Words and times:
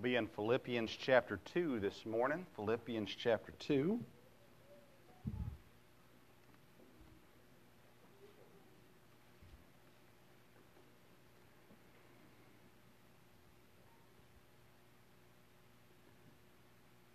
We'll 0.00 0.12
be 0.12 0.16
in 0.16 0.28
Philippians 0.28 0.96
chapter 0.98 1.38
2 1.52 1.78
this 1.78 2.06
morning. 2.06 2.46
Philippians 2.56 3.14
chapter 3.22 3.52
2. 3.58 4.00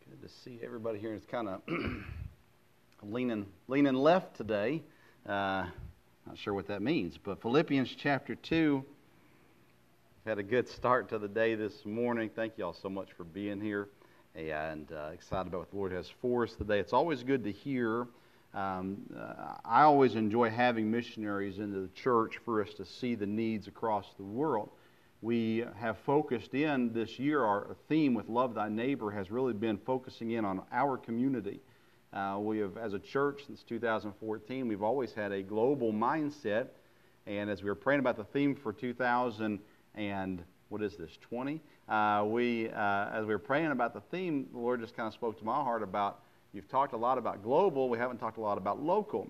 Good 0.07 0.21
to 0.21 0.29
see 0.29 0.59
everybody 0.63 0.99
here. 0.99 1.15
It's 1.15 1.25
kind 1.25 1.49
of 1.49 1.61
leaning, 3.01 3.47
leaning 3.67 3.95
left 3.95 4.37
today. 4.37 4.83
Uh, 5.27 5.65
not 6.27 6.37
sure 6.37 6.53
what 6.53 6.67
that 6.67 6.83
means, 6.83 7.17
but 7.17 7.41
Philippians 7.41 7.95
chapter 7.97 8.35
2 8.35 8.85
had 10.25 10.39
a 10.39 10.43
good 10.43 10.67
start 10.67 11.07
to 11.07 11.19
the 11.19 11.27
day 11.27 11.53
this 11.53 11.85
morning. 11.85 12.31
Thank 12.35 12.53
you 12.57 12.65
all 12.65 12.73
so 12.73 12.89
much 12.89 13.11
for 13.11 13.23
being 13.23 13.61
here 13.61 13.89
and 14.33 14.91
uh, 14.91 15.11
excited 15.13 15.45
about 15.49 15.59
what 15.59 15.69
the 15.69 15.77
Lord 15.77 15.91
has 15.91 16.09
for 16.19 16.45
us 16.45 16.53
today. 16.53 16.79
It's 16.79 16.93
always 16.93 17.21
good 17.21 17.43
to 17.43 17.51
hear. 17.51 18.07
Um, 18.55 19.03
uh, 19.15 19.57
I 19.63 19.83
always 19.83 20.15
enjoy 20.15 20.49
having 20.49 20.89
missionaries 20.89 21.59
into 21.59 21.79
the 21.79 21.89
church 21.89 22.39
for 22.43 22.63
us 22.63 22.73
to 22.73 22.85
see 22.85 23.13
the 23.13 23.27
needs 23.27 23.67
across 23.67 24.15
the 24.17 24.23
world. 24.23 24.71
We 25.21 25.63
have 25.77 25.99
focused 25.99 26.55
in 26.55 26.91
this 26.91 27.19
year, 27.19 27.43
our 27.43 27.75
theme 27.87 28.15
with 28.15 28.27
Love 28.27 28.55
Thy 28.55 28.67
Neighbor 28.67 29.11
has 29.11 29.29
really 29.29 29.53
been 29.53 29.77
focusing 29.77 30.31
in 30.31 30.43
on 30.43 30.63
our 30.71 30.97
community. 30.97 31.59
Uh, 32.11 32.37
we 32.39 32.57
have, 32.57 32.77
as 32.77 32.93
a 32.93 32.99
church, 32.99 33.43
since 33.45 33.61
2014, 33.61 34.67
we've 34.67 34.81
always 34.81 35.13
had 35.13 35.31
a 35.31 35.43
global 35.43 35.93
mindset. 35.93 36.69
And 37.27 37.47
as 37.47 37.61
we 37.61 37.69
were 37.69 37.75
praying 37.75 37.99
about 37.99 38.17
the 38.17 38.23
theme 38.23 38.55
for 38.55 38.73
2000, 38.73 39.59
and 39.95 40.43
what 40.69 40.81
is 40.81 40.95
this 40.97 41.17
20 41.21 41.61
uh, 41.87 42.23
we 42.27 42.69
uh, 42.69 43.09
as 43.11 43.21
we 43.21 43.33
were 43.33 43.39
praying 43.39 43.71
about 43.71 43.93
the 43.93 44.01
theme 44.11 44.47
the 44.51 44.59
lord 44.59 44.81
just 44.81 44.95
kind 44.95 45.07
of 45.07 45.13
spoke 45.13 45.37
to 45.37 45.45
my 45.45 45.55
heart 45.55 45.83
about 45.83 46.19
you've 46.53 46.69
talked 46.69 46.93
a 46.93 46.97
lot 46.97 47.17
about 47.17 47.43
global 47.43 47.89
we 47.89 47.97
haven't 47.97 48.17
talked 48.17 48.37
a 48.37 48.41
lot 48.41 48.57
about 48.57 48.81
local. 48.81 49.27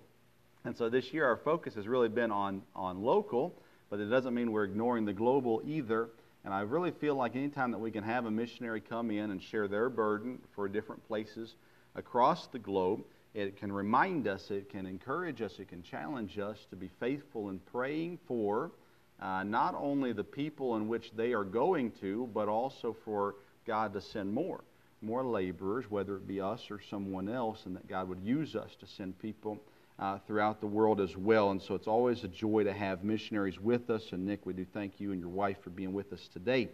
And 0.64 0.76
so 0.76 0.90
this 0.90 1.14
year 1.14 1.26
our 1.26 1.38
focus 1.38 1.76
has 1.76 1.88
really 1.88 2.10
been 2.10 2.32
on 2.32 2.62
on 2.76 3.04
local 3.04 3.54
but 3.90 4.00
it 4.00 4.06
doesn't 4.06 4.34
mean 4.34 4.52
we're 4.52 4.64
ignoring 4.64 5.06
the 5.06 5.14
global 5.14 5.62
either. 5.66 6.10
And 6.44 6.54
i 6.54 6.62
really 6.62 6.92
feel 6.92 7.16
like 7.16 7.36
anytime 7.36 7.72
that 7.72 7.80
we 7.80 7.92
can 7.92 8.04
have 8.04 8.26
a 8.26 8.32
missionary 8.32 8.82
come 8.82 9.12
in 9.12 9.32
and 9.32 9.42
share 9.42 9.68
their 9.68 9.90
burden 9.90 10.40
for 10.56 10.68
different 10.68 11.06
places 11.08 11.56
across 11.96 12.48
the 12.48 12.60
globe 12.60 13.04
it 13.34 13.58
can 13.58 13.72
remind 13.72 14.28
us 14.28 14.50
it 14.50 14.70
can 14.70 14.86
encourage 14.86 15.42
us 15.42 15.60
it 15.60 15.68
can 15.68 15.84
challenge 15.84 16.40
us 16.40 16.58
to 16.70 16.76
be 16.76 16.90
faithful 17.00 17.50
in 17.50 17.60
praying 17.60 18.18
for 18.28 18.72
uh, 19.22 19.44
not 19.44 19.76
only 19.78 20.14
the 20.14 20.24
people 20.24 20.76
in 20.76 20.88
which 20.88 21.12
they 21.16 21.34
are 21.34 21.44
going 21.44 21.92
to, 22.02 22.30
but 22.34 22.48
also 22.48 22.96
for 23.06 23.36
God 23.66 23.94
to 23.94 24.02
send 24.02 24.34
more, 24.34 24.64
more 25.02 25.24
laborers, 25.24 25.90
whether 25.90 26.16
it 26.16 26.28
be 26.28 26.42
us 26.42 26.70
or 26.70 26.80
someone 26.90 27.30
else, 27.30 27.66
and 27.66 27.76
that 27.76 27.88
God 27.88 28.10
would 28.10 28.22
use 28.22 28.56
us 28.56 28.76
to 28.80 28.88
send 28.88 29.18
people 29.20 29.60
uh, 29.98 30.20
throughout 30.28 30.60
the 30.60 30.68
world 30.68 31.00
as 31.00 31.16
well. 31.16 31.52
And 31.52 31.62
so 31.62 31.76
it's 31.76 31.88
always 31.88 32.24
a 32.24 32.28
joy 32.28 32.64
to 32.64 32.74
have 32.74 33.04
missionaries 33.04 33.60
with 33.60 33.90
us. 33.90 34.12
And 34.12 34.26
Nick, 34.26 34.46
we 34.46 34.54
do 34.54 34.66
thank 34.74 35.00
you 35.00 35.12
and 35.12 35.22
your 35.22 35.30
wife 35.30 35.58
for 35.64 35.70
being 35.70 35.94
with 35.94 36.12
us 36.12 36.28
today. 36.34 36.70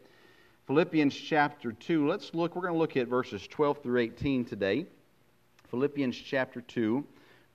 Philippians 0.67 1.16
chapter 1.16 1.72
2. 1.72 2.08
Let's 2.08 2.33
look, 2.33 2.55
we're 2.55 2.64
going 2.64 2.73
to 2.73 2.80
look 2.80 2.98
at 2.98 3.08
verses 3.08 3.45
12 3.48 3.83
through 3.83 4.00
18 4.00 4.45
today. 4.45 4.86
Philippians 5.70 6.17
chapter 6.17 6.61
2, 6.61 7.05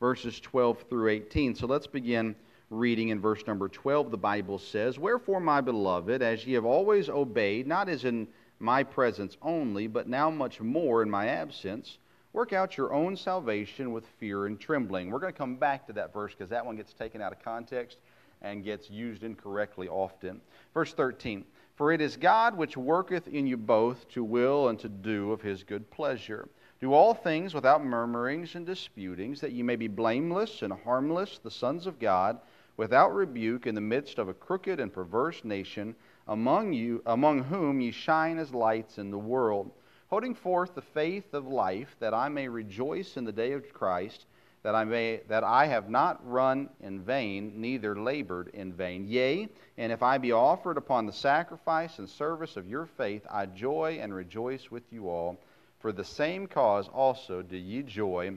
verses 0.00 0.41
12 0.41 0.84
through 0.89 1.09
18. 1.09 1.55
So 1.55 1.67
let's 1.67 1.87
begin 1.87 2.34
reading 2.70 3.11
in 3.11 3.20
verse 3.20 3.47
number 3.47 3.69
12, 3.69 4.11
the 4.11 4.17
Bible 4.17 4.59
says, 4.59 4.98
Wherefore, 4.98 5.41
my 5.41 5.61
beloved, 5.61 6.22
as 6.22 6.47
ye 6.47 6.55
have 6.55 6.64
always 6.64 7.09
obeyed, 7.09 7.67
not 7.67 7.89
as 7.89 8.05
in 8.05 8.27
my 8.59 8.83
presence 8.83 9.36
only, 9.42 9.86
but 9.86 10.09
now 10.09 10.31
much 10.31 10.61
more 10.61 11.03
in 11.03 11.11
my 11.11 11.28
absence, 11.28 11.98
work 12.33 12.53
out 12.53 12.77
your 12.77 12.92
own 12.92 13.17
salvation 13.17 13.92
with 13.92 14.05
fear 14.19 14.47
and 14.47 14.59
trembling. 14.59 15.10
We're 15.10 15.21
going 15.21 15.32
to 15.32 15.38
come 15.38 15.56
back 15.56 15.87
to 15.87 15.93
that 15.94 16.12
verse 16.12 16.32
because 16.32 16.50
that 16.50 16.66
one 16.66 16.76
gets 16.76 16.93
taken 16.93 17.21
out 17.21 17.32
of 17.32 17.43
context 17.43 17.99
and 18.43 18.65
gets 18.65 18.91
used 18.91 19.22
incorrectly 19.22 19.88
often. 19.88 20.41
Verse 20.75 20.93
13 20.93 21.44
For 21.76 21.93
it 21.93 22.00
is 22.00 22.16
God 22.16 22.56
which 22.56 22.76
worketh 22.76 23.28
in 23.28 23.47
you 23.47 23.56
both 23.56 24.09
to 24.10 24.25
will 24.25 24.69
and 24.69 24.78
to 24.81 24.88
do 24.88 25.32
of 25.32 25.41
his 25.41 25.62
good 25.62 25.91
pleasure. 25.91 26.49
Do 26.81 26.93
all 26.93 27.15
things 27.15 27.55
without 27.55 27.84
murmurings 27.84 28.55
and 28.55 28.66
disputings, 28.66 29.41
that 29.41 29.53
ye 29.53 29.62
may 29.62 29.76
be 29.76 29.88
blameless 29.88 30.60
and 30.60 30.72
harmless, 30.72 31.38
the 31.43 31.50
sons 31.50 31.87
of 31.87 31.99
God 31.99 32.38
without 32.76 33.14
rebuke 33.14 33.66
in 33.66 33.75
the 33.75 33.81
midst 33.81 34.19
of 34.19 34.28
a 34.28 34.34
crooked 34.34 34.78
and 34.81 34.92
perverse 34.92 35.44
nation, 35.44 35.94
among 36.28 36.72
you 36.72 37.03
among 37.06 37.44
whom 37.44 37.81
ye 37.81 37.91
shine 37.91 38.38
as 38.38 38.53
lights 38.53 38.98
in 38.98 39.10
the 39.10 39.19
world, 39.19 39.70
holding 40.09 40.34
forth 40.34 40.75
the 40.75 40.82
faith 40.82 41.32
of 41.34 41.47
life, 41.47 41.97
that 42.00 42.12
I 42.12 42.28
may 42.28 42.48
rejoice 42.48 43.16
in 43.16 43.25
the 43.25 43.32
day 43.32 43.53
of 43.53 43.72
Christ, 43.72 44.26
that 44.62 44.75
I 44.75 44.84
may 44.84 45.20
that 45.28 45.44
I 45.44 45.66
have 45.66 45.88
not 45.88 46.28
run 46.28 46.69
in 46.81 47.00
vain, 47.00 47.60
neither 47.60 47.94
labored 47.94 48.48
in 48.48 48.72
vain. 48.72 49.06
Yea, 49.06 49.48
and 49.78 49.93
if 49.93 50.03
I 50.03 50.19
be 50.19 50.32
offered 50.32 50.76
upon 50.76 51.06
the 51.06 51.12
sacrifice 51.12 51.98
and 51.98 52.08
service 52.08 52.56
of 52.56 52.69
your 52.69 52.87
faith, 52.87 53.25
I 53.31 53.47
joy 53.47 53.98
and 54.00 54.12
rejoice 54.12 54.70
with 54.70 54.82
you 54.91 55.08
all. 55.08 55.38
For 55.78 55.93
the 55.93 56.04
same 56.04 56.48
cause 56.48 56.88
also 56.88 57.43
do 57.43 57.56
ye 57.56 57.82
joy 57.82 58.32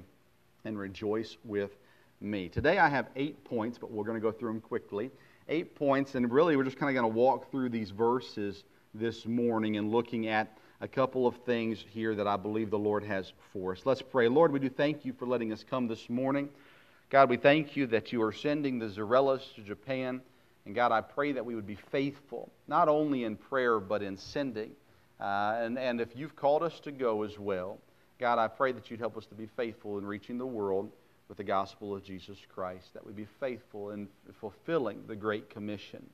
and 0.63 0.77
rejoice 0.77 1.35
with 1.43 1.71
me. 2.21 2.49
Today 2.49 2.77
I 2.77 2.89
have 2.89 3.07
eight 3.15 3.43
points, 3.45 3.77
but 3.77 3.91
we're 3.91 4.03
going 4.03 4.17
to 4.17 4.21
go 4.21 4.31
through 4.31 4.49
them 4.51 4.61
quickly. 4.61 5.09
Eight 5.47 5.75
points, 5.75 6.15
and 6.15 6.31
really 6.31 6.55
we're 6.57 6.63
just 6.63 6.77
kind 6.77 6.95
of 6.95 7.01
going 7.01 7.11
to 7.11 7.17
walk 7.17 7.49
through 7.49 7.69
these 7.69 7.91
verses 7.91 8.63
this 8.93 9.25
morning 9.25 9.77
and 9.77 9.91
looking 9.91 10.27
at 10.27 10.57
a 10.81 10.87
couple 10.87 11.27
of 11.27 11.35
things 11.45 11.83
here 11.89 12.15
that 12.15 12.27
I 12.27 12.35
believe 12.37 12.69
the 12.69 12.79
Lord 12.79 13.03
has 13.03 13.31
for 13.53 13.71
us. 13.71 13.81
Let's 13.85 14.01
pray. 14.01 14.27
Lord, 14.27 14.51
we 14.51 14.59
do 14.59 14.69
thank 14.69 15.05
you 15.05 15.13
for 15.13 15.25
letting 15.25 15.53
us 15.53 15.63
come 15.63 15.87
this 15.87 16.09
morning. 16.09 16.49
God, 17.09 17.29
we 17.29 17.37
thank 17.37 17.75
you 17.75 17.87
that 17.87 18.11
you 18.11 18.21
are 18.21 18.33
sending 18.33 18.79
the 18.79 18.87
Zarellas 18.87 19.53
to 19.55 19.61
Japan. 19.61 20.21
And 20.65 20.75
God, 20.75 20.91
I 20.91 21.01
pray 21.01 21.31
that 21.31 21.45
we 21.45 21.55
would 21.55 21.67
be 21.67 21.77
faithful, 21.91 22.51
not 22.67 22.89
only 22.89 23.23
in 23.23 23.35
prayer, 23.35 23.79
but 23.79 24.03
in 24.03 24.17
sending. 24.17 24.71
Uh, 25.19 25.57
and, 25.61 25.79
and 25.79 25.99
if 25.99 26.15
you've 26.15 26.35
called 26.35 26.63
us 26.63 26.79
to 26.81 26.91
go 26.91 27.23
as 27.23 27.39
well, 27.39 27.79
God, 28.19 28.39
I 28.39 28.47
pray 28.47 28.73
that 28.73 28.91
you'd 28.91 28.99
help 28.99 29.17
us 29.17 29.25
to 29.27 29.35
be 29.35 29.47
faithful 29.47 29.97
in 29.97 30.05
reaching 30.05 30.37
the 30.37 30.45
world 30.45 30.91
with 31.29 31.37
the 31.37 31.43
gospel 31.43 31.95
of 31.95 32.03
Jesus 32.03 32.37
Christ, 32.53 32.93
that 32.93 33.05
we 33.05 33.13
be 33.13 33.27
faithful 33.39 33.91
in 33.91 34.09
fulfilling 34.41 35.03
the 35.07 35.15
Great 35.15 35.49
Commission. 35.49 36.05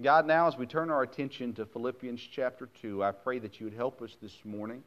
God, 0.00 0.26
now 0.26 0.46
as 0.46 0.56
we 0.56 0.66
turn 0.66 0.90
our 0.90 1.02
attention 1.02 1.54
to 1.54 1.64
Philippians 1.64 2.20
chapter 2.20 2.68
2, 2.82 3.02
I 3.02 3.12
pray 3.12 3.38
that 3.38 3.58
you 3.58 3.66
would 3.66 3.74
help 3.74 4.02
us 4.02 4.16
this 4.20 4.36
morning. 4.44 4.82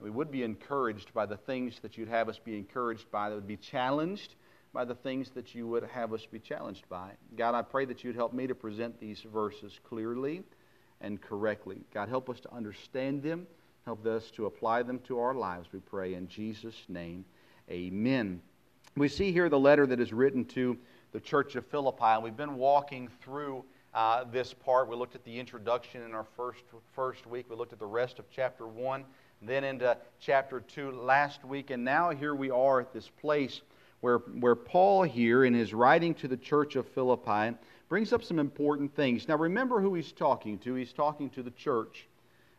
We 0.00 0.10
would 0.10 0.30
be 0.30 0.44
encouraged 0.44 1.12
by 1.12 1.26
the 1.26 1.36
things 1.36 1.80
that 1.82 1.98
you'd 1.98 2.08
have 2.08 2.28
us 2.28 2.38
be 2.38 2.56
encouraged 2.56 3.10
by, 3.10 3.28
that 3.28 3.34
would 3.34 3.48
be 3.48 3.56
challenged 3.56 4.36
by 4.72 4.84
the 4.84 4.94
things 4.94 5.30
that 5.34 5.54
you 5.54 5.66
would 5.66 5.82
have 5.82 6.12
us 6.12 6.24
be 6.30 6.38
challenged 6.38 6.88
by. 6.88 7.10
God, 7.36 7.54
I 7.54 7.62
pray 7.62 7.86
that 7.86 8.04
you'd 8.04 8.14
help 8.14 8.32
me 8.32 8.46
to 8.46 8.54
present 8.54 9.00
these 9.00 9.20
verses 9.22 9.80
clearly 9.88 10.44
and 11.00 11.20
correctly. 11.20 11.78
God, 11.92 12.08
help 12.08 12.30
us 12.30 12.38
to 12.40 12.54
understand 12.54 13.22
them. 13.22 13.46
Help 13.84 14.04
us 14.06 14.30
to 14.32 14.46
apply 14.46 14.82
them 14.82 15.00
to 15.08 15.18
our 15.18 15.34
lives, 15.34 15.66
we 15.72 15.80
pray. 15.80 16.12
In 16.12 16.28
Jesus' 16.28 16.84
name, 16.88 17.24
amen. 17.70 18.42
We 18.96 19.08
see 19.08 19.32
here 19.32 19.48
the 19.48 19.58
letter 19.58 19.86
that 19.86 20.00
is 20.00 20.12
written 20.12 20.44
to 20.46 20.76
the 21.12 21.20
church 21.20 21.56
of 21.56 21.66
Philippi, 21.66 22.04
and 22.04 22.22
we've 22.22 22.36
been 22.36 22.56
walking 22.56 23.08
through 23.22 23.64
uh, 23.94 24.24
this 24.24 24.52
part. 24.52 24.88
We 24.88 24.96
looked 24.96 25.14
at 25.14 25.24
the 25.24 25.38
introduction 25.38 26.02
in 26.02 26.14
our 26.14 26.26
first, 26.36 26.64
first 26.94 27.26
week, 27.26 27.46
we 27.48 27.56
looked 27.56 27.72
at 27.72 27.78
the 27.78 27.86
rest 27.86 28.18
of 28.18 28.26
chapter 28.30 28.66
1, 28.66 29.04
then 29.42 29.64
into 29.64 29.96
chapter 30.20 30.60
2 30.60 30.90
last 30.92 31.44
week, 31.44 31.70
and 31.70 31.84
now 31.84 32.10
here 32.10 32.34
we 32.34 32.50
are 32.50 32.80
at 32.80 32.92
this 32.92 33.08
place 33.08 33.60
where, 34.00 34.18
where 34.18 34.54
Paul, 34.54 35.02
here 35.02 35.44
in 35.44 35.54
his 35.54 35.72
writing 35.74 36.14
to 36.14 36.28
the 36.28 36.36
church 36.36 36.76
of 36.76 36.86
Philippi, 36.88 37.56
brings 37.88 38.12
up 38.12 38.22
some 38.22 38.38
important 38.38 38.94
things. 38.94 39.28
Now, 39.28 39.36
remember 39.36 39.80
who 39.80 39.94
he's 39.94 40.12
talking 40.12 40.58
to. 40.58 40.74
He's 40.74 40.92
talking 40.92 41.30
to 41.30 41.42
the 41.42 41.50
church. 41.52 42.06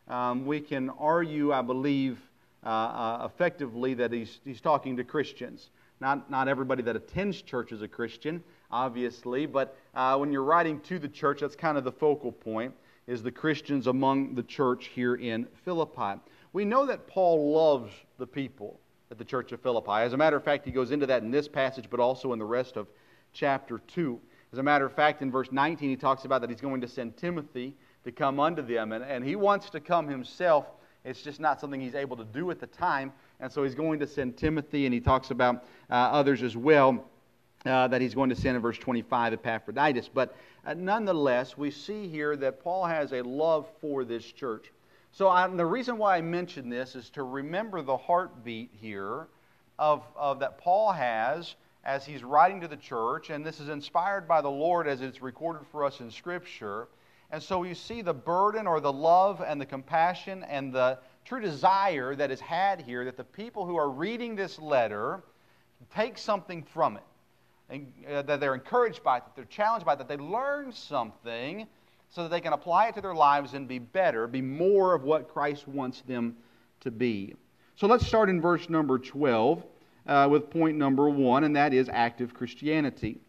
Um, 0.08 0.44
we 0.44 0.60
can 0.60 0.90
argue, 0.90 1.52
I 1.52 1.62
believe, 1.62 2.18
uh, 2.64 2.68
uh, 2.68 3.28
effectively 3.32 3.94
that 3.94 4.12
he's, 4.12 4.40
he's 4.44 4.60
talking 4.60 4.96
to 4.96 5.04
Christians. 5.04 5.70
Not, 6.00 6.30
not 6.30 6.48
everybody 6.48 6.82
that 6.84 6.96
attends 6.96 7.42
church 7.42 7.72
is 7.72 7.82
a 7.82 7.88
Christian, 7.88 8.42
obviously, 8.70 9.46
but 9.46 9.76
uh, 9.94 10.16
when 10.16 10.32
you're 10.32 10.42
writing 10.44 10.80
to 10.80 10.98
the 10.98 11.08
church, 11.08 11.40
that's 11.40 11.56
kind 11.56 11.76
of 11.76 11.84
the 11.84 11.92
focal 11.92 12.32
point, 12.32 12.72
is 13.06 13.22
the 13.22 13.30
Christians 13.30 13.86
among 13.86 14.34
the 14.34 14.42
church 14.42 14.86
here 14.94 15.16
in 15.16 15.46
Philippi. 15.64 16.20
We 16.52 16.64
know 16.64 16.86
that 16.86 17.06
Paul 17.06 17.52
loves 17.52 17.92
the 18.18 18.26
people 18.26 18.80
at 19.10 19.18
the 19.18 19.24
church 19.24 19.52
of 19.52 19.60
Philippi. 19.60 19.90
As 19.90 20.12
a 20.12 20.16
matter 20.16 20.36
of 20.36 20.44
fact, 20.44 20.64
he 20.64 20.70
goes 20.70 20.90
into 20.90 21.06
that 21.06 21.22
in 21.22 21.30
this 21.30 21.48
passage, 21.48 21.86
but 21.90 22.00
also 22.00 22.32
in 22.32 22.38
the 22.38 22.44
rest 22.44 22.76
of 22.76 22.86
chapter 23.32 23.80
2. 23.86 24.18
As 24.52 24.58
a 24.58 24.62
matter 24.62 24.86
of 24.86 24.92
fact, 24.92 25.22
in 25.22 25.30
verse 25.30 25.52
19, 25.52 25.90
he 25.90 25.96
talks 25.96 26.24
about 26.24 26.40
that 26.40 26.50
he's 26.50 26.60
going 26.60 26.80
to 26.80 26.88
send 26.88 27.16
Timothy 27.16 27.76
to 28.04 28.12
come 28.12 28.40
unto 28.40 28.62
them, 28.62 28.92
and, 28.92 29.04
and 29.04 29.24
he 29.24 29.36
wants 29.36 29.70
to 29.70 29.80
come 29.80 30.08
himself. 30.08 30.66
It's 31.04 31.22
just 31.22 31.40
not 31.40 31.60
something 31.60 31.80
he's 31.80 31.94
able 31.94 32.16
to 32.16 32.24
do 32.24 32.50
at 32.50 32.60
the 32.60 32.66
time. 32.66 33.12
And 33.40 33.50
so 33.50 33.62
he's 33.64 33.74
going 33.74 34.00
to 34.00 34.06
send 34.06 34.36
Timothy, 34.36 34.84
and 34.84 34.94
he 34.94 35.00
talks 35.00 35.30
about 35.30 35.64
uh, 35.90 35.94
others 35.94 36.42
as 36.42 36.56
well 36.56 37.04
uh, 37.64 37.88
that 37.88 38.00
he's 38.00 38.14
going 38.14 38.30
to 38.30 38.36
send 38.36 38.56
in 38.56 38.62
verse 38.62 38.78
25, 38.78 39.34
Epaphroditus. 39.34 40.08
But 40.12 40.36
uh, 40.64 40.74
nonetheless, 40.74 41.56
we 41.56 41.70
see 41.70 42.08
here 42.08 42.36
that 42.36 42.62
Paul 42.62 42.84
has 42.84 43.12
a 43.12 43.22
love 43.22 43.68
for 43.80 44.04
this 44.04 44.24
church. 44.24 44.72
So 45.12 45.28
I, 45.28 45.46
the 45.48 45.66
reason 45.66 45.98
why 45.98 46.16
I 46.16 46.20
mention 46.20 46.68
this 46.68 46.94
is 46.94 47.10
to 47.10 47.22
remember 47.22 47.82
the 47.82 47.96
heartbeat 47.96 48.70
here 48.80 49.26
of, 49.78 50.04
of 50.14 50.40
that 50.40 50.58
Paul 50.58 50.92
has 50.92 51.56
as 51.84 52.04
he's 52.04 52.22
writing 52.22 52.60
to 52.60 52.68
the 52.68 52.76
church, 52.76 53.30
and 53.30 53.44
this 53.44 53.58
is 53.58 53.68
inspired 53.70 54.28
by 54.28 54.40
the 54.40 54.50
Lord 54.50 54.86
as 54.86 55.00
it's 55.00 55.22
recorded 55.22 55.66
for 55.72 55.84
us 55.84 56.00
in 56.00 56.10
Scripture. 56.10 56.88
And 57.32 57.42
so 57.42 57.62
you 57.62 57.74
see 57.74 58.02
the 58.02 58.14
burden 58.14 58.66
or 58.66 58.80
the 58.80 58.92
love 58.92 59.42
and 59.46 59.60
the 59.60 59.66
compassion 59.66 60.44
and 60.44 60.72
the 60.72 60.98
true 61.24 61.40
desire 61.40 62.16
that 62.16 62.30
is 62.30 62.40
had 62.40 62.80
here 62.80 63.04
that 63.04 63.16
the 63.16 63.24
people 63.24 63.64
who 63.64 63.76
are 63.76 63.88
reading 63.88 64.34
this 64.34 64.58
letter 64.58 65.22
take 65.94 66.18
something 66.18 66.62
from 66.62 66.96
it. 66.96 67.02
And, 67.68 67.92
uh, 68.10 68.22
that 68.22 68.40
they're 68.40 68.54
encouraged 68.54 69.04
by 69.04 69.18
it, 69.18 69.24
that 69.24 69.36
they're 69.36 69.44
challenged 69.44 69.86
by 69.86 69.92
it, 69.92 69.98
that 69.98 70.08
they 70.08 70.16
learn 70.16 70.72
something 70.72 71.68
so 72.08 72.24
that 72.24 72.30
they 72.30 72.40
can 72.40 72.52
apply 72.52 72.88
it 72.88 72.96
to 72.96 73.00
their 73.00 73.14
lives 73.14 73.54
and 73.54 73.68
be 73.68 73.78
better, 73.78 74.26
be 74.26 74.42
more 74.42 74.92
of 74.94 75.04
what 75.04 75.28
Christ 75.28 75.68
wants 75.68 76.00
them 76.02 76.36
to 76.80 76.90
be. 76.90 77.36
So 77.76 77.86
let's 77.86 78.04
start 78.04 78.28
in 78.28 78.40
verse 78.40 78.68
number 78.68 78.98
12 78.98 79.64
uh, 80.06 80.28
with 80.28 80.50
point 80.50 80.76
number 80.76 81.08
one, 81.08 81.44
and 81.44 81.54
that 81.54 81.72
is 81.72 81.88
active 81.88 82.34
Christianity. 82.34 83.20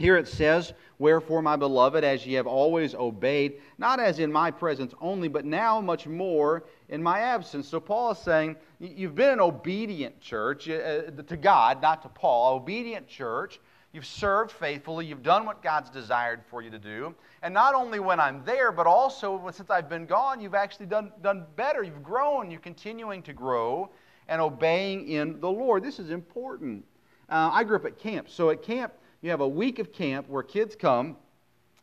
Here 0.00 0.16
it 0.16 0.26
says, 0.26 0.72
Wherefore, 0.98 1.42
my 1.42 1.56
beloved, 1.56 2.04
as 2.04 2.26
ye 2.26 2.32
have 2.32 2.46
always 2.46 2.94
obeyed, 2.94 3.60
not 3.76 4.00
as 4.00 4.18
in 4.18 4.32
my 4.32 4.50
presence 4.50 4.94
only, 4.98 5.28
but 5.28 5.44
now 5.44 5.78
much 5.78 6.06
more 6.06 6.64
in 6.88 7.02
my 7.02 7.20
absence. 7.20 7.68
So 7.68 7.80
Paul 7.80 8.12
is 8.12 8.18
saying, 8.18 8.56
You've 8.80 9.14
been 9.14 9.28
an 9.28 9.40
obedient 9.40 10.18
church 10.18 10.70
uh, 10.70 11.02
to 11.10 11.36
God, 11.36 11.82
not 11.82 12.00
to 12.02 12.08
Paul, 12.08 12.56
obedient 12.56 13.08
church. 13.08 13.60
You've 13.92 14.06
served 14.06 14.52
faithfully. 14.52 15.04
You've 15.04 15.22
done 15.22 15.44
what 15.44 15.62
God's 15.62 15.90
desired 15.90 16.40
for 16.48 16.62
you 16.62 16.70
to 16.70 16.78
do. 16.78 17.14
And 17.42 17.52
not 17.52 17.74
only 17.74 18.00
when 18.00 18.18
I'm 18.18 18.42
there, 18.46 18.72
but 18.72 18.86
also 18.86 19.50
since 19.52 19.68
I've 19.68 19.90
been 19.90 20.06
gone, 20.06 20.40
you've 20.40 20.54
actually 20.54 20.86
done, 20.86 21.12
done 21.22 21.44
better. 21.56 21.82
You've 21.82 22.02
grown. 22.02 22.50
You're 22.50 22.60
continuing 22.60 23.22
to 23.24 23.34
grow 23.34 23.90
and 24.28 24.40
obeying 24.40 25.08
in 25.10 25.40
the 25.40 25.50
Lord. 25.50 25.82
This 25.82 25.98
is 25.98 26.08
important. 26.08 26.86
Uh, 27.28 27.50
I 27.52 27.64
grew 27.64 27.76
up 27.76 27.84
at 27.84 27.98
camp. 27.98 28.30
So 28.30 28.48
at 28.48 28.62
camp, 28.62 28.94
you 29.22 29.30
have 29.30 29.40
a 29.40 29.48
week 29.48 29.78
of 29.78 29.92
camp 29.92 30.28
where 30.28 30.42
kids 30.42 30.74
come 30.74 31.16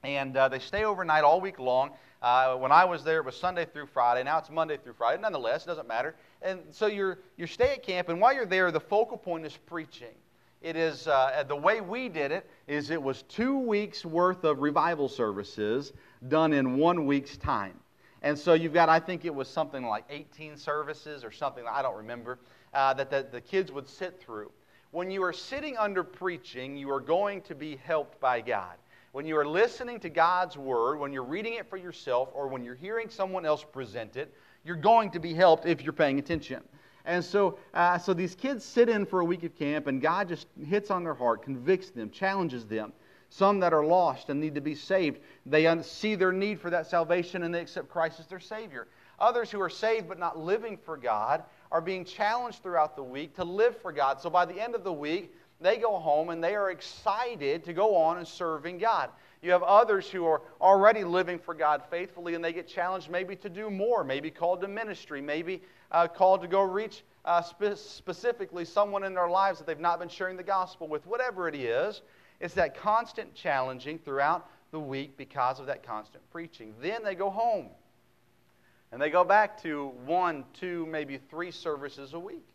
and 0.03 0.35
uh, 0.35 0.47
they 0.47 0.59
stay 0.59 0.85
overnight 0.85 1.23
all 1.23 1.39
week 1.39 1.59
long. 1.59 1.91
Uh, 2.21 2.55
when 2.55 2.71
I 2.71 2.85
was 2.85 3.03
there, 3.03 3.19
it 3.19 3.25
was 3.25 3.35
Sunday 3.35 3.65
through 3.65 3.87
Friday. 3.87 4.23
Now 4.23 4.39
it's 4.39 4.49
Monday 4.49 4.77
through 4.77 4.93
Friday. 4.93 5.21
Nonetheless, 5.21 5.63
it 5.63 5.67
doesn't 5.67 5.87
matter. 5.87 6.15
And 6.41 6.61
so 6.71 6.87
you're, 6.87 7.19
you 7.35 7.45
stay 7.45 7.73
at 7.73 7.83
camp, 7.83 8.09
and 8.09 8.19
while 8.19 8.33
you're 8.33 8.45
there, 8.47 8.71
the 8.71 8.79
focal 8.79 9.17
point 9.17 9.45
is 9.45 9.55
preaching. 9.67 10.15
It 10.63 10.75
is 10.75 11.07
uh, 11.07 11.43
the 11.47 11.55
way 11.55 11.81
we 11.81 12.09
did 12.09 12.31
it 12.31 12.49
is 12.67 12.89
it 12.89 13.01
was 13.01 13.21
two 13.23 13.59
weeks 13.59 14.03
worth 14.03 14.43
of 14.43 14.59
revival 14.59 15.07
services 15.07 15.93
done 16.27 16.53
in 16.53 16.77
one 16.77 17.05
week's 17.05 17.37
time. 17.37 17.79
And 18.23 18.37
so 18.37 18.53
you've 18.53 18.73
got, 18.73 18.89
I 18.89 18.99
think 18.99 19.25
it 19.25 19.33
was 19.33 19.47
something 19.47 19.85
like 19.85 20.05
18 20.09 20.57
services 20.57 21.23
or 21.23 21.31
something, 21.31 21.63
I 21.69 21.83
don't 21.83 21.97
remember, 21.97 22.39
uh, 22.73 22.95
that 22.95 23.11
the, 23.11 23.27
the 23.31 23.41
kids 23.41 23.71
would 23.71 23.87
sit 23.87 24.19
through. 24.19 24.51
When 24.91 25.11
you 25.11 25.21
are 25.23 25.33
sitting 25.33 25.75
under 25.77 26.03
preaching, 26.03 26.77
you 26.77 26.89
are 26.91 27.01
going 27.01 27.41
to 27.41 27.55
be 27.55 27.75
helped 27.75 28.19
by 28.21 28.39
God. 28.39 28.75
When 29.11 29.25
you 29.25 29.37
are 29.37 29.47
listening 29.47 29.99
to 30.01 30.09
God's 30.09 30.57
word, 30.57 30.99
when 30.99 31.11
you're 31.11 31.23
reading 31.23 31.55
it 31.55 31.69
for 31.69 31.77
yourself, 31.77 32.29
or 32.33 32.47
when 32.47 32.63
you're 32.63 32.75
hearing 32.75 33.09
someone 33.09 33.45
else 33.45 33.63
present 33.63 34.15
it, 34.15 34.33
you're 34.63 34.75
going 34.75 35.11
to 35.11 35.19
be 35.19 35.33
helped 35.33 35.65
if 35.65 35.81
you're 35.81 35.93
paying 35.93 36.19
attention. 36.19 36.61
And 37.03 37.23
so, 37.23 37.57
uh, 37.73 37.97
so 37.97 38.13
these 38.13 38.35
kids 38.35 38.63
sit 38.63 38.89
in 38.89 39.05
for 39.05 39.21
a 39.21 39.25
week 39.25 39.43
of 39.43 39.57
camp, 39.57 39.87
and 39.87 40.01
God 40.01 40.29
just 40.29 40.47
hits 40.65 40.89
on 40.91 41.03
their 41.03 41.13
heart, 41.13 41.41
convicts 41.41 41.89
them, 41.89 42.09
challenges 42.09 42.65
them. 42.65 42.93
Some 43.29 43.59
that 43.59 43.73
are 43.73 43.85
lost 43.85 44.29
and 44.29 44.39
need 44.39 44.55
to 44.55 44.61
be 44.61 44.75
saved, 44.75 45.19
they 45.45 45.81
see 45.83 46.15
their 46.15 46.31
need 46.31 46.61
for 46.61 46.69
that 46.69 46.87
salvation 46.87 47.43
and 47.43 47.53
they 47.53 47.59
accept 47.59 47.89
Christ 47.89 48.21
as 48.21 48.27
their 48.27 48.39
Savior. 48.39 48.87
Others 49.19 49.51
who 49.51 49.61
are 49.61 49.69
saved 49.69 50.07
but 50.07 50.19
not 50.19 50.37
living 50.37 50.77
for 50.77 50.95
God 50.95 51.43
are 51.71 51.81
being 51.81 52.05
challenged 52.05 52.63
throughout 52.63 52.95
the 52.95 53.03
week 53.03 53.35
to 53.35 53.43
live 53.43 53.77
for 53.81 53.91
God. 53.91 54.21
So 54.21 54.29
by 54.29 54.45
the 54.45 54.59
end 54.59 54.75
of 54.75 54.83
the 54.83 54.93
week, 54.93 55.33
they 55.59 55.77
go 55.77 55.97
home 55.97 56.29
and 56.29 56.43
they 56.43 56.55
are 56.55 56.69
excited 56.69 57.63
to 57.65 57.73
go 57.73 57.95
on 57.95 58.17
and 58.17 58.27
serving 58.27 58.77
God. 58.77 59.09
You 59.41 59.51
have 59.51 59.63
others 59.63 60.09
who 60.09 60.25
are 60.25 60.41
already 60.61 61.03
living 61.03 61.39
for 61.39 61.53
God 61.53 61.83
faithfully 61.89 62.35
and 62.35 62.43
they 62.43 62.53
get 62.53 62.67
challenged 62.67 63.09
maybe 63.09 63.35
to 63.37 63.49
do 63.49 63.69
more, 63.69 64.03
maybe 64.03 64.29
called 64.29 64.61
to 64.61 64.67
ministry, 64.67 65.21
maybe 65.21 65.61
uh, 65.91 66.07
called 66.07 66.41
to 66.41 66.47
go 66.47 66.61
reach 66.61 67.03
uh, 67.25 67.41
spe- 67.41 67.75
specifically 67.75 68.65
someone 68.65 69.03
in 69.03 69.13
their 69.13 69.29
lives 69.29 69.59
that 69.59 69.67
they've 69.67 69.79
not 69.79 69.99
been 69.99 70.09
sharing 70.09 70.37
the 70.37 70.43
gospel 70.43 70.87
with. 70.87 71.05
Whatever 71.05 71.47
it 71.47 71.55
is, 71.55 72.01
it's 72.39 72.53
that 72.55 72.75
constant 72.77 73.33
challenging 73.33 73.99
throughout 73.99 74.49
the 74.71 74.79
week 74.79 75.17
because 75.17 75.59
of 75.59 75.65
that 75.67 75.83
constant 75.83 76.23
preaching. 76.31 76.73
Then 76.81 77.03
they 77.03 77.15
go 77.15 77.29
home 77.29 77.69
and 78.91 79.01
they 79.01 79.09
go 79.09 79.23
back 79.23 79.61
to 79.63 79.91
one, 80.05 80.45
two, 80.53 80.85
maybe 80.85 81.17
three 81.17 81.51
services 81.51 82.13
a 82.13 82.19
week. 82.19 82.45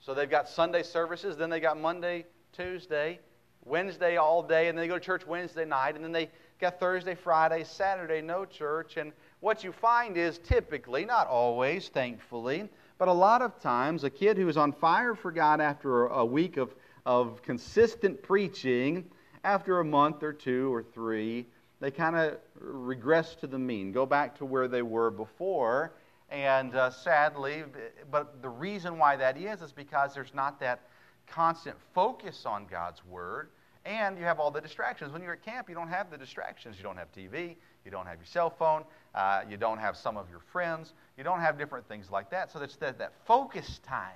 So 0.00 0.14
they've 0.14 0.28
got 0.28 0.48
Sunday 0.48 0.82
services, 0.82 1.36
then 1.36 1.48
they 1.48 1.60
got 1.60 1.80
Monday, 1.80 2.26
Tuesday, 2.52 3.20
Wednesday 3.64 4.16
all 4.16 4.42
day, 4.42 4.68
and 4.68 4.76
then 4.76 4.82
they 4.82 4.88
go 4.88 4.98
to 4.98 5.04
church 5.04 5.26
Wednesday 5.26 5.64
night, 5.64 5.94
and 5.94 6.04
then 6.04 6.12
they 6.12 6.28
got 6.60 6.80
Thursday, 6.80 7.14
Friday, 7.14 7.64
Saturday, 7.64 8.20
no 8.20 8.44
church. 8.44 8.96
And 8.96 9.12
what 9.40 9.62
you 9.62 9.72
find 9.72 10.16
is 10.16 10.38
typically, 10.38 11.04
not 11.04 11.28
always, 11.28 11.88
thankfully, 11.88 12.68
but 12.98 13.08
a 13.08 13.12
lot 13.12 13.42
of 13.42 13.60
times, 13.60 14.04
a 14.04 14.10
kid 14.10 14.36
who 14.36 14.48
is 14.48 14.56
on 14.56 14.72
fire 14.72 15.14
for 15.14 15.30
God 15.30 15.60
after 15.60 16.06
a 16.06 16.24
week 16.24 16.56
of, 16.56 16.74
of 17.06 17.40
consistent 17.42 18.22
preaching, 18.22 19.04
after 19.44 19.80
a 19.80 19.84
month 19.84 20.22
or 20.22 20.32
two 20.32 20.72
or 20.72 20.82
three, 20.82 21.46
they 21.82 21.90
kind 21.90 22.14
of 22.14 22.38
regress 22.60 23.34
to 23.34 23.48
the 23.48 23.58
mean, 23.58 23.90
go 23.90 24.06
back 24.06 24.38
to 24.38 24.44
where 24.44 24.68
they 24.68 24.82
were 24.82 25.10
before. 25.10 25.92
And 26.30 26.76
uh, 26.76 26.90
sadly, 26.90 27.64
but 28.08 28.40
the 28.40 28.48
reason 28.48 28.98
why 28.98 29.16
that 29.16 29.36
is 29.36 29.60
is 29.62 29.72
because 29.72 30.14
there's 30.14 30.32
not 30.32 30.60
that 30.60 30.82
constant 31.26 31.76
focus 31.92 32.44
on 32.46 32.66
God's 32.70 33.04
Word, 33.04 33.48
and 33.84 34.16
you 34.16 34.22
have 34.22 34.38
all 34.38 34.52
the 34.52 34.60
distractions. 34.60 35.12
When 35.12 35.22
you're 35.22 35.32
at 35.32 35.44
camp, 35.44 35.68
you 35.68 35.74
don't 35.74 35.88
have 35.88 36.08
the 36.08 36.16
distractions. 36.16 36.76
You 36.76 36.84
don't 36.84 36.96
have 36.96 37.12
TV, 37.12 37.56
you 37.84 37.90
don't 37.90 38.06
have 38.06 38.18
your 38.18 38.26
cell 38.26 38.48
phone, 38.48 38.84
uh, 39.16 39.42
you 39.50 39.56
don't 39.56 39.78
have 39.78 39.96
some 39.96 40.16
of 40.16 40.30
your 40.30 40.40
friends, 40.52 40.92
you 41.18 41.24
don't 41.24 41.40
have 41.40 41.58
different 41.58 41.88
things 41.88 42.12
like 42.12 42.30
that. 42.30 42.52
So 42.52 42.60
it's 42.62 42.76
that, 42.76 42.98
that 42.98 43.12
focus 43.26 43.80
time. 43.84 44.12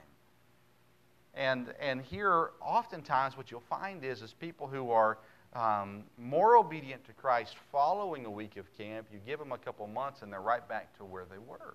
And, 1.35 1.75
and 1.81 2.01
here, 2.01 2.51
oftentimes, 2.63 3.37
what 3.37 3.51
you'll 3.51 3.61
find 3.61 4.05
is, 4.05 4.23
is 4.23 4.33
people 4.33 4.69
who 4.69 4.91
are 4.93 5.19
um, 5.57 6.05
more 6.19 6.57
obedient 6.57 7.05
to 7.07 7.13
Christ 7.13 7.57
following 7.73 8.27
a 8.27 8.31
week 8.31 8.57
of 8.57 8.67
camp, 8.77 9.07
you 9.13 9.19
give 9.25 9.39
them 9.39 9.53
a 9.53 9.59
couple 9.59 9.87
months 9.87 10.23
and 10.23 10.33
they're 10.33 10.41
right 10.41 10.67
back 10.69 10.97
to 10.99 11.05
where 11.05 11.25
they 11.25 11.39
were. 11.39 11.75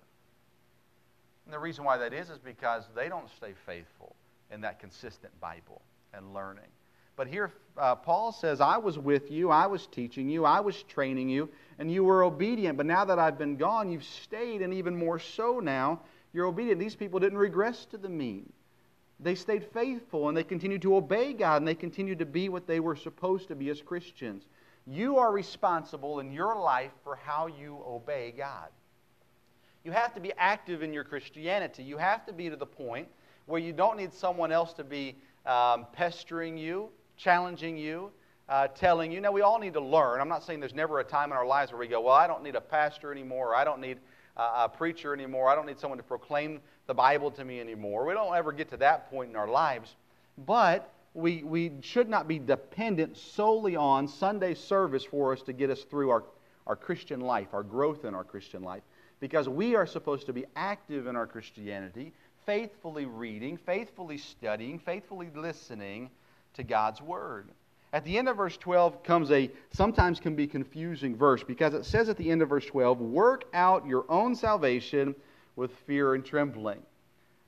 And 1.44 1.52
the 1.52 1.58
reason 1.58 1.84
why 1.84 1.98
that 1.98 2.12
is 2.12 2.30
is 2.30 2.38
because 2.38 2.84
they 2.94 3.08
don't 3.08 3.28
stay 3.36 3.52
faithful 3.66 4.14
in 4.52 4.60
that 4.60 4.78
consistent 4.78 5.38
Bible 5.40 5.82
and 6.14 6.32
learning. 6.32 6.68
But 7.16 7.26
here, 7.26 7.52
uh, 7.76 7.96
Paul 7.96 8.32
says, 8.32 8.60
I 8.60 8.78
was 8.78 8.98
with 8.98 9.30
you, 9.30 9.50
I 9.50 9.66
was 9.66 9.86
teaching 9.88 10.28
you, 10.28 10.44
I 10.44 10.60
was 10.60 10.82
training 10.84 11.28
you, 11.28 11.48
and 11.78 11.90
you 11.90 12.04
were 12.04 12.22
obedient. 12.22 12.76
But 12.78 12.86
now 12.86 13.04
that 13.04 13.18
I've 13.18 13.36
been 13.36 13.56
gone, 13.56 13.90
you've 13.90 14.04
stayed, 14.04 14.62
and 14.62 14.72
even 14.72 14.96
more 14.96 15.18
so 15.18 15.60
now, 15.60 16.00
you're 16.32 16.46
obedient. 16.46 16.80
These 16.80 16.94
people 16.94 17.20
didn't 17.20 17.38
regress 17.38 17.84
to 17.86 17.98
the 17.98 18.08
mean. 18.08 18.50
They 19.22 19.34
stayed 19.36 19.64
faithful, 19.72 20.28
and 20.28 20.36
they 20.36 20.44
continued 20.44 20.82
to 20.82 20.96
obey 20.96 21.32
God, 21.32 21.62
and 21.62 21.68
they 21.68 21.74
continued 21.74 22.18
to 22.18 22.26
be 22.26 22.48
what 22.48 22.66
they 22.66 22.80
were 22.80 22.96
supposed 22.96 23.48
to 23.48 23.54
be 23.54 23.70
as 23.70 23.80
Christians. 23.80 24.46
You 24.86 25.18
are 25.18 25.30
responsible 25.30 26.18
in 26.18 26.32
your 26.32 26.58
life 26.58 26.90
for 27.04 27.16
how 27.16 27.46
you 27.46 27.82
obey 27.86 28.34
God. 28.36 28.68
You 29.84 29.92
have 29.92 30.14
to 30.14 30.20
be 30.20 30.32
active 30.36 30.82
in 30.82 30.92
your 30.92 31.04
Christianity. 31.04 31.82
You 31.84 31.98
have 31.98 32.26
to 32.26 32.32
be 32.32 32.50
to 32.50 32.56
the 32.56 32.66
point 32.66 33.08
where 33.46 33.60
you 33.60 33.72
don't 33.72 33.96
need 33.96 34.12
someone 34.12 34.50
else 34.50 34.72
to 34.74 34.84
be 34.84 35.16
um, 35.46 35.86
pestering 35.92 36.56
you, 36.56 36.88
challenging 37.16 37.76
you, 37.76 38.10
uh, 38.48 38.68
telling 38.68 39.12
you. 39.12 39.20
Now, 39.20 39.32
we 39.32 39.42
all 39.42 39.58
need 39.58 39.74
to 39.74 39.80
learn. 39.80 40.20
I'm 40.20 40.28
not 40.28 40.42
saying 40.42 40.60
there's 40.60 40.74
never 40.74 41.00
a 41.00 41.04
time 41.04 41.30
in 41.30 41.36
our 41.36 41.46
lives 41.46 41.72
where 41.72 41.78
we 41.78 41.88
go, 41.88 42.00
well, 42.00 42.14
I 42.14 42.26
don't 42.26 42.42
need 42.42 42.56
a 42.56 42.60
pastor 42.60 43.12
anymore, 43.12 43.50
or 43.50 43.54
I 43.54 43.64
don't 43.64 43.80
need 43.80 43.98
uh, 44.36 44.64
a 44.64 44.68
preacher 44.68 45.12
anymore, 45.12 45.48
I 45.48 45.54
don't 45.54 45.66
need 45.66 45.78
someone 45.78 45.98
to 45.98 46.04
proclaim 46.04 46.60
the 46.86 46.94
Bible 46.94 47.30
to 47.32 47.44
me 47.44 47.60
anymore. 47.60 48.06
We 48.06 48.14
don't 48.14 48.34
ever 48.34 48.52
get 48.52 48.70
to 48.70 48.76
that 48.78 49.10
point 49.10 49.30
in 49.30 49.36
our 49.36 49.48
lives. 49.48 49.94
But 50.46 50.90
we, 51.14 51.42
we 51.42 51.72
should 51.82 52.08
not 52.08 52.26
be 52.26 52.38
dependent 52.38 53.16
solely 53.16 53.76
on 53.76 54.08
Sunday 54.08 54.54
service 54.54 55.04
for 55.04 55.32
us 55.32 55.42
to 55.42 55.52
get 55.52 55.70
us 55.70 55.82
through 55.82 56.10
our, 56.10 56.24
our 56.66 56.76
Christian 56.76 57.20
life, 57.20 57.48
our 57.52 57.62
growth 57.62 58.04
in 58.04 58.14
our 58.14 58.24
Christian 58.24 58.62
life. 58.62 58.82
Because 59.20 59.48
we 59.48 59.76
are 59.76 59.86
supposed 59.86 60.26
to 60.26 60.32
be 60.32 60.46
active 60.56 61.06
in 61.06 61.14
our 61.14 61.26
Christianity 61.26 62.12
faithfully 62.44 63.04
reading, 63.04 63.56
faithfully 63.56 64.18
studying, 64.18 64.78
faithfully 64.78 65.30
listening 65.34 66.10
to 66.54 66.62
God's 66.62 67.00
Word. 67.00 67.48
At 67.92 68.04
the 68.04 68.16
end 68.16 68.28
of 68.28 68.38
verse 68.38 68.56
12 68.56 69.02
comes 69.02 69.30
a 69.30 69.50
sometimes 69.72 70.18
can 70.18 70.34
be 70.34 70.46
confusing 70.46 71.14
verse 71.14 71.42
because 71.42 71.74
it 71.74 71.84
says 71.84 72.08
at 72.08 72.16
the 72.16 72.30
end 72.30 72.40
of 72.40 72.48
verse 72.48 72.64
12, 72.66 73.00
work 73.00 73.44
out 73.52 73.86
your 73.86 74.06
own 74.08 74.34
salvation 74.34 75.14
with 75.56 75.72
fear 75.86 76.14
and 76.14 76.24
trembling. 76.24 76.82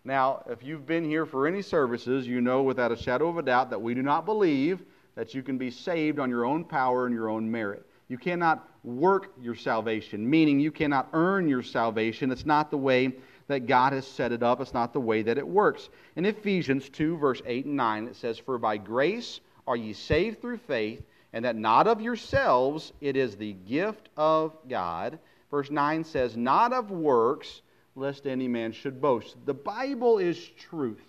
Now, 0.05 0.45
if 0.49 0.63
you've 0.63 0.87
been 0.87 1.05
here 1.05 1.25
for 1.25 1.47
any 1.47 1.63
services, 1.63 2.27
you 2.27 2.41
know 2.41 2.63
without 2.63 2.93
a 2.93 2.97
shadow 2.97 3.29
of 3.29 3.39
a 3.39 3.43
doubt 3.43 3.71
that 3.71 3.81
we 3.81 3.95
do 3.95 4.03
not 4.03 4.27
believe 4.27 4.83
that 5.15 5.35
you 5.35 5.43
can 5.43 5.57
be 5.57 5.71
saved 5.71 6.19
on 6.19 6.29
your 6.29 6.45
own 6.45 6.65
power 6.65 7.07
and 7.07 7.15
your 7.15 7.29
own 7.31 7.51
merit. 7.51 7.87
You 8.09 8.19
cannot 8.19 8.69
work 8.83 9.33
your 9.41 9.55
salvation, 9.55 10.29
meaning 10.29 10.61
you 10.61 10.71
cannot 10.71 11.09
earn 11.15 11.49
your 11.49 11.63
salvation. 11.63 12.31
It's 12.31 12.45
not 12.45 12.71
the 12.71 12.77
way 12.77 13.13
that 13.47 13.67
God 13.67 13.93
has 13.93 14.07
set 14.07 14.33
it 14.33 14.43
up, 14.43 14.61
it's 14.61 14.75
not 14.75 14.93
the 14.93 15.01
way 15.01 15.23
that 15.23 15.39
it 15.39 15.47
works. 15.47 15.89
In 16.17 16.25
Ephesians 16.25 16.89
2, 16.91 17.17
verse 17.17 17.43
8 17.47 17.67
and 17.67 17.77
9, 17.77 18.07
it 18.09 18.17
says, 18.17 18.39
For 18.39 18.59
by 18.59 18.77
grace 18.77 19.41
are 19.67 19.77
ye 19.77 19.93
saved 19.93 20.41
through 20.41 20.59
faith, 20.59 21.03
and 21.33 21.45
that 21.45 21.57
not 21.57 21.87
of 21.87 22.01
yourselves, 22.01 22.93
it 23.01 23.17
is 23.17 23.37
the 23.37 23.53
gift 23.53 24.09
of 24.17 24.57
God. 24.69 25.19
Verse 25.51 25.71
9 25.71 26.05
says, 26.05 26.37
Not 26.37 26.73
of 26.73 26.91
works, 26.91 27.63
lest 27.97 28.27
any 28.27 28.49
man 28.49 28.73
should 28.73 29.01
boast. 29.01 29.37
The 29.45 29.55
Bible 29.55 30.19
is 30.19 30.39
truth. 30.59 31.03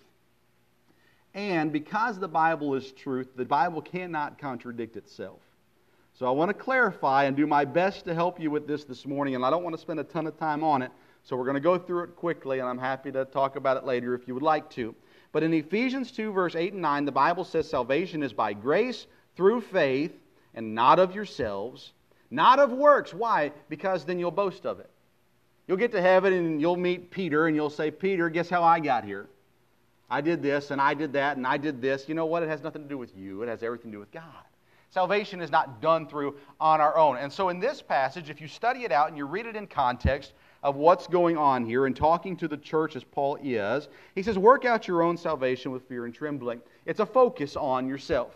And 1.34 1.72
because 1.72 2.18
the 2.18 2.28
Bible 2.28 2.74
is 2.74 2.92
truth, 2.92 3.28
the 3.36 3.44
Bible 3.44 3.82
cannot 3.82 4.38
contradict 4.38 4.96
itself. 4.96 5.40
So 6.14 6.26
I 6.26 6.30
want 6.30 6.48
to 6.48 6.54
clarify 6.54 7.24
and 7.24 7.36
do 7.36 7.46
my 7.46 7.66
best 7.66 8.06
to 8.06 8.14
help 8.14 8.40
you 8.40 8.50
with 8.50 8.66
this 8.66 8.84
this 8.84 9.04
morning, 9.04 9.34
and 9.34 9.44
I 9.44 9.50
don't 9.50 9.62
want 9.62 9.74
to 9.74 9.80
spend 9.80 10.00
a 10.00 10.04
ton 10.04 10.26
of 10.26 10.38
time 10.38 10.64
on 10.64 10.80
it. 10.80 10.90
So 11.24 11.36
we're 11.36 11.44
going 11.44 11.54
to 11.56 11.60
go 11.60 11.76
through 11.76 12.04
it 12.04 12.16
quickly, 12.16 12.60
and 12.60 12.68
I'm 12.68 12.78
happy 12.78 13.12
to 13.12 13.26
talk 13.26 13.56
about 13.56 13.76
it 13.76 13.84
later 13.84 14.14
if 14.14 14.26
you 14.26 14.32
would 14.32 14.42
like 14.42 14.70
to. 14.70 14.94
But 15.32 15.42
in 15.42 15.52
Ephesians 15.52 16.10
2, 16.12 16.32
verse 16.32 16.54
8 16.54 16.72
and 16.72 16.80
9, 16.80 17.04
the 17.04 17.12
Bible 17.12 17.44
says 17.44 17.68
salvation 17.68 18.22
is 18.22 18.32
by 18.32 18.54
grace 18.54 19.06
through 19.36 19.60
faith, 19.60 20.16
and 20.54 20.74
not 20.74 20.98
of 20.98 21.14
yourselves, 21.14 21.92
not 22.30 22.60
of 22.60 22.72
works. 22.72 23.12
Why? 23.12 23.52
Because 23.68 24.06
then 24.06 24.18
you'll 24.18 24.30
boast 24.30 24.64
of 24.64 24.80
it. 24.80 24.88
You'll 25.66 25.76
get 25.76 25.92
to 25.92 26.02
heaven 26.02 26.32
and 26.32 26.60
you'll 26.60 26.76
meet 26.76 27.10
Peter, 27.10 27.46
and 27.46 27.56
you'll 27.56 27.70
say, 27.70 27.90
Peter, 27.90 28.28
guess 28.28 28.48
how 28.48 28.62
I 28.62 28.80
got 28.80 29.04
here? 29.04 29.26
I 30.08 30.20
did 30.20 30.40
this, 30.42 30.70
and 30.70 30.80
I 30.80 30.94
did 30.94 31.14
that, 31.14 31.36
and 31.36 31.46
I 31.46 31.56
did 31.56 31.80
this. 31.80 32.08
You 32.08 32.14
know 32.14 32.26
what? 32.26 32.42
It 32.42 32.48
has 32.48 32.62
nothing 32.62 32.82
to 32.82 32.88
do 32.88 32.98
with 32.98 33.16
you, 33.16 33.42
it 33.42 33.48
has 33.48 33.62
everything 33.62 33.90
to 33.90 33.96
do 33.96 34.00
with 34.00 34.12
God. 34.12 34.22
Salvation 34.90 35.40
is 35.40 35.50
not 35.50 35.82
done 35.82 36.06
through 36.06 36.36
on 36.60 36.80
our 36.80 36.96
own. 36.96 37.16
And 37.16 37.30
so 37.30 37.48
in 37.48 37.58
this 37.58 37.82
passage, 37.82 38.30
if 38.30 38.40
you 38.40 38.46
study 38.46 38.84
it 38.84 38.92
out 38.92 39.08
and 39.08 39.16
you 39.16 39.26
read 39.26 39.46
it 39.46 39.56
in 39.56 39.66
context, 39.66 40.32
of 40.66 40.74
what's 40.74 41.06
going 41.06 41.36
on 41.36 41.64
here 41.64 41.86
and 41.86 41.94
talking 41.94 42.36
to 42.36 42.48
the 42.48 42.56
church 42.56 42.96
as 42.96 43.04
Paul 43.04 43.38
is, 43.40 43.86
he 44.16 44.22
says, 44.24 44.36
Work 44.36 44.64
out 44.64 44.88
your 44.88 45.00
own 45.00 45.16
salvation 45.16 45.70
with 45.70 45.86
fear 45.88 46.06
and 46.06 46.12
trembling. 46.12 46.60
It's 46.84 46.98
a 46.98 47.06
focus 47.06 47.54
on 47.54 47.86
yourself. 47.86 48.34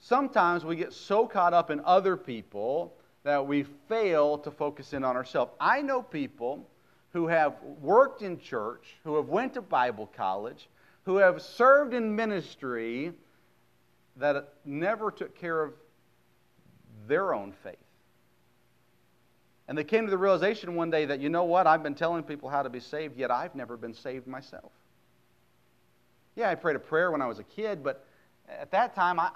Sometimes 0.00 0.64
we 0.64 0.74
get 0.74 0.92
so 0.92 1.24
caught 1.24 1.54
up 1.54 1.70
in 1.70 1.80
other 1.84 2.16
people 2.16 2.94
that 3.26 3.44
we 3.44 3.64
fail 3.88 4.38
to 4.38 4.52
focus 4.52 4.92
in 4.92 5.02
on 5.02 5.16
ourselves. 5.16 5.50
I 5.58 5.82
know 5.82 6.00
people 6.00 6.64
who 7.12 7.26
have 7.26 7.56
worked 7.80 8.22
in 8.22 8.38
church, 8.38 8.94
who 9.02 9.16
have 9.16 9.26
went 9.26 9.54
to 9.54 9.62
Bible 9.62 10.08
college, 10.16 10.68
who 11.02 11.16
have 11.16 11.42
served 11.42 11.92
in 11.92 12.14
ministry 12.14 13.12
that 14.18 14.54
never 14.64 15.10
took 15.10 15.36
care 15.36 15.60
of 15.60 15.72
their 17.08 17.34
own 17.34 17.52
faith. 17.64 17.74
And 19.66 19.76
they 19.76 19.82
came 19.82 20.04
to 20.04 20.10
the 20.10 20.18
realization 20.18 20.76
one 20.76 20.92
day 20.92 21.06
that, 21.06 21.18
you 21.18 21.28
know 21.28 21.42
what, 21.42 21.66
I've 21.66 21.82
been 21.82 21.96
telling 21.96 22.22
people 22.22 22.48
how 22.48 22.62
to 22.62 22.70
be 22.70 22.78
saved, 22.78 23.18
yet 23.18 23.32
I've 23.32 23.56
never 23.56 23.76
been 23.76 23.94
saved 23.94 24.28
myself. 24.28 24.70
Yeah, 26.36 26.48
I 26.48 26.54
prayed 26.54 26.76
a 26.76 26.78
prayer 26.78 27.10
when 27.10 27.22
I 27.22 27.26
was 27.26 27.40
a 27.40 27.44
kid, 27.44 27.82
but 27.82 28.06
at 28.48 28.70
that 28.70 28.94
time, 28.94 29.18
I, 29.18 29.30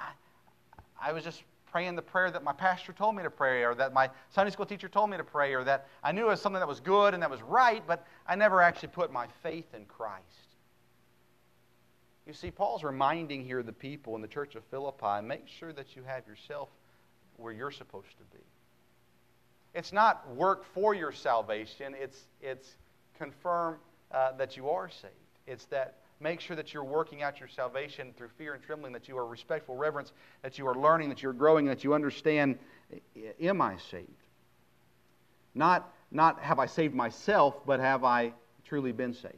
I 1.02 1.12
was 1.12 1.24
just 1.24 1.42
praying 1.70 1.96
the 1.96 2.02
prayer 2.02 2.30
that 2.30 2.42
my 2.42 2.52
pastor 2.52 2.92
told 2.92 3.14
me 3.16 3.22
to 3.22 3.30
pray, 3.30 3.64
or 3.64 3.74
that 3.74 3.92
my 3.92 4.10
Sunday 4.30 4.50
school 4.50 4.66
teacher 4.66 4.88
told 4.88 5.10
me 5.10 5.16
to 5.16 5.24
pray, 5.24 5.54
or 5.54 5.64
that 5.64 5.86
I 6.02 6.12
knew 6.12 6.26
it 6.26 6.30
was 6.30 6.40
something 6.40 6.60
that 6.60 6.68
was 6.68 6.80
good 6.80 7.14
and 7.14 7.22
that 7.22 7.30
was 7.30 7.42
right, 7.42 7.82
but 7.86 8.06
I 8.26 8.36
never 8.36 8.60
actually 8.62 8.88
put 8.88 9.12
my 9.12 9.26
faith 9.42 9.72
in 9.74 9.84
Christ. 9.84 10.24
You 12.26 12.32
see, 12.32 12.50
Paul's 12.50 12.84
reminding 12.84 13.44
here 13.44 13.62
the 13.62 13.72
people 13.72 14.14
in 14.14 14.22
the 14.22 14.28
church 14.28 14.54
of 14.54 14.64
Philippi 14.64 15.20
make 15.22 15.48
sure 15.48 15.72
that 15.72 15.96
you 15.96 16.02
have 16.04 16.26
yourself 16.26 16.68
where 17.36 17.52
you're 17.52 17.70
supposed 17.70 18.16
to 18.18 18.36
be. 18.36 18.44
It's 19.74 19.92
not 19.92 20.28
work 20.34 20.64
for 20.74 20.94
your 20.94 21.12
salvation, 21.12 21.94
it's, 21.98 22.26
it's 22.40 22.76
confirm 23.18 23.76
uh, 24.10 24.32
that 24.32 24.56
you 24.56 24.68
are 24.68 24.88
saved. 24.88 25.14
It's 25.46 25.64
that 25.66 25.99
make 26.20 26.40
sure 26.40 26.54
that 26.54 26.72
you're 26.74 26.84
working 26.84 27.22
out 27.22 27.40
your 27.40 27.48
salvation 27.48 28.12
through 28.16 28.28
fear 28.36 28.54
and 28.54 28.62
trembling, 28.62 28.92
that 28.92 29.08
you 29.08 29.16
are 29.16 29.26
respectful, 29.26 29.76
reverence, 29.76 30.12
that 30.42 30.58
you 30.58 30.66
are 30.66 30.74
learning, 30.74 31.08
that 31.08 31.22
you're 31.22 31.32
growing, 31.32 31.64
that 31.66 31.82
you 31.82 31.94
understand 31.94 32.58
am 33.40 33.62
I 33.62 33.76
saved? 33.90 34.08
Not, 35.54 35.92
not 36.10 36.40
have 36.40 36.58
I 36.58 36.66
saved 36.66 36.94
myself, 36.94 37.64
but 37.66 37.80
have 37.80 38.04
I 38.04 38.32
truly 38.64 38.92
been 38.92 39.14
saved? 39.14 39.34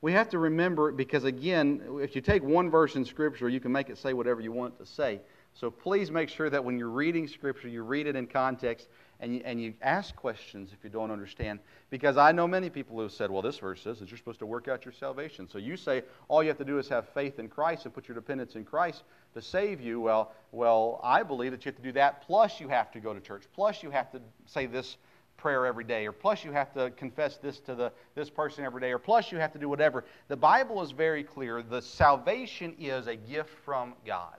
We 0.00 0.12
have 0.12 0.28
to 0.30 0.38
remember, 0.38 0.92
because 0.92 1.24
again, 1.24 1.82
if 2.00 2.14
you 2.14 2.20
take 2.20 2.44
one 2.44 2.70
verse 2.70 2.94
in 2.94 3.04
Scripture, 3.04 3.48
you 3.48 3.60
can 3.60 3.72
make 3.72 3.90
it 3.90 3.98
say 3.98 4.12
whatever 4.12 4.40
you 4.40 4.52
want 4.52 4.78
to 4.78 4.86
say. 4.86 5.20
So 5.54 5.70
please 5.70 6.10
make 6.10 6.28
sure 6.28 6.50
that 6.50 6.62
when 6.64 6.78
you're 6.78 6.88
reading 6.88 7.26
Scripture, 7.26 7.68
you 7.68 7.82
read 7.82 8.06
it 8.06 8.14
in 8.14 8.26
context 8.26 8.88
and 9.20 9.34
you, 9.34 9.42
and 9.44 9.60
you 9.60 9.74
ask 9.82 10.14
questions 10.14 10.70
if 10.72 10.84
you 10.84 10.90
don't 10.90 11.10
understand. 11.10 11.58
Because 11.90 12.16
I 12.16 12.32
know 12.32 12.46
many 12.46 12.70
people 12.70 12.96
who 12.96 13.02
have 13.02 13.12
said, 13.12 13.30
well, 13.30 13.42
this 13.42 13.58
verse 13.58 13.82
says 13.82 13.98
that 14.00 14.10
you're 14.10 14.18
supposed 14.18 14.40
to 14.40 14.46
work 14.46 14.68
out 14.68 14.84
your 14.84 14.92
salvation. 14.92 15.48
So 15.48 15.58
you 15.58 15.76
say 15.76 16.02
all 16.28 16.42
you 16.42 16.48
have 16.48 16.58
to 16.58 16.64
do 16.64 16.78
is 16.78 16.88
have 16.88 17.08
faith 17.10 17.38
in 17.38 17.48
Christ 17.48 17.84
and 17.84 17.94
put 17.94 18.08
your 18.08 18.14
dependence 18.14 18.54
in 18.54 18.64
Christ 18.64 19.04
to 19.34 19.42
save 19.42 19.80
you. 19.80 20.00
Well, 20.00 20.32
well, 20.52 21.00
I 21.02 21.22
believe 21.22 21.52
that 21.52 21.64
you 21.64 21.70
have 21.70 21.76
to 21.76 21.82
do 21.82 21.92
that, 21.92 22.26
plus 22.26 22.60
you 22.60 22.68
have 22.68 22.90
to 22.92 23.00
go 23.00 23.14
to 23.14 23.20
church, 23.20 23.44
plus 23.54 23.82
you 23.82 23.90
have 23.90 24.10
to 24.12 24.20
say 24.46 24.66
this 24.66 24.96
prayer 25.36 25.66
every 25.66 25.84
day, 25.84 26.06
or 26.06 26.12
plus 26.12 26.44
you 26.44 26.52
have 26.52 26.72
to 26.72 26.90
confess 26.90 27.36
this 27.36 27.60
to 27.60 27.74
the, 27.74 27.92
this 28.14 28.30
person 28.30 28.64
every 28.64 28.80
day, 28.80 28.90
or 28.92 28.98
plus 28.98 29.30
you 29.30 29.38
have 29.38 29.52
to 29.52 29.58
do 29.58 29.68
whatever. 29.68 30.04
The 30.28 30.36
Bible 30.36 30.82
is 30.82 30.90
very 30.90 31.24
clear. 31.24 31.62
The 31.62 31.82
salvation 31.82 32.74
is 32.78 33.06
a 33.06 33.16
gift 33.16 33.50
from 33.64 33.94
God. 34.06 34.36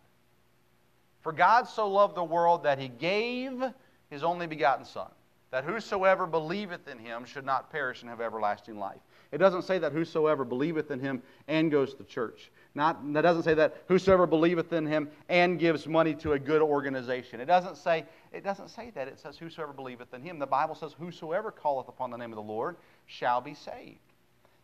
For 1.21 1.31
God 1.31 1.67
so 1.67 1.89
loved 1.89 2.15
the 2.15 2.23
world 2.23 2.63
that 2.63 2.79
he 2.79 2.87
gave 2.87 3.61
his 4.09 4.23
only 4.23 4.47
begotten 4.47 4.85
Son, 4.85 5.09
that 5.51 5.63
whosoever 5.63 6.25
believeth 6.25 6.87
in 6.87 6.97
him 6.97 7.25
should 7.25 7.45
not 7.45 7.71
perish 7.71 8.01
and 8.01 8.09
have 8.09 8.21
everlasting 8.21 8.77
life. 8.77 8.99
It 9.31 9.37
doesn't 9.39 9.63
say 9.63 9.77
that 9.79 9.91
whosoever 9.91 10.45
believeth 10.45 10.91
in 10.91 10.99
him 10.99 11.21
and 11.47 11.69
goes 11.69 11.93
to 11.95 12.03
church. 12.03 12.51
Not, 12.75 13.13
that 13.13 13.21
doesn't 13.21 13.43
say 13.43 13.53
that 13.55 13.83
whosoever 13.87 14.27
believeth 14.27 14.71
in 14.71 14.85
him 14.85 15.09
and 15.29 15.59
gives 15.59 15.87
money 15.87 16.13
to 16.15 16.33
a 16.33 16.39
good 16.39 16.61
organization. 16.61 17.41
It 17.41 17.45
doesn't 17.45 17.77
say, 17.77 18.05
it 18.31 18.43
doesn't 18.43 18.69
say 18.69 18.91
that. 18.91 19.07
It 19.07 19.19
says 19.19 19.37
whosoever 19.37 19.73
believeth 19.73 20.13
in 20.13 20.21
him. 20.21 20.39
The 20.39 20.45
Bible 20.45 20.75
says 20.75 20.93
whosoever 20.97 21.51
calleth 21.51 21.87
upon 21.87 22.11
the 22.11 22.17
name 22.17 22.31
of 22.31 22.37
the 22.37 22.41
Lord 22.41 22.77
shall 23.05 23.41
be 23.41 23.53
saved. 23.53 23.99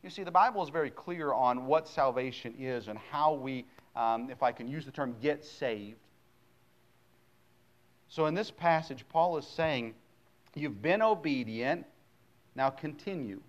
You 0.04 0.10
see, 0.10 0.24
the 0.24 0.32
Bible 0.32 0.62
is 0.64 0.70
very 0.70 0.92
clear 0.92 1.34
on 1.34 1.66
what 1.66 1.88
salvation 1.88 2.54
is 2.60 2.88
and 2.88 3.00
how 3.00 3.34
we, 3.34 3.66
um, 3.96 4.30
if 4.30 4.44
I 4.44 4.52
can 4.52 4.68
use 4.68 4.86
the 4.86 4.92
term, 4.92 5.16
get 5.22 5.44
saved. 5.46 5.98
So 8.14 8.28
in 8.28 8.36
this 8.36 8.52
passage, 8.52 9.06
Paul 9.10 9.38
is 9.38 9.48
saying, 9.48 9.96
You've 10.54 10.84
been 10.84 11.02
obedient, 11.02 11.84
now 12.54 12.70
continue. 12.70 13.42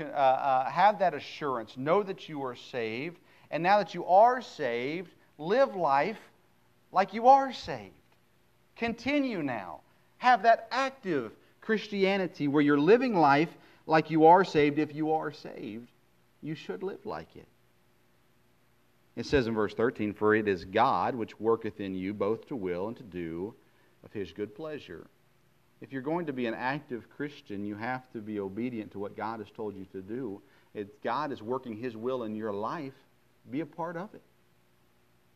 Uh, 0.00 0.04
uh, 0.04 0.70
have 0.70 1.00
that 1.00 1.12
assurance. 1.12 1.76
Know 1.76 2.02
that 2.02 2.30
you 2.30 2.42
are 2.44 2.56
saved. 2.56 3.18
And 3.50 3.62
now 3.62 3.76
that 3.76 3.92
you 3.92 4.06
are 4.06 4.40
saved, 4.40 5.10
live 5.36 5.76
life 5.76 6.18
like 6.92 7.12
you 7.12 7.28
are 7.28 7.52
saved. 7.52 7.92
Continue 8.74 9.42
now. 9.42 9.80
Have 10.16 10.42
that 10.44 10.68
active 10.70 11.32
Christianity 11.60 12.48
where 12.48 12.62
you're 12.62 12.80
living 12.80 13.14
life 13.14 13.50
like 13.86 14.10
you 14.10 14.24
are 14.24 14.44
saved. 14.44 14.78
If 14.78 14.94
you 14.94 15.12
are 15.12 15.30
saved, 15.30 15.88
you 16.40 16.54
should 16.54 16.82
live 16.82 17.04
like 17.04 17.36
it. 17.36 17.46
It 19.16 19.24
says 19.26 19.46
in 19.46 19.54
verse 19.54 19.74
13, 19.74 20.12
For 20.12 20.34
it 20.34 20.46
is 20.46 20.64
God 20.64 21.14
which 21.14 21.40
worketh 21.40 21.80
in 21.80 21.94
you 21.94 22.12
both 22.12 22.46
to 22.48 22.56
will 22.56 22.88
and 22.88 22.96
to 22.98 23.02
do 23.02 23.54
of 24.04 24.12
his 24.12 24.32
good 24.32 24.54
pleasure. 24.54 25.06
If 25.80 25.92
you're 25.92 26.02
going 26.02 26.26
to 26.26 26.32
be 26.32 26.46
an 26.46 26.54
active 26.54 27.08
Christian, 27.10 27.64
you 27.64 27.76
have 27.76 28.10
to 28.12 28.20
be 28.20 28.40
obedient 28.40 28.92
to 28.92 28.98
what 28.98 29.16
God 29.16 29.40
has 29.40 29.50
told 29.50 29.74
you 29.74 29.86
to 29.92 30.02
do. 30.02 30.42
If 30.74 30.88
God 31.02 31.32
is 31.32 31.42
working 31.42 31.76
his 31.76 31.96
will 31.96 32.24
in 32.24 32.34
your 32.34 32.52
life, 32.52 32.94
be 33.50 33.60
a 33.60 33.66
part 33.66 33.96
of 33.96 34.14
it. 34.14 34.22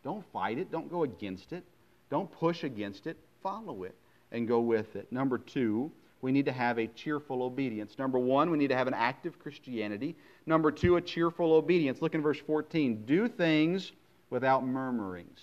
Don't 0.02 0.24
fight 0.32 0.58
it. 0.58 0.70
Don't 0.70 0.90
go 0.90 1.02
against 1.04 1.52
it. 1.52 1.64
Don't 2.10 2.30
push 2.30 2.64
against 2.64 3.06
it. 3.06 3.16
Follow 3.42 3.84
it 3.84 3.94
and 4.32 4.48
go 4.48 4.60
with 4.60 4.96
it. 4.96 5.10
Number 5.12 5.38
two, 5.38 5.90
we 6.22 6.32
need 6.32 6.44
to 6.46 6.52
have 6.52 6.78
a 6.78 6.86
cheerful 6.86 7.42
obedience. 7.42 7.98
Number 7.98 8.18
one, 8.18 8.50
we 8.50 8.58
need 8.58 8.68
to 8.68 8.76
have 8.76 8.86
an 8.86 8.94
active 8.94 9.38
Christianity. 9.38 10.16
Number 10.46 10.70
two, 10.70 10.96
a 10.96 11.00
cheerful 11.00 11.54
obedience. 11.54 12.02
Look 12.02 12.14
in 12.14 12.22
verse 12.22 12.38
14. 12.38 13.04
Do 13.06 13.28
things 13.28 13.92
without 14.28 14.66
murmurings. 14.66 15.40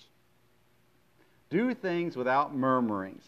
Do 1.50 1.74
things 1.74 2.16
without 2.16 2.56
murmurings. 2.56 3.24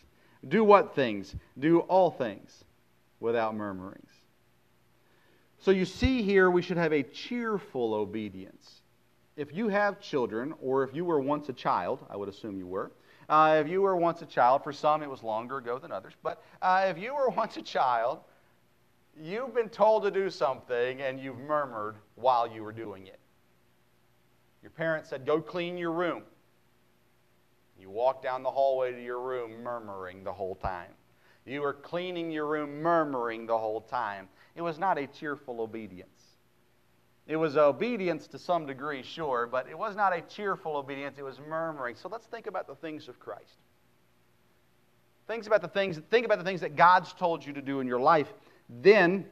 Do 0.48 0.64
what 0.64 0.96
things? 0.96 1.36
Do 1.58 1.80
all 1.82 2.12
things 2.12 2.64
without 3.20 3.56
murmurings. 3.56 4.10
So 5.60 5.72
you 5.72 5.86
see 5.86 6.22
here, 6.22 6.50
we 6.50 6.62
should 6.62 6.78
have 6.78 6.94
a 6.94 7.04
cheerful 7.04 7.94
obedience. 7.94 8.82
If 9.36 9.54
you 9.54 9.70
have 9.70 10.00
children, 10.00 10.54
or 10.62 10.84
if 10.84 10.94
you 10.94 11.04
were 11.04 11.20
once 11.20 11.50
a 11.50 11.54
child, 11.54 12.06
I 12.10 12.16
would 12.16 12.30
assume 12.30 12.58
you 12.58 12.68
were, 12.68 12.92
uh, 13.30 13.62
if 13.64 13.70
you 13.70 13.82
were 13.82 13.96
once 13.96 14.22
a 14.22 14.26
child, 14.26 14.64
for 14.64 14.74
some 14.74 15.04
it 15.04 15.10
was 15.10 15.24
longer 15.24 15.58
ago 15.58 15.78
than 15.78 15.92
others, 15.92 16.14
but 16.24 16.44
uh, 16.62 16.88
if 16.88 16.98
you 16.98 17.14
were 17.14 17.30
once 17.38 17.58
a 17.58 17.62
child, 17.62 18.20
you've 19.16 19.54
been 19.54 19.70
told 19.70 20.04
to 20.04 20.12
do 20.12 20.30
something 20.30 21.02
and 21.02 21.20
you've 21.20 21.38
murmured 21.38 21.96
while 22.16 22.52
you 22.52 22.64
were 22.64 22.72
doing 22.72 23.08
it. 23.08 23.20
Your 24.62 24.72
parents 24.72 25.10
said, 25.10 25.26
Go 25.26 25.42
clean 25.42 25.78
your 25.78 25.92
room. 25.92 26.24
You 27.80 27.90
walk 27.90 28.22
down 28.22 28.44
the 28.44 28.52
hallway 28.52 28.92
to 28.92 29.02
your 29.02 29.22
room 29.22 29.64
murmuring 29.64 30.24
the 30.24 30.34
whole 30.34 30.56
time. 30.56 30.92
You 31.46 31.62
were 31.62 31.74
cleaning 31.74 32.30
your 32.30 32.46
room 32.46 32.82
murmuring 32.82 33.46
the 33.46 33.58
whole 33.58 33.82
time. 33.82 34.28
It 34.56 34.62
was 34.62 34.78
not 34.78 34.98
a 34.98 35.08
cheerful 35.08 35.62
obedience. 35.62 36.19
It 37.30 37.36
was 37.36 37.56
obedience 37.58 38.26
to 38.30 38.40
some 38.40 38.66
degree, 38.66 39.04
sure, 39.04 39.48
but 39.50 39.70
it 39.70 39.78
was 39.78 39.96
not 39.96 40.18
a 40.18 40.22
cheerful 40.22 40.76
obedience. 40.76 41.20
It 41.20 41.24
was 41.24 41.40
murmuring. 41.48 41.96
So 41.96 42.10
let's 42.10 42.26
think 42.26 42.48
about 42.48 42.66
the 42.66 42.74
things 42.74 43.08
of 43.08 43.20
Christ. 43.20 43.60
Think 45.28 45.46
about 45.46 45.62
the 45.62 45.68
things, 45.68 46.00
think 46.10 46.26
about 46.26 46.40
the 46.40 46.44
things 46.44 46.62
that 46.62 46.76
God's 46.76 47.14
told 47.14 47.46
you 47.46 47.54
to 47.54 47.62
do 47.62 47.82
in 47.82 47.88
your 47.88 48.00
life. 48.00 48.34
Then, 48.68 49.28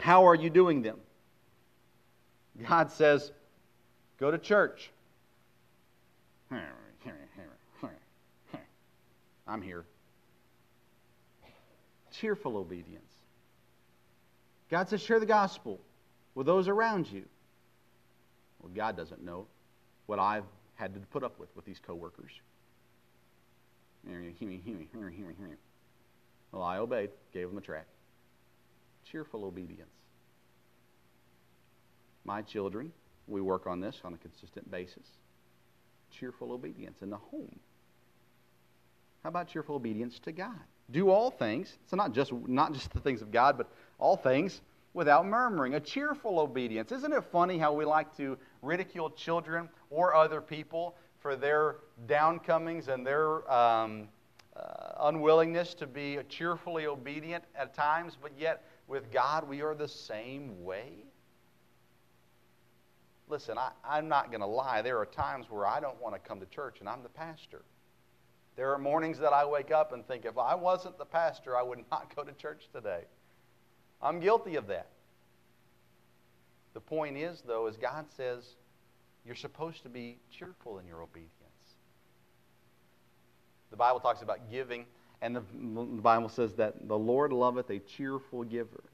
how 0.00 0.26
are 0.26 0.34
you 0.34 0.50
doing 0.50 0.82
them? 0.82 0.98
God 2.68 2.90
says, 2.90 3.30
go 4.18 4.32
to 4.32 4.38
church. 4.38 4.90
I'm 9.46 9.62
here. 9.62 9.84
Cheerful 12.10 12.56
obedience. 12.56 13.12
God 14.72 14.88
says, 14.88 15.00
share 15.00 15.20
the 15.20 15.26
gospel 15.26 15.78
with 16.38 16.46
those 16.46 16.68
around 16.68 17.10
you. 17.10 17.24
Well, 18.62 18.70
God 18.72 18.96
doesn't 18.96 19.24
know 19.24 19.48
what 20.06 20.20
I've 20.20 20.44
had 20.76 20.94
to 20.94 21.00
put 21.00 21.24
up 21.24 21.36
with 21.40 21.48
with 21.56 21.64
these 21.64 21.80
coworkers. 21.84 22.30
Well, 26.52 26.62
I 26.62 26.78
obeyed, 26.78 27.10
gave 27.34 27.48
them 27.48 27.58
a 27.58 27.60
track. 27.60 27.86
Cheerful 29.10 29.44
obedience. 29.44 29.90
My 32.24 32.40
children, 32.40 32.92
we 33.26 33.40
work 33.40 33.66
on 33.66 33.80
this 33.80 34.00
on 34.04 34.14
a 34.14 34.18
consistent 34.18 34.70
basis. 34.70 35.08
Cheerful 36.12 36.52
obedience 36.52 36.98
in 37.02 37.10
the 37.10 37.16
home. 37.16 37.58
How 39.24 39.30
about 39.30 39.48
cheerful 39.48 39.74
obedience 39.74 40.20
to 40.20 40.30
God? 40.30 40.60
Do 40.92 41.10
all 41.10 41.32
things, 41.32 41.78
so 41.90 41.96
not 41.96 42.12
just 42.12 42.32
not 42.32 42.74
just 42.74 42.92
the 42.92 43.00
things 43.00 43.22
of 43.22 43.32
God, 43.32 43.58
but 43.58 43.68
all 43.98 44.16
things 44.16 44.60
without 44.98 45.24
murmuring. 45.24 45.76
A 45.76 45.80
cheerful 45.80 46.40
obedience. 46.40 46.90
Isn't 46.90 47.12
it 47.12 47.22
funny 47.30 47.56
how 47.56 47.72
we 47.72 47.84
like 47.84 48.14
to 48.16 48.36
ridicule 48.62 49.08
children 49.10 49.68
or 49.90 50.12
other 50.12 50.40
people 50.40 50.96
for 51.20 51.36
their 51.36 51.76
downcomings 52.08 52.88
and 52.88 53.06
their 53.06 53.50
um, 53.50 54.08
uh, 54.56 55.08
unwillingness 55.08 55.74
to 55.74 55.86
be 55.86 56.18
cheerfully 56.28 56.86
obedient 56.86 57.44
at 57.54 57.74
times, 57.74 58.18
but 58.20 58.32
yet 58.36 58.64
with 58.88 59.12
God 59.12 59.48
we 59.48 59.62
are 59.62 59.76
the 59.76 59.86
same 59.86 60.64
way? 60.64 61.04
Listen, 63.28 63.56
I, 63.56 63.70
I'm 63.84 64.08
not 64.08 64.32
going 64.32 64.40
to 64.40 64.46
lie. 64.46 64.82
There 64.82 64.98
are 64.98 65.06
times 65.06 65.46
where 65.48 65.64
I 65.64 65.78
don't 65.78 66.00
want 66.02 66.16
to 66.16 66.18
come 66.18 66.40
to 66.40 66.46
church 66.46 66.78
and 66.80 66.88
I'm 66.88 67.04
the 67.04 67.08
pastor. 67.08 67.62
There 68.56 68.72
are 68.72 68.78
mornings 68.78 69.20
that 69.20 69.32
I 69.32 69.44
wake 69.44 69.70
up 69.70 69.92
and 69.92 70.04
think, 70.08 70.24
if 70.24 70.36
I 70.36 70.56
wasn't 70.56 70.98
the 70.98 71.04
pastor, 71.04 71.56
I 71.56 71.62
would 71.62 71.84
not 71.88 72.12
go 72.16 72.24
to 72.24 72.32
church 72.32 72.68
today. 72.74 73.04
I'm 74.00 74.20
guilty 74.20 74.56
of 74.56 74.66
that. 74.68 74.88
The 76.74 76.80
point 76.80 77.16
is, 77.16 77.42
though, 77.46 77.66
is 77.66 77.76
God 77.76 78.06
says 78.16 78.44
you're 79.26 79.34
supposed 79.34 79.82
to 79.82 79.88
be 79.88 80.18
cheerful 80.30 80.78
in 80.78 80.86
your 80.86 81.02
obedience. 81.02 81.32
The 83.70 83.76
Bible 83.76 84.00
talks 84.00 84.22
about 84.22 84.50
giving, 84.50 84.86
and 85.20 85.36
the, 85.36 85.42
the 85.52 86.02
Bible 86.02 86.28
says 86.28 86.54
that 86.54 86.88
the 86.88 86.96
Lord 86.96 87.32
loveth 87.32 87.68
a 87.70 87.78
cheerful 87.80 88.44
giver. 88.44 88.84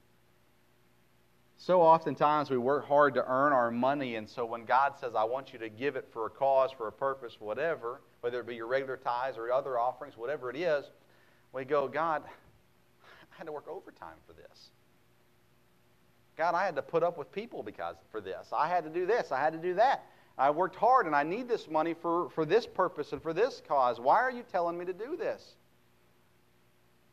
So 1.56 1.80
oftentimes 1.80 2.50
we 2.50 2.58
work 2.58 2.86
hard 2.88 3.14
to 3.14 3.24
earn 3.26 3.52
our 3.52 3.70
money, 3.70 4.16
and 4.16 4.28
so 4.28 4.44
when 4.44 4.64
God 4.64 4.94
says, 5.00 5.14
I 5.14 5.24
want 5.24 5.52
you 5.52 5.58
to 5.60 5.68
give 5.68 5.96
it 5.96 6.08
for 6.12 6.26
a 6.26 6.30
cause, 6.30 6.70
for 6.72 6.88
a 6.88 6.92
purpose, 6.92 7.36
whatever, 7.38 8.00
whether 8.22 8.40
it 8.40 8.46
be 8.46 8.56
your 8.56 8.66
regular 8.66 8.96
tithes 8.96 9.38
or 9.38 9.52
other 9.52 9.78
offerings, 9.78 10.16
whatever 10.16 10.50
it 10.50 10.56
is, 10.56 10.84
we 11.52 11.64
go, 11.64 11.86
God, 11.86 12.22
I 12.26 13.38
had 13.38 13.46
to 13.46 13.52
work 13.52 13.68
overtime 13.68 14.16
for 14.26 14.32
this. 14.32 14.70
God, 16.36 16.54
I 16.54 16.64
had 16.64 16.76
to 16.76 16.82
put 16.82 17.02
up 17.02 17.16
with 17.16 17.30
people 17.32 17.62
because 17.62 17.96
for 18.10 18.20
this. 18.20 18.48
I 18.52 18.68
had 18.68 18.84
to 18.84 18.90
do 18.90 19.06
this. 19.06 19.30
I 19.30 19.40
had 19.40 19.52
to 19.52 19.58
do 19.58 19.74
that. 19.74 20.04
I 20.36 20.50
worked 20.50 20.74
hard 20.74 21.06
and 21.06 21.14
I 21.14 21.22
need 21.22 21.48
this 21.48 21.68
money 21.68 21.94
for, 21.94 22.28
for 22.30 22.44
this 22.44 22.66
purpose 22.66 23.12
and 23.12 23.22
for 23.22 23.32
this 23.32 23.62
cause. 23.68 24.00
Why 24.00 24.16
are 24.16 24.30
you 24.30 24.42
telling 24.50 24.76
me 24.76 24.84
to 24.86 24.92
do 24.92 25.16
this? 25.16 25.54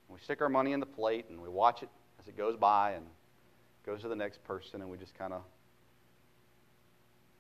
We 0.10 0.20
stick 0.20 0.42
our 0.42 0.50
money 0.50 0.74
in 0.74 0.80
the 0.80 0.86
plate 0.86 1.26
and 1.30 1.40
we 1.40 1.50
watch 1.50 1.84
it 1.84 1.90
as 2.20 2.28
it 2.28 2.36
goes 2.36 2.58
by 2.58 2.92
and 2.92 3.06
goes 3.86 4.02
to 4.02 4.08
the 4.08 4.16
next 4.16 4.44
person, 4.44 4.82
and 4.82 4.90
we 4.90 4.98
just 4.98 5.18
kind 5.18 5.34
of 5.34 5.42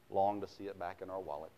long 0.09 0.41
to 0.41 0.47
see 0.47 0.65
it 0.65 0.77
back 0.79 1.01
in 1.01 1.09
our 1.09 1.19
wallets. 1.19 1.53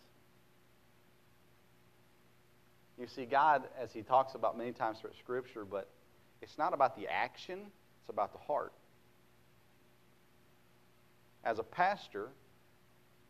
You 3.00 3.08
see, 3.08 3.26
God, 3.26 3.64
as 3.82 3.92
He 3.92 4.02
talks 4.02 4.36
about 4.36 4.58
many 4.58 4.72
times 4.72 5.00
throughout 5.00 5.16
Scripture, 5.18 5.66
but 5.66 5.90
it's 6.42 6.58
not 6.58 6.74
about 6.74 6.96
the 6.96 7.08
action, 7.08 7.60
it's 8.02 8.10
about 8.10 8.34
the 8.34 8.40
heart. 8.40 8.74
As 11.44 11.60
a 11.60 11.64
pastor, 11.64 12.30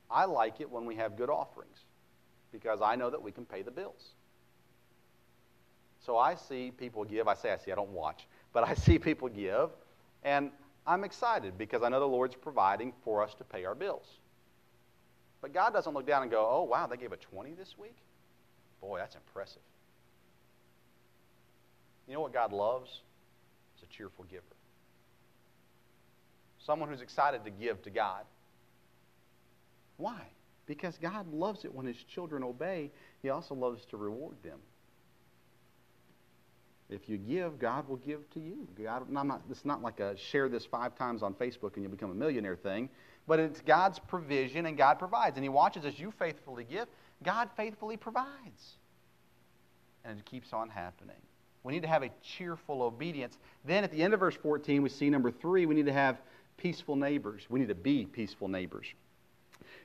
I 0.09 0.25
like 0.25 0.61
it 0.61 0.69
when 0.69 0.85
we 0.85 0.95
have 0.95 1.17
good 1.17 1.29
offerings 1.29 1.77
because 2.51 2.81
I 2.81 2.95
know 2.95 3.09
that 3.09 3.21
we 3.21 3.31
can 3.31 3.45
pay 3.45 3.61
the 3.61 3.71
bills. 3.71 4.13
So 6.05 6.17
I 6.17 6.35
see 6.35 6.71
people 6.71 7.03
give. 7.03 7.27
I 7.27 7.33
say 7.33 7.51
I 7.51 7.57
see, 7.57 7.71
I 7.71 7.75
don't 7.75 7.91
watch, 7.91 8.27
but 8.51 8.67
I 8.67 8.73
see 8.75 8.99
people 8.99 9.29
give, 9.29 9.69
and 10.23 10.51
I'm 10.85 11.03
excited 11.03 11.57
because 11.57 11.81
I 11.81 11.89
know 11.89 11.99
the 11.99 12.07
Lord's 12.07 12.35
providing 12.35 12.93
for 13.03 13.23
us 13.23 13.33
to 13.35 13.43
pay 13.43 13.65
our 13.65 13.75
bills. 13.75 14.05
But 15.41 15.53
God 15.53 15.73
doesn't 15.73 15.93
look 15.93 16.07
down 16.07 16.21
and 16.21 16.31
go, 16.31 16.47
oh, 16.49 16.63
wow, 16.63 16.87
they 16.87 16.97
gave 16.97 17.11
a 17.11 17.17
20 17.17 17.53
this 17.53 17.77
week? 17.77 17.97
Boy, 18.79 18.99
that's 18.99 19.15
impressive. 19.15 19.61
You 22.07 22.13
know 22.13 22.21
what 22.21 22.33
God 22.33 22.53
loves? 22.53 23.01
Is 23.77 23.83
a 23.83 23.87
cheerful 23.87 24.25
giver. 24.25 24.43
Someone 26.65 26.89
who's 26.89 27.01
excited 27.01 27.43
to 27.45 27.51
give 27.51 27.81
to 27.83 27.89
God. 27.89 28.23
Why? 29.97 30.21
Because 30.65 30.97
God 30.97 31.31
loves 31.33 31.65
it 31.65 31.73
when 31.73 31.85
His 31.85 31.97
children 31.97 32.43
obey. 32.43 32.91
He 33.21 33.29
also 33.29 33.53
loves 33.53 33.85
to 33.85 33.97
reward 33.97 34.35
them. 34.43 34.59
If 36.89 37.09
you 37.09 37.17
give, 37.17 37.59
God 37.59 37.87
will 37.87 37.97
give 37.97 38.29
to 38.31 38.39
you. 38.39 38.67
God, 38.81 39.09
not, 39.09 39.41
it's 39.49 39.65
not 39.65 39.81
like 39.81 39.99
a 39.99 40.15
share 40.17 40.47
this 40.47 40.65
five 40.65 40.95
times 40.95 41.23
on 41.23 41.33
Facebook 41.33 41.73
and 41.73 41.83
you'll 41.83 41.91
become 41.91 42.11
a 42.11 42.15
millionaire 42.15 42.55
thing, 42.55 42.89
but 43.27 43.39
it's 43.39 43.61
God's 43.61 43.99
provision 43.99 44.65
and 44.65 44.77
God 44.77 44.99
provides. 44.99 45.35
And 45.37 45.43
He 45.43 45.49
watches 45.49 45.85
as 45.85 45.97
you 45.97 46.13
faithfully 46.19 46.65
give, 46.69 46.87
God 47.23 47.49
faithfully 47.57 47.97
provides. 47.97 48.77
And 50.05 50.19
it 50.19 50.25
keeps 50.25 50.53
on 50.53 50.69
happening. 50.69 51.15
We 51.63 51.71
need 51.71 51.83
to 51.83 51.87
have 51.87 52.03
a 52.03 52.09
cheerful 52.21 52.81
obedience. 52.81 53.37
Then 53.63 53.83
at 53.83 53.91
the 53.91 54.03
end 54.03 54.13
of 54.13 54.19
verse 54.19 54.35
14, 54.35 54.81
we 54.83 54.89
see 54.89 55.09
number 55.09 55.31
three, 55.31 55.65
we 55.65 55.75
need 55.75 55.85
to 55.85 55.93
have 55.93 56.17
peaceful 56.57 56.95
neighbors. 56.95 57.45
We 57.49 57.59
need 57.59 57.69
to 57.69 57.75
be 57.75 58.05
peaceful 58.05 58.47
neighbors. 58.47 58.87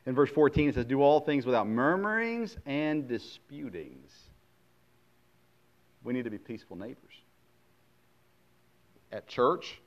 In 0.07 0.15
verse 0.15 0.31
14, 0.31 0.71
it 0.71 0.75
says, 0.75 0.85
Do 0.85 1.03
all 1.03 1.21
things 1.21 1.45
without 1.45 1.67
murmurings 1.69 2.57
and 2.67 3.09
disputings 3.09 4.11
we 6.09 6.13
need 6.13 6.25
to 6.25 6.31
be 6.31 6.39
peaceful 6.39 6.77
neighbors. 6.77 6.97
At 9.13 9.27
church, 9.27 9.81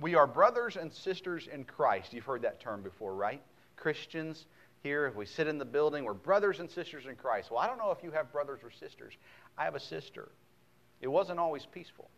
we 0.00 0.14
are 0.14 0.26
brothers 0.26 0.76
and 0.76 0.92
sisters 0.92 1.48
in 1.52 1.64
Christ. 1.64 2.12
You've 2.12 2.24
heard 2.24 2.42
that 2.42 2.60
term 2.60 2.82
before, 2.82 3.14
right? 3.14 3.42
Christians 3.76 4.46
here, 4.82 5.06
if 5.06 5.14
we 5.14 5.26
sit 5.26 5.46
in 5.46 5.58
the 5.58 5.64
building, 5.64 6.04
we're 6.04 6.12
brothers 6.12 6.60
and 6.60 6.70
sisters 6.70 7.04
in 7.08 7.16
Christ. 7.16 7.50
Well, 7.50 7.60
I 7.60 7.66
don't 7.66 7.78
know 7.78 7.90
if 7.90 8.02
you 8.02 8.10
have 8.10 8.32
brothers 8.32 8.60
or 8.62 8.70
sisters. 8.70 9.14
I 9.56 9.64
have 9.64 9.74
a 9.74 9.80
sister. 9.80 10.28
It 11.00 11.08
wasn't 11.08 11.38
always 11.38 11.66
peaceful. 11.66 12.10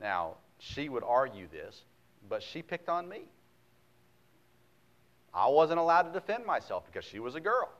Now, 0.00 0.34
she 0.58 0.88
would 0.88 1.04
argue 1.04 1.48
this, 1.48 1.82
but 2.28 2.42
she 2.42 2.62
picked 2.62 2.88
on 2.88 3.08
me. 3.08 3.22
I 5.32 5.48
wasn't 5.48 5.78
allowed 5.78 6.02
to 6.02 6.12
defend 6.12 6.44
myself 6.46 6.84
because 6.86 7.04
she 7.04 7.20
was 7.20 7.34
a 7.34 7.40
girl. 7.40 7.70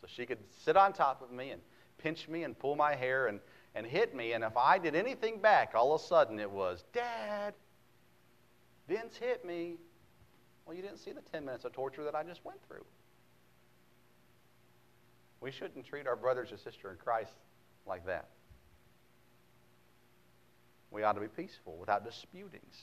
So 0.00 0.06
she 0.08 0.26
could 0.26 0.38
sit 0.64 0.76
on 0.76 0.92
top 0.92 1.22
of 1.22 1.32
me 1.32 1.50
and 1.50 1.60
pinch 1.98 2.28
me 2.28 2.44
and 2.44 2.58
pull 2.58 2.76
my 2.76 2.94
hair 2.94 3.28
and, 3.28 3.40
and 3.74 3.86
hit 3.86 4.14
me. 4.14 4.32
And 4.32 4.44
if 4.44 4.56
I 4.56 4.78
did 4.78 4.94
anything 4.94 5.38
back, 5.38 5.72
all 5.74 5.94
of 5.94 6.00
a 6.00 6.04
sudden 6.04 6.38
it 6.38 6.50
was, 6.50 6.84
Dad, 6.92 7.54
Vince 8.88 9.16
hit 9.16 9.44
me. 9.44 9.76
Well, 10.64 10.76
you 10.76 10.82
didn't 10.82 10.98
see 10.98 11.12
the 11.12 11.22
10 11.32 11.44
minutes 11.44 11.64
of 11.64 11.72
torture 11.72 12.04
that 12.04 12.14
I 12.14 12.22
just 12.22 12.44
went 12.44 12.58
through. 12.66 12.84
We 15.40 15.50
shouldn't 15.52 15.86
treat 15.86 16.06
our 16.06 16.16
brothers 16.16 16.50
and 16.50 16.58
sisters 16.58 16.92
in 16.92 16.96
Christ 16.96 17.32
like 17.86 18.04
that. 18.06 18.28
We 20.96 21.02
ought 21.02 21.12
to 21.12 21.20
be 21.20 21.28
peaceful 21.28 21.76
without 21.76 22.06
disputings. 22.06 22.74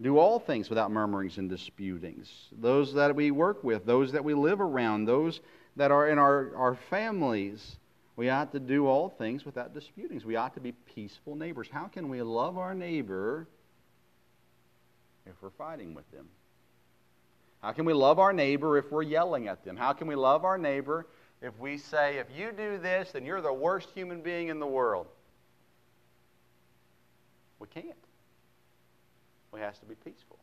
Do 0.00 0.16
all 0.16 0.40
things 0.40 0.70
without 0.70 0.90
murmurings 0.90 1.36
and 1.36 1.50
disputings. 1.50 2.48
Those 2.50 2.94
that 2.94 3.14
we 3.14 3.30
work 3.30 3.62
with, 3.62 3.84
those 3.84 4.12
that 4.12 4.24
we 4.24 4.32
live 4.32 4.62
around, 4.62 5.04
those 5.04 5.42
that 5.76 5.90
are 5.90 6.08
in 6.08 6.18
our, 6.18 6.56
our 6.56 6.76
families. 6.88 7.76
We 8.16 8.30
ought 8.30 8.52
to 8.52 8.58
do 8.58 8.86
all 8.86 9.10
things 9.10 9.44
without 9.44 9.74
disputings. 9.74 10.24
We 10.24 10.36
ought 10.36 10.54
to 10.54 10.60
be 10.60 10.72
peaceful 10.72 11.36
neighbors. 11.36 11.68
How 11.70 11.88
can 11.88 12.08
we 12.08 12.22
love 12.22 12.56
our 12.56 12.72
neighbor 12.72 13.46
if 15.26 15.34
we're 15.42 15.50
fighting 15.50 15.92
with 15.92 16.10
them? 16.10 16.26
How 17.60 17.72
can 17.72 17.84
we 17.84 17.92
love 17.92 18.18
our 18.18 18.32
neighbor 18.32 18.78
if 18.78 18.90
we're 18.90 19.02
yelling 19.02 19.46
at 19.46 19.62
them? 19.62 19.76
How 19.76 19.92
can 19.92 20.06
we 20.06 20.14
love 20.14 20.46
our 20.46 20.56
neighbor 20.56 21.06
if 21.42 21.58
we 21.58 21.76
say, 21.76 22.16
if 22.16 22.28
you 22.34 22.50
do 22.50 22.78
this, 22.78 23.10
then 23.12 23.26
you're 23.26 23.42
the 23.42 23.52
worst 23.52 23.90
human 23.90 24.22
being 24.22 24.48
in 24.48 24.58
the 24.58 24.66
world? 24.66 25.06
We 27.64 27.82
can't. 27.82 27.96
We 29.50 29.60
have 29.60 29.78
to 29.80 29.86
be 29.86 29.94
peaceful. 29.94 30.38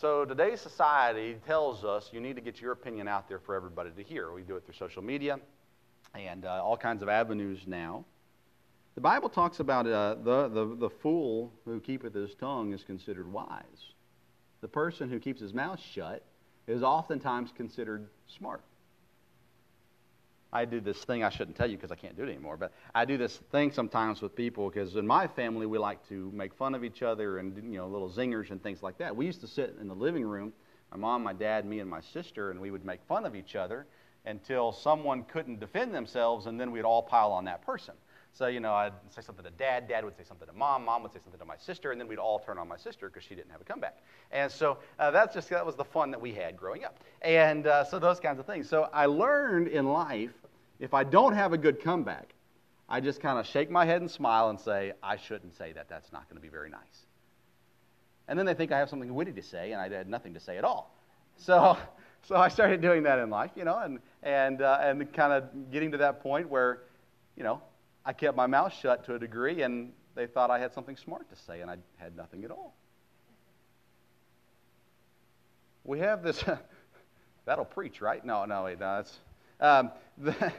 So 0.00 0.24
today's 0.24 0.60
society 0.60 1.38
tells 1.44 1.84
us 1.84 2.10
you 2.12 2.20
need 2.20 2.36
to 2.36 2.42
get 2.42 2.60
your 2.60 2.70
opinion 2.70 3.08
out 3.08 3.28
there 3.28 3.40
for 3.40 3.56
everybody 3.56 3.90
to 3.96 4.02
hear. 4.04 4.30
We 4.32 4.42
do 4.42 4.54
it 4.54 4.64
through 4.64 4.74
social 4.74 5.02
media 5.02 5.40
and 6.14 6.44
uh, 6.44 6.62
all 6.62 6.76
kinds 6.76 7.02
of 7.02 7.08
avenues 7.08 7.62
now. 7.66 8.04
The 8.94 9.00
Bible 9.00 9.28
talks 9.28 9.58
about 9.58 9.88
uh, 9.88 10.14
the, 10.22 10.48
the, 10.48 10.76
the 10.76 10.90
fool 10.90 11.52
who 11.64 11.80
keepeth 11.80 12.14
his 12.14 12.36
tongue 12.36 12.72
is 12.72 12.84
considered 12.84 13.32
wise. 13.32 13.94
The 14.60 14.68
person 14.68 15.08
who 15.08 15.18
keeps 15.18 15.40
his 15.40 15.52
mouth 15.52 15.80
shut 15.80 16.22
is 16.68 16.84
oftentimes 16.84 17.50
considered 17.56 18.06
smart. 18.28 18.62
I 20.54 20.64
do 20.64 20.80
this 20.80 21.04
thing 21.04 21.24
I 21.24 21.30
shouldn't 21.30 21.56
tell 21.56 21.68
you 21.68 21.76
because 21.76 21.90
I 21.90 21.96
can't 21.96 22.16
do 22.16 22.22
it 22.22 22.28
anymore, 22.28 22.56
but 22.56 22.72
I 22.94 23.04
do 23.04 23.18
this 23.18 23.38
thing 23.50 23.72
sometimes 23.72 24.22
with 24.22 24.36
people 24.36 24.70
because 24.70 24.94
in 24.94 25.06
my 25.06 25.26
family 25.26 25.66
we 25.66 25.78
like 25.78 26.08
to 26.08 26.30
make 26.32 26.54
fun 26.54 26.76
of 26.76 26.84
each 26.84 27.02
other 27.02 27.38
and 27.38 27.56
you 27.56 27.78
know 27.78 27.88
little 27.88 28.08
zingers 28.08 28.52
and 28.52 28.62
things 28.62 28.80
like 28.82 28.96
that. 28.98 29.14
We 29.14 29.26
used 29.26 29.40
to 29.40 29.48
sit 29.48 29.76
in 29.80 29.88
the 29.88 29.94
living 29.94 30.24
room, 30.24 30.52
my 30.92 30.96
mom, 30.96 31.24
my 31.24 31.32
dad, 31.32 31.66
me, 31.66 31.80
and 31.80 31.90
my 31.90 32.00
sister, 32.00 32.52
and 32.52 32.60
we 32.60 32.70
would 32.70 32.84
make 32.84 33.00
fun 33.08 33.26
of 33.26 33.34
each 33.34 33.56
other 33.56 33.86
until 34.26 34.72
someone 34.72 35.24
couldn't 35.24 35.60
defend 35.60 35.92
themselves, 35.92 36.46
and 36.46 36.58
then 36.58 36.70
we'd 36.70 36.84
all 36.84 37.02
pile 37.02 37.32
on 37.32 37.44
that 37.44 37.60
person. 37.66 37.94
So, 38.32 38.48
you 38.48 38.58
know, 38.58 38.74
I'd 38.74 38.92
say 39.10 39.22
something 39.22 39.44
to 39.44 39.50
dad, 39.52 39.86
dad 39.86 40.04
would 40.04 40.16
say 40.16 40.24
something 40.24 40.48
to 40.48 40.52
mom, 40.52 40.84
mom 40.84 41.04
would 41.04 41.12
say 41.12 41.20
something 41.22 41.38
to 41.38 41.44
my 41.44 41.56
sister, 41.56 41.92
and 41.92 42.00
then 42.00 42.08
we'd 42.08 42.18
all 42.18 42.40
turn 42.40 42.58
on 42.58 42.66
my 42.66 42.76
sister 42.76 43.08
because 43.08 43.22
she 43.22 43.36
didn't 43.36 43.52
have 43.52 43.60
a 43.60 43.64
comeback. 43.64 43.98
And 44.32 44.50
so 44.50 44.78
uh, 44.98 45.12
that's 45.12 45.34
just, 45.34 45.50
that 45.50 45.64
was 45.64 45.76
the 45.76 45.84
fun 45.84 46.10
that 46.10 46.20
we 46.20 46.32
had 46.32 46.56
growing 46.56 46.84
up. 46.84 46.98
And 47.22 47.68
uh, 47.68 47.84
so 47.84 48.00
those 48.00 48.18
kinds 48.18 48.40
of 48.40 48.46
things. 48.46 48.68
So 48.68 48.88
I 48.92 49.06
learned 49.06 49.68
in 49.68 49.86
life 49.86 50.32
if 50.78 50.94
I 50.94 51.04
don't 51.04 51.34
have 51.34 51.52
a 51.52 51.58
good 51.58 51.80
comeback, 51.80 52.34
I 52.88 53.00
just 53.00 53.20
kind 53.20 53.38
of 53.38 53.46
shake 53.46 53.70
my 53.70 53.84
head 53.86 54.00
and 54.00 54.10
smile 54.10 54.50
and 54.50 54.60
say, 54.60 54.92
I 55.02 55.16
shouldn't 55.16 55.56
say 55.56 55.72
that. 55.72 55.88
That's 55.88 56.12
not 56.12 56.28
going 56.28 56.36
to 56.36 56.42
be 56.42 56.48
very 56.48 56.70
nice. 56.70 57.06
And 58.28 58.38
then 58.38 58.46
they 58.46 58.54
think 58.54 58.72
I 58.72 58.78
have 58.78 58.88
something 58.88 59.14
witty 59.14 59.32
to 59.32 59.42
say, 59.42 59.72
and 59.72 59.80
I 59.80 59.88
had 59.88 60.08
nothing 60.08 60.34
to 60.34 60.40
say 60.40 60.58
at 60.58 60.64
all. 60.64 60.94
So, 61.36 61.76
so 62.22 62.36
I 62.36 62.48
started 62.48 62.80
doing 62.80 63.02
that 63.04 63.18
in 63.18 63.30
life, 63.30 63.52
you 63.54 63.64
know, 63.64 63.78
and, 63.78 63.98
and, 64.22 64.62
uh, 64.62 64.78
and 64.80 65.12
kind 65.12 65.32
of 65.32 65.70
getting 65.70 65.92
to 65.92 65.98
that 65.98 66.22
point 66.22 66.48
where, 66.48 66.82
you 67.36 67.42
know, 67.42 67.62
I 68.04 68.12
kept 68.12 68.36
my 68.36 68.46
mouth 68.46 68.74
shut 68.74 69.04
to 69.06 69.14
a 69.14 69.18
degree, 69.18 69.62
and 69.62 69.92
they 70.14 70.26
thought 70.26 70.50
I 70.50 70.58
had 70.58 70.74
something 70.74 70.96
smart 70.96 71.28
to 71.30 71.36
say, 71.36 71.60
and 71.60 71.70
I 71.70 71.76
had 71.96 72.16
nothing 72.16 72.44
at 72.44 72.50
all. 72.50 72.74
We 75.84 75.98
have 76.00 76.22
this, 76.22 76.42
that'll 77.46 77.64
preach, 77.64 78.00
right? 78.00 78.24
No, 78.24 78.44
no, 78.44 78.64
wait, 78.64 78.78
no, 78.78 78.96
that's, 78.96 79.18
um, 79.60 79.90
the, 80.18 80.52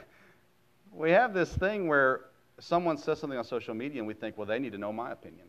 we 0.92 1.10
have 1.10 1.34
this 1.34 1.52
thing 1.52 1.88
where 1.88 2.22
someone 2.58 2.96
says 2.96 3.18
something 3.18 3.38
on 3.38 3.44
social 3.44 3.74
media 3.74 3.98
and 3.98 4.06
we 4.06 4.14
think, 4.14 4.36
well, 4.38 4.46
they 4.46 4.58
need 4.58 4.72
to 4.72 4.78
know 4.78 4.92
my 4.92 5.12
opinion. 5.12 5.46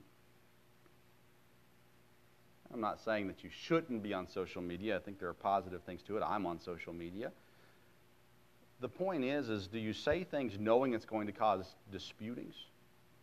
I'm 2.73 2.81
not 2.81 2.99
saying 2.99 3.27
that 3.27 3.43
you 3.43 3.49
shouldn't 3.49 4.03
be 4.03 4.13
on 4.13 4.27
social 4.27 4.61
media. 4.61 4.97
I 4.97 4.99
think 4.99 5.19
there 5.19 5.29
are 5.29 5.33
positive 5.33 5.81
things 5.83 6.01
to 6.03 6.17
it. 6.17 6.23
I'm 6.23 6.45
on 6.45 6.59
social 6.59 6.93
media. 6.93 7.31
The 8.81 8.89
point 8.89 9.23
is, 9.23 9.49
is 9.49 9.67
do 9.67 9.79
you 9.79 9.93
say 9.93 10.23
things 10.23 10.53
knowing 10.59 10.93
it's 10.93 11.05
going 11.05 11.27
to 11.27 11.33
cause 11.33 11.75
disputings, 11.91 12.55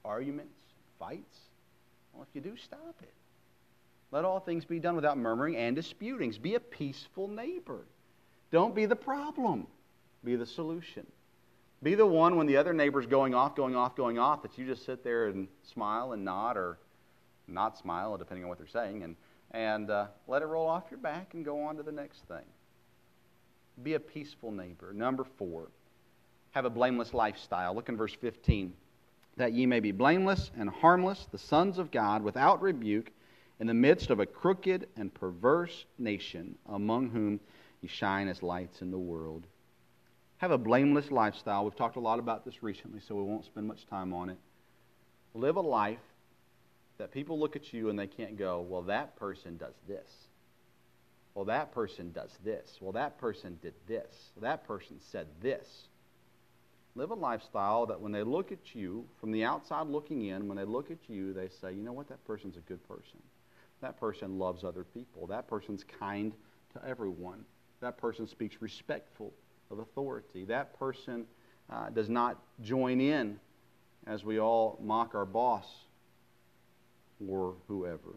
arguments, 0.04 0.58
fights? 0.98 1.38
Well, 2.12 2.26
if 2.28 2.34
you 2.34 2.40
do, 2.40 2.56
stop 2.56 2.96
it. 3.02 3.12
Let 4.10 4.24
all 4.24 4.40
things 4.40 4.64
be 4.64 4.78
done 4.78 4.96
without 4.96 5.18
murmuring 5.18 5.56
and 5.56 5.76
disputings. 5.76 6.38
Be 6.38 6.54
a 6.54 6.60
peaceful 6.60 7.28
neighbor. 7.28 7.80
Don't 8.50 8.74
be 8.74 8.86
the 8.86 8.96
problem. 8.96 9.66
Be 10.24 10.36
the 10.36 10.46
solution. 10.46 11.06
Be 11.82 11.94
the 11.94 12.06
one 12.06 12.36
when 12.36 12.46
the 12.46 12.56
other 12.56 12.72
neighbor's 12.72 13.04
going 13.04 13.34
off, 13.34 13.54
going 13.54 13.76
off, 13.76 13.94
going 13.94 14.18
off, 14.18 14.42
that 14.42 14.56
you 14.56 14.64
just 14.64 14.86
sit 14.86 15.04
there 15.04 15.26
and 15.26 15.48
smile 15.62 16.12
and 16.12 16.24
nod 16.24 16.56
or 16.56 16.78
not 17.46 17.76
smile, 17.76 18.16
depending 18.16 18.42
on 18.42 18.48
what 18.48 18.56
they're 18.56 18.66
saying, 18.66 19.02
and, 19.02 19.16
and 19.50 19.90
uh, 19.90 20.06
let 20.26 20.40
it 20.40 20.46
roll 20.46 20.66
off 20.66 20.84
your 20.90 20.98
back 20.98 21.34
and 21.34 21.44
go 21.44 21.62
on 21.62 21.76
to 21.76 21.82
the 21.82 21.92
next 21.92 22.20
thing. 22.26 22.44
Be 23.82 23.94
a 23.94 24.00
peaceful 24.00 24.50
neighbor. 24.50 24.94
Number 24.94 25.24
four, 25.36 25.68
have 26.52 26.64
a 26.64 26.70
blameless 26.70 27.12
lifestyle. 27.12 27.74
Look 27.74 27.90
in 27.90 27.96
verse 27.98 28.14
15. 28.14 28.72
That 29.36 29.52
ye 29.52 29.66
may 29.66 29.80
be 29.80 29.92
blameless 29.92 30.52
and 30.56 30.70
harmless, 30.70 31.26
the 31.30 31.38
sons 31.38 31.76
of 31.76 31.90
God, 31.90 32.22
without 32.22 32.62
rebuke, 32.62 33.10
in 33.60 33.66
the 33.66 33.74
midst 33.74 34.08
of 34.08 34.20
a 34.20 34.26
crooked 34.26 34.88
and 34.96 35.12
perverse 35.12 35.84
nation, 35.98 36.56
among 36.70 37.10
whom 37.10 37.40
ye 37.82 37.88
shine 37.88 38.28
as 38.28 38.42
lights 38.42 38.80
in 38.80 38.90
the 38.90 38.98
world 38.98 39.46
have 40.44 40.50
a 40.50 40.58
blameless 40.58 41.10
lifestyle. 41.10 41.64
We've 41.64 41.74
talked 41.74 41.96
a 41.96 42.00
lot 42.00 42.18
about 42.18 42.44
this 42.44 42.62
recently, 42.62 43.00
so 43.00 43.14
we 43.14 43.22
won't 43.22 43.46
spend 43.46 43.66
much 43.66 43.86
time 43.86 44.12
on 44.12 44.28
it. 44.28 44.36
Live 45.32 45.56
a 45.56 45.62
life 45.62 46.04
that 46.98 47.10
people 47.12 47.38
look 47.38 47.56
at 47.56 47.72
you 47.72 47.88
and 47.88 47.98
they 47.98 48.06
can't 48.06 48.36
go, 48.36 48.60
well, 48.60 48.82
that 48.82 49.16
person 49.16 49.56
does 49.56 49.72
this. 49.88 50.10
Well, 51.34 51.46
that 51.46 51.72
person 51.72 52.12
does 52.12 52.28
this. 52.44 52.76
Well, 52.78 52.92
that 52.92 53.16
person 53.16 53.58
did 53.62 53.72
this. 53.88 54.32
That 54.42 54.66
person 54.66 55.00
said 55.00 55.28
this. 55.40 55.66
Live 56.94 57.10
a 57.10 57.14
lifestyle 57.14 57.86
that 57.86 58.02
when 58.02 58.12
they 58.12 58.22
look 58.22 58.52
at 58.52 58.74
you, 58.74 59.06
from 59.18 59.32
the 59.32 59.44
outside 59.44 59.86
looking 59.86 60.26
in, 60.26 60.46
when 60.46 60.58
they 60.58 60.64
look 60.64 60.90
at 60.90 61.08
you, 61.08 61.32
they 61.32 61.48
say, 61.48 61.72
you 61.72 61.82
know 61.82 61.94
what, 61.94 62.08
that 62.08 62.22
person's 62.26 62.58
a 62.58 62.68
good 62.68 62.86
person. 62.86 63.18
That 63.80 63.98
person 63.98 64.38
loves 64.38 64.62
other 64.62 64.84
people. 64.84 65.26
That 65.26 65.48
person's 65.48 65.84
kind 65.98 66.34
to 66.74 66.86
everyone. 66.86 67.46
That 67.80 67.96
person 67.96 68.26
speaks 68.26 68.60
respectful 68.60 69.32
of 69.70 69.78
authority. 69.78 70.44
That 70.44 70.78
person 70.78 71.26
uh, 71.70 71.90
does 71.90 72.08
not 72.08 72.38
join 72.62 73.00
in 73.00 73.38
as 74.06 74.24
we 74.24 74.38
all 74.38 74.78
mock 74.82 75.14
our 75.14 75.24
boss 75.24 75.66
or 77.28 77.54
whoever. 77.68 78.16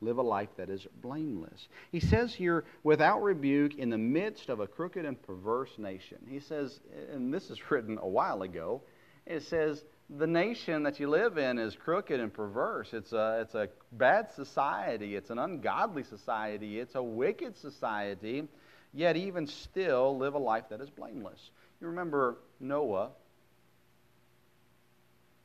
Live 0.00 0.18
a 0.18 0.22
life 0.22 0.48
that 0.56 0.68
is 0.68 0.86
blameless. 1.00 1.68
He 1.92 2.00
says 2.00 2.34
here, 2.34 2.64
without 2.82 3.22
rebuke, 3.22 3.78
in 3.78 3.88
the 3.88 3.98
midst 3.98 4.48
of 4.48 4.58
a 4.58 4.66
crooked 4.66 5.04
and 5.04 5.20
perverse 5.22 5.70
nation. 5.78 6.18
He 6.28 6.40
says, 6.40 6.80
and 7.12 7.32
this 7.32 7.50
is 7.50 7.58
written 7.70 7.98
a 8.00 8.08
while 8.08 8.42
ago, 8.42 8.82
it 9.26 9.44
says, 9.44 9.84
the 10.18 10.26
nation 10.26 10.82
that 10.82 10.98
you 10.98 11.08
live 11.08 11.38
in 11.38 11.58
is 11.58 11.76
crooked 11.76 12.18
and 12.18 12.34
perverse. 12.34 12.92
It's 12.92 13.12
a, 13.12 13.38
it's 13.42 13.54
a 13.54 13.68
bad 13.92 14.32
society. 14.32 15.14
It's 15.14 15.30
an 15.30 15.38
ungodly 15.38 16.02
society. 16.02 16.80
It's 16.80 16.96
a 16.96 17.02
wicked 17.02 17.56
society 17.56 18.48
yet 18.92 19.16
even 19.16 19.46
still 19.46 20.16
live 20.16 20.34
a 20.34 20.38
life 20.38 20.64
that 20.70 20.80
is 20.80 20.90
blameless. 20.90 21.50
You 21.80 21.88
remember 21.88 22.38
Noah. 22.60 23.10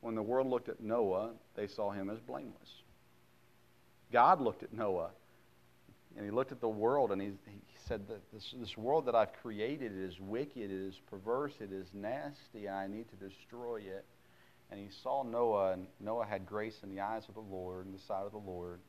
When 0.00 0.14
the 0.14 0.22
world 0.22 0.46
looked 0.46 0.68
at 0.68 0.80
Noah, 0.80 1.30
they 1.56 1.66
saw 1.66 1.90
him 1.90 2.08
as 2.08 2.20
blameless. 2.20 2.82
God 4.12 4.40
looked 4.40 4.62
at 4.62 4.72
Noah 4.72 5.10
and 6.16 6.24
he 6.24 6.30
looked 6.30 6.52
at 6.52 6.60
the 6.60 6.68
world 6.68 7.12
and 7.12 7.20
he, 7.20 7.28
he 7.46 7.60
said 7.86 8.02
this, 8.32 8.54
this 8.58 8.76
world 8.76 9.06
that 9.06 9.14
I've 9.14 9.32
created 9.34 9.92
is 9.96 10.18
wicked, 10.20 10.56
it 10.56 10.70
is 10.70 10.94
perverse, 11.10 11.52
it 11.60 11.72
is 11.72 11.86
nasty, 11.94 12.66
and 12.66 12.76
I 12.76 12.86
need 12.86 13.06
to 13.10 13.28
destroy 13.28 13.76
it. 13.76 14.04
And 14.70 14.78
he 14.78 14.88
saw 15.02 15.22
Noah, 15.22 15.72
and 15.72 15.86
Noah 15.98 16.26
had 16.26 16.44
grace 16.44 16.80
in 16.82 16.94
the 16.94 17.00
eyes 17.00 17.22
of 17.28 17.34
the 17.34 17.40
Lord, 17.40 17.86
in 17.86 17.92
the 17.92 17.98
sight 17.98 18.24
of 18.24 18.32
the 18.32 18.38
Lord. 18.38 18.80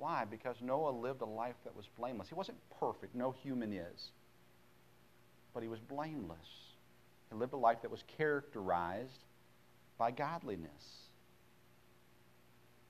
Why? 0.00 0.24
Because 0.24 0.56
Noah 0.62 0.92
lived 0.92 1.20
a 1.20 1.26
life 1.26 1.56
that 1.64 1.76
was 1.76 1.86
blameless. 1.98 2.28
He 2.28 2.34
wasn't 2.34 2.56
perfect, 2.80 3.14
no 3.14 3.32
human 3.32 3.74
is. 3.74 4.12
But 5.52 5.62
he 5.62 5.68
was 5.68 5.78
blameless. 5.78 6.38
He 7.28 7.36
lived 7.36 7.52
a 7.52 7.58
life 7.58 7.82
that 7.82 7.90
was 7.90 8.02
characterized 8.16 9.24
by 9.98 10.10
godliness. 10.10 10.70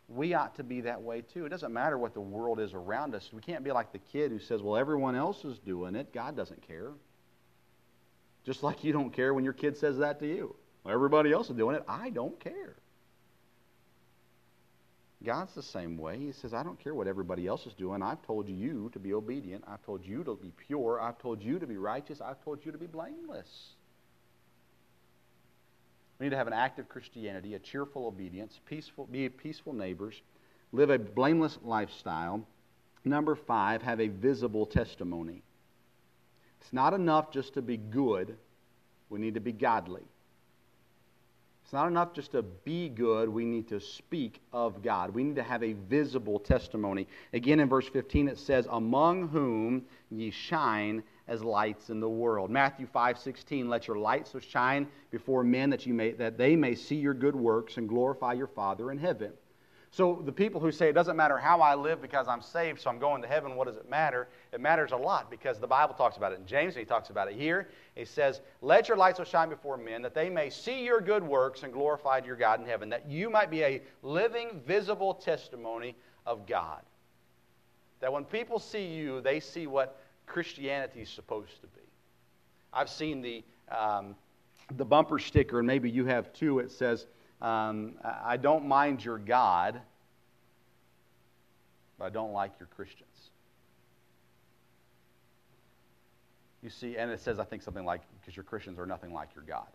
We 0.08 0.34
ought 0.34 0.54
to 0.56 0.62
be 0.62 0.82
that 0.82 1.02
way 1.02 1.22
too. 1.22 1.46
It 1.46 1.48
doesn't 1.48 1.72
matter 1.72 1.98
what 1.98 2.14
the 2.14 2.20
world 2.20 2.60
is 2.60 2.74
around 2.74 3.16
us. 3.16 3.28
We 3.32 3.42
can't 3.42 3.64
be 3.64 3.72
like 3.72 3.92
the 3.92 3.98
kid 3.98 4.30
who 4.30 4.38
says, 4.38 4.62
Well, 4.62 4.76
everyone 4.76 5.16
else 5.16 5.44
is 5.44 5.58
doing 5.58 5.96
it. 5.96 6.12
God 6.12 6.36
doesn't 6.36 6.66
care. 6.66 6.92
Just 8.44 8.62
like 8.62 8.84
you 8.84 8.92
don't 8.92 9.10
care 9.10 9.34
when 9.34 9.44
your 9.44 9.52
kid 9.52 9.76
says 9.76 9.98
that 9.98 10.20
to 10.20 10.26
you. 10.26 10.54
Well, 10.84 10.94
everybody 10.94 11.32
else 11.32 11.50
is 11.50 11.56
doing 11.56 11.74
it. 11.74 11.84
I 11.88 12.10
don't 12.10 12.38
care. 12.38 12.76
God's 15.22 15.54
the 15.54 15.62
same 15.62 15.98
way. 15.98 16.18
He 16.18 16.32
says, 16.32 16.54
I 16.54 16.62
don't 16.62 16.82
care 16.82 16.94
what 16.94 17.06
everybody 17.06 17.46
else 17.46 17.66
is 17.66 17.74
doing. 17.74 18.02
I've 18.02 18.22
told 18.22 18.48
you 18.48 18.88
to 18.94 18.98
be 18.98 19.12
obedient. 19.12 19.64
I've 19.68 19.84
told 19.84 20.04
you 20.04 20.24
to 20.24 20.34
be 20.34 20.52
pure. 20.66 20.98
I've 21.00 21.18
told 21.18 21.42
you 21.42 21.58
to 21.58 21.66
be 21.66 21.76
righteous. 21.76 22.22
I've 22.22 22.42
told 22.42 22.64
you 22.64 22.72
to 22.72 22.78
be 22.78 22.86
blameless. 22.86 23.74
We 26.18 26.26
need 26.26 26.30
to 26.30 26.36
have 26.36 26.46
an 26.46 26.52
active 26.54 26.88
Christianity, 26.88 27.54
a 27.54 27.58
cheerful 27.58 28.06
obedience, 28.06 28.60
peaceful, 28.66 29.06
be 29.06 29.28
peaceful 29.28 29.72
neighbors, 29.72 30.20
live 30.72 30.90
a 30.90 30.98
blameless 30.98 31.58
lifestyle. 31.62 32.46
Number 33.04 33.34
five, 33.34 33.82
have 33.82 34.00
a 34.00 34.08
visible 34.08 34.66
testimony. 34.66 35.42
It's 36.60 36.72
not 36.72 36.92
enough 36.92 37.30
just 37.30 37.54
to 37.54 37.62
be 37.62 37.78
good, 37.78 38.36
we 39.08 39.18
need 39.18 39.34
to 39.34 39.40
be 39.40 39.52
godly. 39.52 40.02
It's 41.70 41.74
not 41.74 41.86
enough 41.86 42.12
just 42.12 42.32
to 42.32 42.42
be 42.42 42.88
good. 42.88 43.28
We 43.28 43.44
need 43.44 43.68
to 43.68 43.78
speak 43.78 44.40
of 44.52 44.82
God. 44.82 45.14
We 45.14 45.22
need 45.22 45.36
to 45.36 45.44
have 45.44 45.62
a 45.62 45.74
visible 45.74 46.40
testimony. 46.40 47.06
Again, 47.32 47.60
in 47.60 47.68
verse 47.68 47.88
15, 47.88 48.26
it 48.26 48.40
says, 48.40 48.66
Among 48.68 49.28
whom 49.28 49.84
ye 50.10 50.32
shine 50.32 51.04
as 51.28 51.44
lights 51.44 51.88
in 51.88 52.00
the 52.00 52.08
world. 52.08 52.50
Matthew 52.50 52.88
5 52.92 53.20
16, 53.20 53.68
let 53.68 53.86
your 53.86 53.98
light 53.98 54.26
so 54.26 54.40
shine 54.40 54.88
before 55.12 55.44
men 55.44 55.70
that, 55.70 55.86
you 55.86 55.94
may, 55.94 56.10
that 56.10 56.36
they 56.36 56.56
may 56.56 56.74
see 56.74 56.96
your 56.96 57.14
good 57.14 57.36
works 57.36 57.76
and 57.76 57.88
glorify 57.88 58.32
your 58.32 58.48
Father 58.48 58.90
in 58.90 58.98
heaven. 58.98 59.32
So 59.92 60.22
the 60.24 60.32
people 60.32 60.60
who 60.60 60.70
say 60.70 60.88
it 60.88 60.92
doesn't 60.92 61.16
matter 61.16 61.36
how 61.36 61.60
I 61.60 61.74
live 61.74 62.00
because 62.00 62.28
I'm 62.28 62.42
saved, 62.42 62.80
so 62.80 62.90
I'm 62.90 63.00
going 63.00 63.22
to 63.22 63.28
heaven, 63.28 63.56
what 63.56 63.66
does 63.66 63.76
it 63.76 63.90
matter? 63.90 64.28
It 64.52 64.60
matters 64.60 64.92
a 64.92 64.96
lot 64.96 65.30
because 65.30 65.58
the 65.58 65.66
Bible 65.66 65.94
talks 65.94 66.16
about 66.16 66.32
it 66.32 66.38
in 66.38 66.46
James, 66.46 66.74
and 66.74 66.80
he 66.80 66.84
talks 66.84 67.10
about 67.10 67.28
it 67.28 67.34
here. 67.34 67.68
He 67.96 68.04
says, 68.04 68.40
Let 68.62 68.86
your 68.86 68.96
light 68.96 69.16
so 69.16 69.24
shine 69.24 69.48
before 69.48 69.76
men 69.76 70.02
that 70.02 70.14
they 70.14 70.30
may 70.30 70.48
see 70.48 70.84
your 70.84 71.00
good 71.00 71.24
works 71.24 71.64
and 71.64 71.72
glorify 71.72 72.20
your 72.24 72.36
God 72.36 72.60
in 72.60 72.66
heaven, 72.66 72.88
that 72.90 73.08
you 73.08 73.30
might 73.30 73.50
be 73.50 73.64
a 73.64 73.82
living, 74.02 74.60
visible 74.64 75.12
testimony 75.12 75.96
of 76.24 76.46
God. 76.46 76.82
That 77.98 78.12
when 78.12 78.24
people 78.24 78.60
see 78.60 78.86
you, 78.86 79.20
they 79.20 79.40
see 79.40 79.66
what 79.66 80.00
Christianity 80.26 81.00
is 81.00 81.08
supposed 81.08 81.60
to 81.62 81.66
be. 81.66 81.82
I've 82.72 82.88
seen 82.88 83.22
the, 83.22 83.42
um, 83.76 84.14
the 84.76 84.84
bumper 84.84 85.18
sticker, 85.18 85.58
and 85.58 85.66
maybe 85.66 85.90
you 85.90 86.06
have 86.06 86.32
too. 86.32 86.60
It 86.60 86.70
says, 86.70 87.06
um, 87.42 87.94
I 88.04 88.36
don't 88.36 88.66
mind 88.66 89.04
your 89.04 89.18
God, 89.18 89.80
but 91.98 92.04
I 92.04 92.10
don't 92.10 92.32
like 92.32 92.52
your 92.58 92.68
Christians. 92.76 93.08
You 96.62 96.68
see, 96.68 96.96
and 96.96 97.10
it 97.10 97.20
says, 97.20 97.38
I 97.38 97.44
think 97.44 97.62
something 97.62 97.84
like, 97.84 98.02
because 98.20 98.36
your 98.36 98.44
Christians 98.44 98.78
are 98.78 98.84
nothing 98.84 99.14
like 99.14 99.30
your 99.34 99.44
God. 99.44 99.66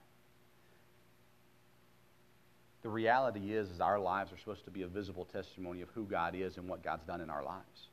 The 2.84 2.90
reality 2.90 3.52
is, 3.54 3.72
is 3.72 3.82
our 3.82 4.00
lives 4.00 4.32
are 4.32 4.38
supposed 4.38 4.66
to 4.66 4.72
be 4.72 4.84
a 4.84 4.88
visible 4.88 5.26
testimony 5.26 5.82
of 5.82 5.90
who 5.96 6.04
God 6.04 6.36
is 6.36 6.58
and 6.58 6.70
what 6.70 6.84
God's 6.84 7.04
done 7.06 7.22
in 7.22 7.32
our 7.32 7.44
lives. 7.44 7.88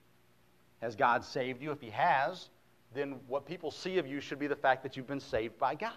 Has 0.83 0.97
God 0.97 1.25
saved 1.25 1.63
you? 1.63 1.71
If 1.71 1.81
He 1.81 1.89
has, 1.91 2.51
then 2.95 3.15
what 3.27 3.47
people 3.47 3.71
see 3.71 3.97
of 3.97 4.07
you 4.07 4.21
should 4.21 4.39
be 4.39 4.49
the 4.49 4.57
fact 4.57 4.83
that 4.83 4.99
you've 4.99 5.07
been 5.07 5.21
saved 5.21 5.59
by 5.59 5.75
God 5.75 5.93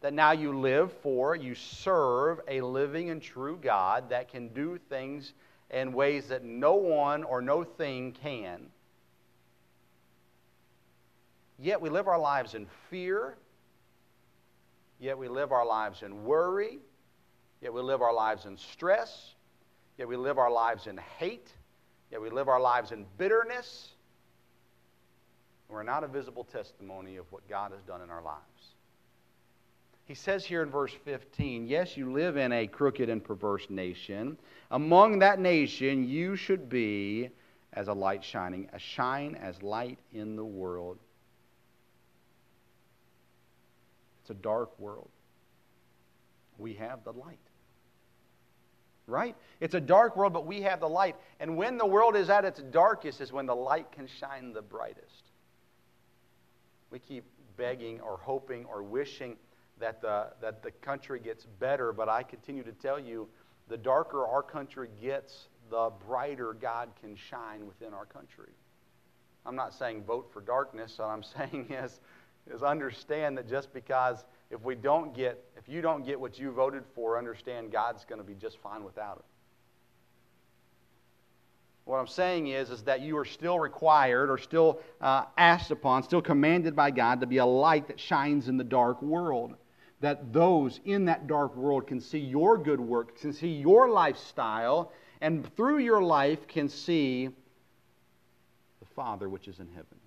that 0.00 0.14
now 0.14 0.32
you 0.32 0.58
live 0.58 0.92
for, 1.02 1.36
you 1.36 1.54
serve 1.54 2.40
a 2.48 2.60
living 2.60 3.10
and 3.10 3.20
true 3.20 3.58
God 3.60 4.10
that 4.10 4.28
can 4.28 4.48
do 4.48 4.78
things 4.88 5.34
in 5.70 5.92
ways 5.92 6.28
that 6.28 6.42
no 6.42 6.74
one 6.74 7.22
or 7.22 7.42
no 7.42 7.64
thing 7.64 8.12
can. 8.12 8.66
Yet 11.58 11.80
we 11.80 11.90
live 11.90 12.08
our 12.08 12.18
lives 12.18 12.54
in 12.54 12.66
fear. 12.88 13.36
Yet 14.98 15.18
we 15.18 15.28
live 15.28 15.52
our 15.52 15.66
lives 15.66 16.02
in 16.02 16.24
worry. 16.24 16.78
Yet 17.60 17.72
we 17.74 17.82
live 17.82 18.00
our 18.00 18.14
lives 18.14 18.46
in 18.46 18.56
stress. 18.56 19.34
Yet 19.98 20.08
we 20.08 20.16
live 20.16 20.38
our 20.38 20.50
lives 20.50 20.86
in 20.86 20.98
hate. 21.18 21.52
Yet 22.10 22.22
we 22.22 22.30
live 22.30 22.48
our 22.48 22.60
lives 22.60 22.92
in 22.92 23.04
bitterness. 23.18 23.88
We're 25.68 25.82
not 25.82 26.02
a 26.02 26.08
visible 26.08 26.44
testimony 26.44 27.16
of 27.16 27.30
what 27.30 27.46
God 27.48 27.72
has 27.72 27.82
done 27.82 28.00
in 28.00 28.10
our 28.10 28.22
lives. 28.22 28.40
He 30.10 30.16
says 30.16 30.44
here 30.44 30.64
in 30.64 30.70
verse 30.70 30.92
15, 31.04 31.68
Yes, 31.68 31.96
you 31.96 32.10
live 32.10 32.36
in 32.36 32.50
a 32.50 32.66
crooked 32.66 33.08
and 33.08 33.22
perverse 33.22 33.70
nation. 33.70 34.36
Among 34.72 35.20
that 35.20 35.38
nation, 35.38 36.02
you 36.02 36.34
should 36.34 36.68
be 36.68 37.30
as 37.74 37.86
a 37.86 37.92
light 37.92 38.24
shining, 38.24 38.68
a 38.72 38.78
shine 38.80 39.36
as 39.36 39.62
light 39.62 40.00
in 40.12 40.34
the 40.34 40.44
world. 40.44 40.98
It's 44.22 44.30
a 44.30 44.34
dark 44.34 44.76
world. 44.80 45.10
We 46.58 46.74
have 46.74 47.04
the 47.04 47.12
light. 47.12 47.38
Right? 49.06 49.36
It's 49.60 49.76
a 49.76 49.80
dark 49.80 50.16
world, 50.16 50.32
but 50.32 50.44
we 50.44 50.62
have 50.62 50.80
the 50.80 50.88
light. 50.88 51.14
And 51.38 51.56
when 51.56 51.78
the 51.78 51.86
world 51.86 52.16
is 52.16 52.30
at 52.30 52.44
its 52.44 52.60
darkest, 52.72 53.20
is 53.20 53.32
when 53.32 53.46
the 53.46 53.54
light 53.54 53.92
can 53.92 54.08
shine 54.08 54.54
the 54.54 54.62
brightest. 54.62 55.30
We 56.90 56.98
keep 56.98 57.22
begging 57.56 58.00
or 58.00 58.16
hoping 58.16 58.64
or 58.64 58.82
wishing 58.82 59.36
that 59.80 60.00
the, 60.00 60.28
that 60.40 60.62
the 60.62 60.70
country 60.70 61.20
gets 61.20 61.46
better, 61.58 61.92
but 61.92 62.08
I 62.08 62.22
continue 62.22 62.62
to 62.62 62.72
tell 62.72 62.98
you 62.98 63.28
the 63.68 63.76
darker 63.76 64.26
our 64.26 64.42
country 64.42 64.88
gets, 65.00 65.48
the 65.70 65.90
brighter 66.06 66.54
God 66.54 66.90
can 67.00 67.16
shine 67.16 67.66
within 67.66 67.94
our 67.94 68.06
country. 68.06 68.52
I'm 69.46 69.56
not 69.56 69.72
saying 69.72 70.04
vote 70.04 70.30
for 70.32 70.40
darkness. 70.40 70.98
What 70.98 71.06
I'm 71.06 71.22
saying 71.50 71.70
is, 71.70 72.00
is 72.52 72.62
understand 72.62 73.38
that 73.38 73.48
just 73.48 73.72
because 73.72 74.24
if 74.50 74.62
we 74.62 74.74
don't 74.74 75.14
get, 75.14 75.42
if 75.56 75.68
you 75.68 75.80
don't 75.80 76.04
get 76.04 76.20
what 76.20 76.38
you 76.38 76.50
voted 76.50 76.84
for, 76.94 77.16
understand 77.16 77.72
God's 77.72 78.04
going 78.04 78.20
to 78.20 78.26
be 78.26 78.34
just 78.34 78.58
fine 78.58 78.84
without 78.84 79.18
it. 79.18 79.24
What 81.84 81.98
I'm 81.98 82.06
saying 82.06 82.48
is, 82.48 82.70
is 82.70 82.82
that 82.82 83.00
you 83.00 83.16
are 83.16 83.24
still 83.24 83.58
required 83.58 84.30
or 84.30 84.38
still 84.38 84.80
uh, 85.00 85.24
asked 85.36 85.70
upon, 85.70 86.02
still 86.02 86.22
commanded 86.22 86.76
by 86.76 86.90
God 86.90 87.20
to 87.20 87.26
be 87.26 87.38
a 87.38 87.46
light 87.46 87.88
that 87.88 87.98
shines 87.98 88.48
in 88.48 88.56
the 88.56 88.64
dark 88.64 89.00
world 89.02 89.56
that 90.00 90.32
those 90.32 90.80
in 90.84 91.04
that 91.06 91.26
dark 91.26 91.54
world 91.56 91.86
can 91.86 92.00
see 92.00 92.18
your 92.18 92.56
good 92.56 92.80
work, 92.80 93.18
can 93.20 93.32
see 93.32 93.48
your 93.48 93.88
lifestyle, 93.88 94.92
and 95.20 95.54
through 95.56 95.78
your 95.78 96.02
life 96.02 96.48
can 96.48 96.68
see 96.68 97.26
the 97.26 98.86
Father 98.94 99.28
which 99.28 99.46
is 99.46 99.58
in 99.58 99.68
heaven. 99.68 99.98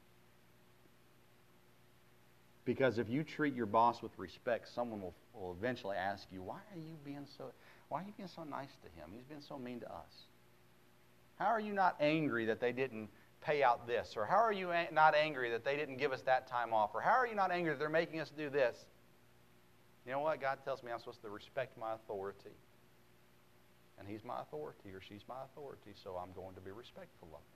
Because 2.66 2.98
if 2.98 3.10
you 3.10 3.24
treat 3.24 3.54
your 3.54 3.66
boss 3.66 4.02
with 4.02 4.18
respect, 4.18 4.70
someone 4.74 5.02
will, 5.02 5.14
will 5.34 5.56
eventually 5.60 5.98
ask 5.98 6.28
you, 6.32 6.42
why 6.42 6.60
are 6.74 6.80
you 6.80 6.96
being 7.04 7.28
so 7.38 7.52
why 7.90 8.02
are 8.02 8.06
you 8.06 8.14
being 8.18 8.30
so 8.34 8.44
nice 8.44 8.72
to 8.82 8.88
him? 9.00 9.12
He's 9.14 9.26
been 9.26 9.42
so 9.42 9.60
mean 9.60 9.80
to 9.82 9.86
us. 9.86 10.26
How 11.38 11.46
are 11.46 11.60
you 11.60 11.74
not 11.74 11.96
angry 12.00 12.46
that 12.46 12.60
they 12.60 12.72
didn't 12.72 13.10
pay 13.42 13.62
out 13.62 13.86
this? 13.86 14.16
Or 14.18 14.26
how 14.26 14.38
are 14.38 14.52
you 14.52 14.72
not 14.92 15.14
angry 15.14 15.52
that 15.52 15.64
they 15.64 15.76
didn't 15.76 15.98
give 15.98 16.12
us 16.12 16.22
that 16.22 16.48
time 16.48 16.74
off? 16.74 16.96
Or 16.96 17.02
how 17.02 17.12
are 17.12 17.28
you 17.28 17.36
not 17.36 17.52
angry 17.52 17.72
that 17.72 17.78
they're 17.78 17.90
making 17.90 18.20
us 18.20 18.32
do 18.36 18.50
this? 18.50 18.88
You 20.06 20.12
know 20.12 20.20
what? 20.20 20.42
God 20.42 20.60
tells 20.64 20.84
me 20.84 20.92
I'm 20.92 21.00
supposed 21.00 21.22
to 21.22 21.30
respect 21.30 21.78
my 21.78 21.94
authority. 21.94 22.56
And 24.00 24.08
he's 24.08 24.24
my 24.24 24.42
authority 24.42 24.90
or 24.94 25.02
she's 25.02 25.22
my 25.28 25.44
authority, 25.46 25.92
so 26.04 26.20
I'm 26.22 26.34
going 26.34 26.56
to 26.56 26.62
be 26.62 26.72
respectful 26.72 27.30
of 27.32 27.40
him. 27.40 27.54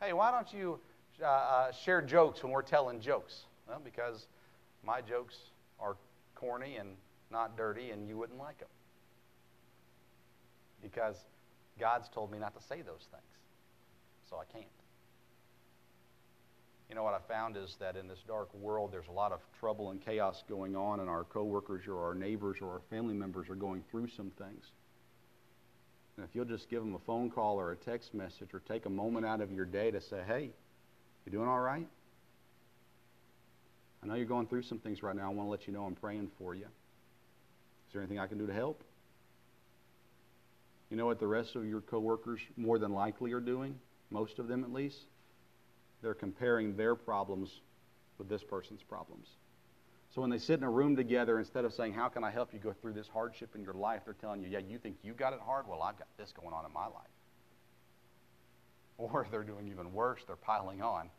Hey, 0.00 0.12
why 0.12 0.30
don't 0.30 0.52
you 0.52 0.80
uh, 1.22 1.26
uh, 1.26 1.72
share 1.72 2.00
jokes 2.00 2.42
when 2.42 2.52
we're 2.52 2.62
telling 2.62 3.00
jokes? 3.00 3.44
Well, 3.68 3.80
because 3.84 4.26
my 4.84 5.00
jokes 5.00 5.36
are 5.78 5.96
corny 6.34 6.76
and 6.76 6.90
not 7.30 7.56
dirty, 7.56 7.90
and 7.90 8.08
you 8.08 8.16
wouldn't 8.16 8.38
like 8.38 8.58
them. 8.58 8.68
Because 10.82 11.16
God's 11.78 12.08
told 12.08 12.30
me 12.32 12.38
not 12.38 12.54
to 12.58 12.62
say 12.62 12.82
those 12.82 13.06
things, 13.10 13.22
so 14.30 14.36
I 14.36 14.44
can't. 14.52 14.77
You 16.88 16.94
know 16.94 17.02
what 17.02 17.14
I 17.14 17.32
found 17.32 17.56
is 17.56 17.76
that 17.80 17.96
in 17.96 18.08
this 18.08 18.20
dark 18.26 18.52
world, 18.54 18.92
there's 18.92 19.08
a 19.08 19.12
lot 19.12 19.32
of 19.32 19.40
trouble 19.60 19.90
and 19.90 20.00
chaos 20.02 20.42
going 20.48 20.74
on, 20.74 21.00
and 21.00 21.08
our 21.08 21.24
coworkers 21.24 21.86
or 21.86 22.02
our 22.02 22.14
neighbors 22.14 22.58
or 22.62 22.70
our 22.70 22.80
family 22.88 23.14
members 23.14 23.50
are 23.50 23.54
going 23.54 23.84
through 23.90 24.08
some 24.08 24.30
things. 24.38 24.64
And 26.16 26.26
if 26.26 26.34
you'll 26.34 26.46
just 26.46 26.70
give 26.70 26.80
them 26.80 26.94
a 26.94 26.98
phone 27.00 27.30
call 27.30 27.60
or 27.60 27.72
a 27.72 27.76
text 27.76 28.14
message 28.14 28.54
or 28.54 28.60
take 28.60 28.86
a 28.86 28.90
moment 28.90 29.26
out 29.26 29.40
of 29.40 29.52
your 29.52 29.66
day 29.66 29.90
to 29.90 30.00
say, 30.00 30.22
hey, 30.26 30.50
you 31.26 31.32
doing 31.32 31.46
all 31.46 31.60
right? 31.60 31.86
I 34.02 34.06
know 34.06 34.14
you're 34.14 34.26
going 34.26 34.46
through 34.46 34.62
some 34.62 34.78
things 34.78 35.02
right 35.02 35.14
now. 35.14 35.30
I 35.30 35.34
want 35.34 35.46
to 35.46 35.50
let 35.50 35.66
you 35.66 35.74
know 35.74 35.84
I'm 35.84 35.94
praying 35.94 36.30
for 36.38 36.54
you. 36.54 36.64
Is 36.64 37.92
there 37.92 38.00
anything 38.00 38.18
I 38.18 38.26
can 38.26 38.38
do 38.38 38.46
to 38.46 38.52
help? 38.54 38.82
You 40.90 40.96
know 40.96 41.06
what 41.06 41.20
the 41.20 41.26
rest 41.26 41.54
of 41.54 41.66
your 41.66 41.82
coworkers 41.82 42.40
more 42.56 42.78
than 42.78 42.92
likely 42.92 43.32
are 43.32 43.40
doing? 43.40 43.78
Most 44.10 44.38
of 44.38 44.48
them, 44.48 44.64
at 44.64 44.72
least? 44.72 44.98
They're 46.02 46.14
comparing 46.14 46.76
their 46.76 46.94
problems 46.94 47.60
with 48.18 48.28
this 48.28 48.42
person's 48.42 48.82
problems. 48.82 49.28
So 50.14 50.22
when 50.22 50.30
they 50.30 50.38
sit 50.38 50.58
in 50.58 50.64
a 50.64 50.70
room 50.70 50.96
together, 50.96 51.38
instead 51.38 51.64
of 51.64 51.72
saying, 51.72 51.92
How 51.92 52.08
can 52.08 52.24
I 52.24 52.30
help 52.30 52.52
you 52.52 52.58
go 52.58 52.72
through 52.72 52.94
this 52.94 53.08
hardship 53.08 53.50
in 53.54 53.62
your 53.62 53.74
life? 53.74 54.02
they're 54.04 54.14
telling 54.14 54.42
you, 54.42 54.48
Yeah, 54.48 54.60
you 54.60 54.78
think 54.78 54.96
you 55.02 55.12
got 55.12 55.32
it 55.32 55.40
hard? 55.40 55.68
Well, 55.68 55.82
I've 55.82 55.98
got 55.98 56.08
this 56.16 56.32
going 56.32 56.54
on 56.54 56.64
in 56.64 56.72
my 56.72 56.86
life. 56.86 57.12
Or 58.96 59.26
they're 59.30 59.42
doing 59.42 59.68
even 59.68 59.92
worse, 59.92 60.22
they're 60.26 60.36
piling 60.36 60.82
on. 60.82 61.10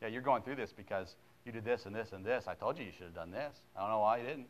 Yeah, 0.00 0.08
you're 0.08 0.22
going 0.22 0.42
through 0.42 0.56
this 0.56 0.72
because 0.72 1.16
you 1.44 1.52
did 1.52 1.64
this 1.64 1.86
and 1.86 1.94
this 1.94 2.12
and 2.12 2.24
this. 2.24 2.46
I 2.46 2.54
told 2.54 2.78
you 2.78 2.84
you 2.84 2.92
should 2.92 3.06
have 3.06 3.14
done 3.14 3.30
this. 3.30 3.54
I 3.76 3.80
don't 3.80 3.90
know 3.90 4.00
why 4.00 4.18
you 4.18 4.26
didn't. 4.26 4.46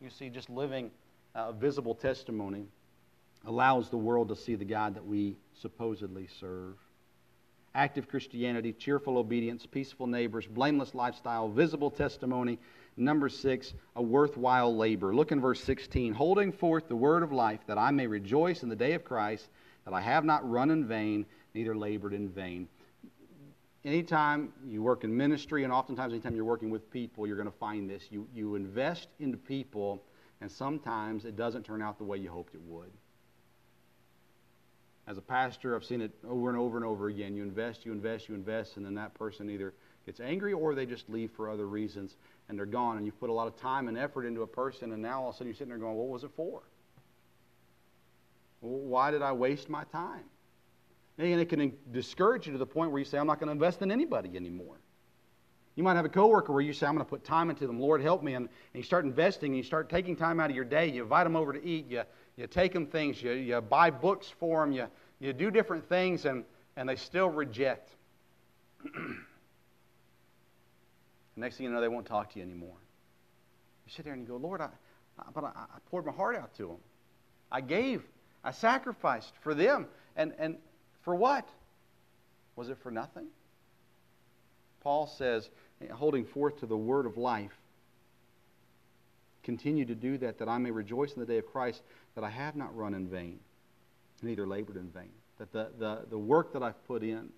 You 0.00 0.10
see, 0.10 0.28
just 0.28 0.48
living 0.48 0.90
a 1.34 1.52
visible 1.52 1.94
testimony 1.94 2.66
allows 3.46 3.90
the 3.90 3.96
world 3.96 4.28
to 4.28 4.36
see 4.36 4.54
the 4.54 4.64
God 4.64 4.94
that 4.94 5.04
we 5.04 5.36
supposedly 5.60 6.28
serve 6.40 6.76
active 7.74 8.08
Christianity, 8.08 8.72
cheerful 8.72 9.18
obedience, 9.18 9.66
peaceful 9.66 10.06
neighbors, 10.06 10.46
blameless 10.46 10.94
lifestyle, 10.94 11.48
visible 11.48 11.90
testimony. 11.90 12.58
Number 12.96 13.28
six, 13.28 13.74
a 13.96 14.02
worthwhile 14.02 14.76
labor. 14.76 15.14
Look 15.14 15.32
in 15.32 15.40
verse 15.40 15.62
16. 15.64 16.14
Holding 16.14 16.52
forth 16.52 16.86
the 16.86 16.96
word 16.96 17.22
of 17.22 17.32
life, 17.32 17.60
that 17.66 17.78
I 17.78 17.90
may 17.90 18.06
rejoice 18.06 18.62
in 18.62 18.68
the 18.68 18.76
day 18.76 18.92
of 18.92 19.04
Christ, 19.04 19.48
that 19.84 19.92
I 19.92 20.00
have 20.00 20.24
not 20.24 20.48
run 20.48 20.70
in 20.70 20.86
vain, 20.86 21.26
neither 21.54 21.76
labored 21.76 22.14
in 22.14 22.28
vain. 22.28 22.68
anytime 23.84 24.52
you 24.66 24.82
work 24.82 25.04
in 25.04 25.14
ministry, 25.14 25.64
and 25.64 25.72
oftentimes 25.72 26.12
anytime 26.12 26.34
you're 26.34 26.44
working 26.44 26.70
with 26.70 26.90
people, 26.90 27.26
you're 27.26 27.36
going 27.36 27.50
to 27.50 27.58
find 27.58 27.90
this. 27.90 28.04
You, 28.10 28.26
you 28.34 28.54
invest 28.54 29.08
into 29.18 29.36
people, 29.36 30.02
and 30.40 30.50
sometimes 30.50 31.24
it 31.24 31.36
doesn't 31.36 31.64
turn 31.64 31.82
out 31.82 31.98
the 31.98 32.04
way 32.04 32.18
you 32.18 32.30
hoped 32.30 32.54
it 32.54 32.62
would. 32.66 32.90
As 35.06 35.18
a 35.18 35.22
pastor, 35.22 35.76
I've 35.76 35.84
seen 35.84 36.00
it 36.00 36.12
over 36.26 36.48
and 36.48 36.58
over 36.58 36.76
and 36.76 36.86
over 36.86 37.08
again. 37.08 37.36
You 37.36 37.42
invest, 37.42 37.84
you 37.84 37.92
invest, 37.92 38.28
you 38.28 38.34
invest, 38.34 38.76
and 38.76 38.86
then 38.86 38.94
that 38.94 39.12
person 39.14 39.50
either 39.50 39.74
gets 40.06 40.20
angry 40.20 40.52
or 40.52 40.74
they 40.74 40.86
just 40.86 41.08
leave 41.10 41.30
for 41.32 41.50
other 41.50 41.66
reasons 41.66 42.16
and 42.48 42.58
they're 42.58 42.66
gone. 42.66 42.96
And 42.96 43.04
you've 43.04 43.18
put 43.20 43.30
a 43.30 43.32
lot 43.32 43.46
of 43.46 43.56
time 43.56 43.88
and 43.88 43.98
effort 43.98 44.24
into 44.24 44.42
a 44.42 44.46
person, 44.46 44.92
and 44.92 45.02
now 45.02 45.22
all 45.22 45.28
of 45.28 45.34
a 45.34 45.38
sudden 45.38 45.48
you're 45.48 45.54
sitting 45.54 45.68
there 45.68 45.78
going, 45.78 45.96
What 45.96 46.08
was 46.08 46.24
it 46.24 46.30
for? 46.34 46.62
Why 48.60 49.10
did 49.10 49.20
I 49.20 49.32
waste 49.32 49.68
my 49.68 49.84
time? 49.84 50.24
And 51.18 51.40
it 51.40 51.48
can 51.48 51.72
discourage 51.92 52.46
you 52.46 52.52
to 52.52 52.58
the 52.58 52.66
point 52.66 52.90
where 52.90 52.98
you 52.98 53.04
say, 53.04 53.18
I'm 53.18 53.26
not 53.26 53.38
going 53.38 53.48
to 53.48 53.52
invest 53.52 53.82
in 53.82 53.92
anybody 53.92 54.36
anymore. 54.36 54.78
You 55.76 55.82
might 55.82 55.96
have 55.96 56.04
a 56.04 56.10
coworker 56.10 56.52
where 56.52 56.62
you 56.62 56.72
say, 56.72 56.86
I'm 56.86 56.94
going 56.94 57.04
to 57.04 57.10
put 57.10 57.24
time 57.24 57.50
into 57.50 57.66
them. 57.66 57.78
Lord, 57.80 58.00
help 58.00 58.22
me. 58.22 58.34
And, 58.34 58.46
and 58.46 58.80
you 58.80 58.82
start 58.82 59.04
investing 59.04 59.50
and 59.50 59.56
you 59.56 59.62
start 59.62 59.90
taking 59.90 60.16
time 60.16 60.40
out 60.40 60.50
of 60.50 60.56
your 60.56 60.64
day. 60.64 60.88
You 60.88 61.02
invite 61.02 61.24
them 61.24 61.36
over 61.36 61.52
to 61.52 61.64
eat. 61.64 61.90
You, 61.90 62.02
you 62.36 62.46
take 62.46 62.72
them 62.72 62.86
things. 62.86 63.22
You, 63.22 63.32
you 63.32 63.60
buy 63.60 63.90
books 63.90 64.32
for 64.40 64.64
them. 64.64 64.72
You, 64.72 64.86
you 65.20 65.32
do 65.32 65.50
different 65.50 65.88
things, 65.88 66.24
and, 66.24 66.44
and 66.76 66.88
they 66.88 66.96
still 66.96 67.28
reject. 67.28 67.90
next 71.36 71.56
thing 71.56 71.66
you 71.66 71.72
know, 71.72 71.80
they 71.80 71.88
won't 71.88 72.06
talk 72.06 72.32
to 72.32 72.38
you 72.38 72.44
anymore. 72.44 72.76
You 73.86 73.92
sit 73.94 74.04
there 74.04 74.14
and 74.14 74.22
you 74.22 74.28
go, 74.28 74.36
Lord, 74.36 74.60
I, 74.60 74.68
but 75.32 75.44
I, 75.44 75.48
I 75.48 75.78
poured 75.90 76.06
my 76.06 76.12
heart 76.12 76.36
out 76.36 76.54
to 76.56 76.66
them. 76.66 76.78
I 77.50 77.60
gave. 77.60 78.02
I 78.42 78.50
sacrificed 78.50 79.32
for 79.42 79.54
them. 79.54 79.86
And, 80.16 80.32
and 80.38 80.56
for 81.02 81.14
what? 81.14 81.48
Was 82.56 82.68
it 82.68 82.78
for 82.82 82.90
nothing? 82.90 83.26
Paul 84.80 85.06
says, 85.06 85.48
holding 85.92 86.24
forth 86.24 86.58
to 86.60 86.66
the 86.66 86.76
word 86.76 87.06
of 87.06 87.16
life, 87.16 87.56
continue 89.44 89.84
to 89.84 89.94
do 89.94 90.18
that, 90.18 90.38
that 90.38 90.48
I 90.48 90.58
may 90.58 90.70
rejoice 90.70 91.12
in 91.12 91.20
the 91.20 91.26
day 91.26 91.38
of 91.38 91.46
Christ, 91.46 91.82
that 92.14 92.24
I 92.24 92.30
have 92.30 92.56
not 92.56 92.74
run 92.76 92.94
in 92.94 93.06
vain, 93.06 93.38
neither 94.22 94.46
labored 94.46 94.76
in 94.76 94.88
vain. 94.88 95.10
That 95.38 95.52
the, 95.52 95.70
the, 95.78 96.06
the 96.10 96.18
work 96.18 96.52
that 96.54 96.62
I've 96.62 96.82
put 96.86 97.02
in, 97.02 97.28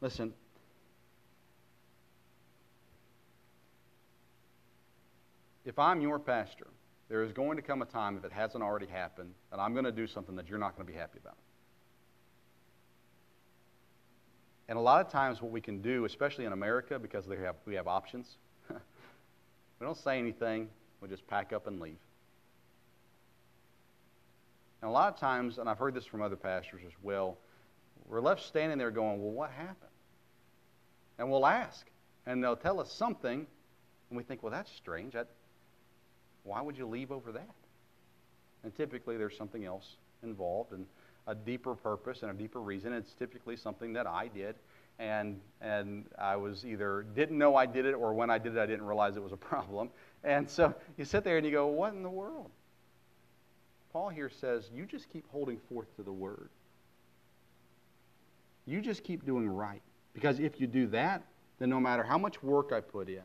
listen, 0.00 0.34
if 5.64 5.78
I'm 5.78 6.00
your 6.00 6.18
pastor, 6.18 6.66
there 7.08 7.22
is 7.22 7.32
going 7.32 7.56
to 7.56 7.62
come 7.62 7.82
a 7.82 7.86
time, 7.86 8.16
if 8.16 8.24
it 8.24 8.32
hasn't 8.32 8.62
already 8.62 8.86
happened, 8.86 9.34
that 9.50 9.60
I'm 9.60 9.72
going 9.72 9.84
to 9.84 9.92
do 9.92 10.06
something 10.06 10.36
that 10.36 10.48
you're 10.48 10.58
not 10.58 10.76
going 10.76 10.86
to 10.86 10.92
be 10.92 10.98
happy 10.98 11.18
about. 11.20 11.36
And 14.68 14.78
a 14.78 14.80
lot 14.80 15.04
of 15.04 15.12
times, 15.12 15.42
what 15.42 15.52
we 15.52 15.60
can 15.60 15.82
do, 15.82 16.06
especially 16.06 16.46
in 16.46 16.52
America, 16.52 16.98
because 16.98 17.26
have, 17.26 17.56
we 17.66 17.74
have 17.74 17.86
options, 17.86 18.38
we 18.70 18.76
don't 19.84 19.96
say 19.96 20.18
anything, 20.18 20.70
we 21.04 21.10
just 21.10 21.26
pack 21.26 21.52
up 21.52 21.66
and 21.66 21.80
leave. 21.80 21.98
And 24.80 24.88
a 24.88 24.92
lot 24.92 25.12
of 25.12 25.20
times, 25.20 25.58
and 25.58 25.68
I've 25.68 25.78
heard 25.78 25.92
this 25.92 26.06
from 26.06 26.22
other 26.22 26.34
pastors 26.34 26.80
as 26.86 26.92
well, 27.02 27.36
we're 28.08 28.22
left 28.22 28.42
standing 28.42 28.78
there 28.78 28.90
going, 28.90 29.22
Well, 29.22 29.32
what 29.32 29.50
happened? 29.50 29.90
And 31.18 31.30
we'll 31.30 31.44
ask. 31.44 31.84
And 32.24 32.42
they'll 32.42 32.56
tell 32.56 32.80
us 32.80 32.90
something, 32.90 33.46
and 34.08 34.16
we 34.16 34.22
think, 34.22 34.42
Well, 34.42 34.52
that's 34.52 34.72
strange. 34.72 35.14
why 36.42 36.62
would 36.62 36.78
you 36.78 36.86
leave 36.86 37.12
over 37.12 37.32
that? 37.32 37.54
And 38.62 38.74
typically, 38.74 39.18
there's 39.18 39.36
something 39.36 39.66
else 39.66 39.96
involved. 40.22 40.72
And 40.72 40.86
a 41.26 41.34
deeper 41.34 41.74
purpose 41.74 42.22
and 42.22 42.30
a 42.30 42.34
deeper 42.34 42.60
reason. 42.60 42.92
It's 42.92 43.12
typically 43.14 43.56
something 43.56 43.92
that 43.94 44.06
I 44.06 44.28
did, 44.28 44.54
and 44.98 45.40
and 45.60 46.04
I 46.18 46.36
was 46.36 46.64
either 46.64 47.06
didn't 47.14 47.38
know 47.38 47.56
I 47.56 47.66
did 47.66 47.86
it, 47.86 47.92
or 47.92 48.12
when 48.14 48.30
I 48.30 48.38
did 48.38 48.56
it, 48.56 48.60
I 48.60 48.66
didn't 48.66 48.86
realize 48.86 49.16
it 49.16 49.22
was 49.22 49.32
a 49.32 49.36
problem. 49.52 49.90
And 50.24 50.48
so 50.48 50.74
you 50.96 51.04
sit 51.04 51.22
there 51.22 51.36
and 51.36 51.46
you 51.46 51.52
go, 51.52 51.66
"What 51.66 51.92
in 51.92 52.02
the 52.02 52.10
world?" 52.10 52.50
Paul 53.92 54.08
here 54.08 54.30
says, 54.30 54.70
"You 54.74 54.86
just 54.86 55.08
keep 55.10 55.28
holding 55.30 55.58
forth 55.58 55.94
to 55.96 56.02
the 56.02 56.12
word. 56.12 56.48
You 58.66 58.80
just 58.80 59.04
keep 59.04 59.24
doing 59.24 59.48
right, 59.48 59.82
because 60.14 60.40
if 60.40 60.60
you 60.60 60.66
do 60.66 60.86
that, 60.88 61.22
then 61.58 61.68
no 61.68 61.78
matter 61.78 62.02
how 62.02 62.18
much 62.18 62.42
work 62.42 62.72
I 62.72 62.80
put 62.80 63.08
in, 63.08 63.22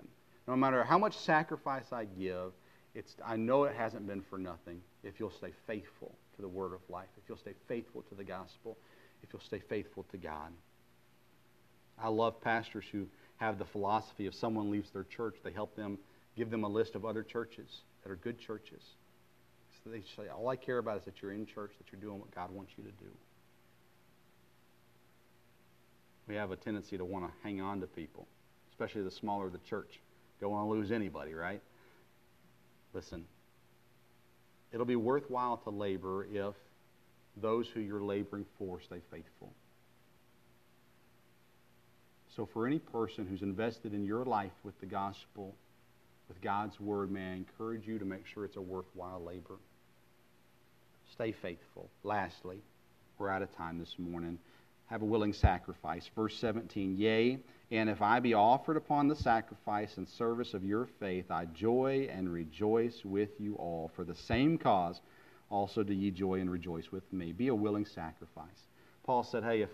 no 0.47 0.55
matter 0.55 0.83
how 0.83 0.97
much 0.97 1.17
sacrifice 1.17 1.91
I 1.91 2.05
give." 2.05 2.53
It's, 2.95 3.15
I 3.23 3.38
know 3.38 3.65
it 3.65 3.75
hasn't 3.75 4.07
been 4.07 4.21
for 4.21 4.39
nothing 4.39 4.81
if 5.03 5.19
you'll 5.19 5.29
stay 5.29 5.53
faithful 5.67 6.13
to 6.35 6.41
the 6.41 6.47
word 6.47 6.73
of 6.73 6.81
life, 6.89 7.07
if 7.21 7.29
you'll 7.29 7.38
stay 7.38 7.53
faithful 7.67 8.01
to 8.01 8.15
the 8.15 8.23
gospel, 8.23 8.77
if 9.21 9.31
you'll 9.31 9.41
stay 9.41 9.59
faithful 9.59 10.03
to 10.12 10.17
God. 10.17 10.51
I 11.99 12.07
love 12.07 12.41
pastors 12.41 12.85
who 12.91 13.07
have 13.38 13.59
the 13.59 13.65
philosophy 13.65 14.25
if 14.25 14.33
someone 14.33 14.71
leaves 14.71 14.89
their 14.89 15.03
church, 15.03 15.35
they 15.43 15.51
help 15.51 15.75
them 15.75 15.99
give 16.39 16.49
them 16.49 16.63
a 16.63 16.69
list 16.69 16.95
of 16.95 17.04
other 17.04 17.21
churches 17.21 17.82
that 18.02 18.12
are 18.12 18.15
good 18.15 18.39
churches. 18.39 18.82
So 19.84 19.89
they 19.89 20.02
say, 20.15 20.30
All 20.30 20.47
I 20.47 20.56
care 20.56 20.78
about 20.78 20.97
is 20.99 21.04
that 21.04 21.21
you're 21.21 21.34
in 21.34 21.45
church, 21.45 21.71
that 21.78 21.91
you're 21.91 22.02
doing 22.02 22.17
what 22.17 22.34
God 22.34 22.49
wants 22.52 22.71
you 22.78 22.84
to 22.86 22.91
do. 22.91 23.12
We 26.28 26.36
have 26.36 26.52
a 26.52 26.56
tendency 26.56 26.97
to 26.97 27.04
want 27.04 27.25
to 27.25 27.32
hang 27.43 27.60
on 27.60 27.82
to 27.82 27.88
people, 27.88 28.25
especially 28.71 29.02
the 29.02 29.12
smaller 29.12 29.49
the 29.49 29.58
church. 29.69 29.99
Don't 30.39 30.52
want 30.52 30.65
to 30.65 30.69
lose 30.69 30.91
anybody, 30.91 31.34
right? 31.34 31.62
Listen, 32.93 33.25
it'll 34.71 34.86
be 34.86 34.95
worthwhile 34.95 35.58
to 35.58 35.71
labor 35.71 36.25
if 36.32 36.56
those 37.36 37.67
who 37.67 37.82
you're 37.82 38.02
laboring 38.02 38.45
for 38.58 38.80
stay 38.80 39.02
faithful. 39.12 39.52
So, 42.36 42.45
for 42.45 42.65
any 42.65 42.80
person 42.80 43.28
who's 43.28 43.41
invested 43.41 43.93
in 43.93 44.06
your 44.06 44.23
life 44.23 44.54
with 44.63 44.80
the 44.80 44.86
gospel, 44.86 45.56
with 46.30 46.42
God's 46.42 46.80
word, 46.80 47.12
may 47.12 47.32
I 47.32 47.34
encourage 47.34 47.86
you 47.86 48.00
to 48.00 48.06
make 48.06 48.26
sure 48.26 48.46
it's 48.46 48.56
a 48.56 48.62
worthwhile 48.62 49.22
labor. 49.22 49.58
Stay 51.12 51.34
faithful. 51.34 51.89
Lastly, 52.04 52.62
we're 53.18 53.30
out 53.30 53.42
of 53.42 53.54
time 53.58 53.80
this 53.80 53.96
morning. 53.98 54.39
Have 54.86 55.02
a 55.02 55.06
willing 55.06 55.34
sacrifice. 55.34 56.10
Verse 56.15 56.36
17 56.38 56.96
Yea, 56.98 57.39
and 57.72 57.89
if 57.89 58.02
I 58.02 58.20
be 58.20 58.34
offered 58.34 58.78
upon 58.78 59.08
the 59.08 59.15
sacrifice 59.15 59.98
and 59.98 60.08
service 60.08 60.54
of 60.54 60.63
your 60.63 60.88
faith, 61.00 61.30
I 61.30 61.46
joy 61.46 62.08
and 62.12 62.32
rejoice 62.32 63.04
with 63.04 63.30
you 63.39 63.56
all. 63.56 63.92
For 63.96 64.04
the 64.04 64.15
same 64.15 64.58
cause 64.58 65.02
also 65.50 65.84
do 65.84 65.94
ye 65.94 66.12
joy 66.12 66.39
and 66.39 66.50
rejoice 66.50 66.92
with 66.92 67.12
me. 67.12 67.32
Be 67.32 67.48
a 67.50 67.56
willing 67.56 67.86
sacrifice. 67.86 68.68
Paul 69.04 69.24
said, 69.24 69.44
Hey, 69.44 69.62
if, 69.62 69.70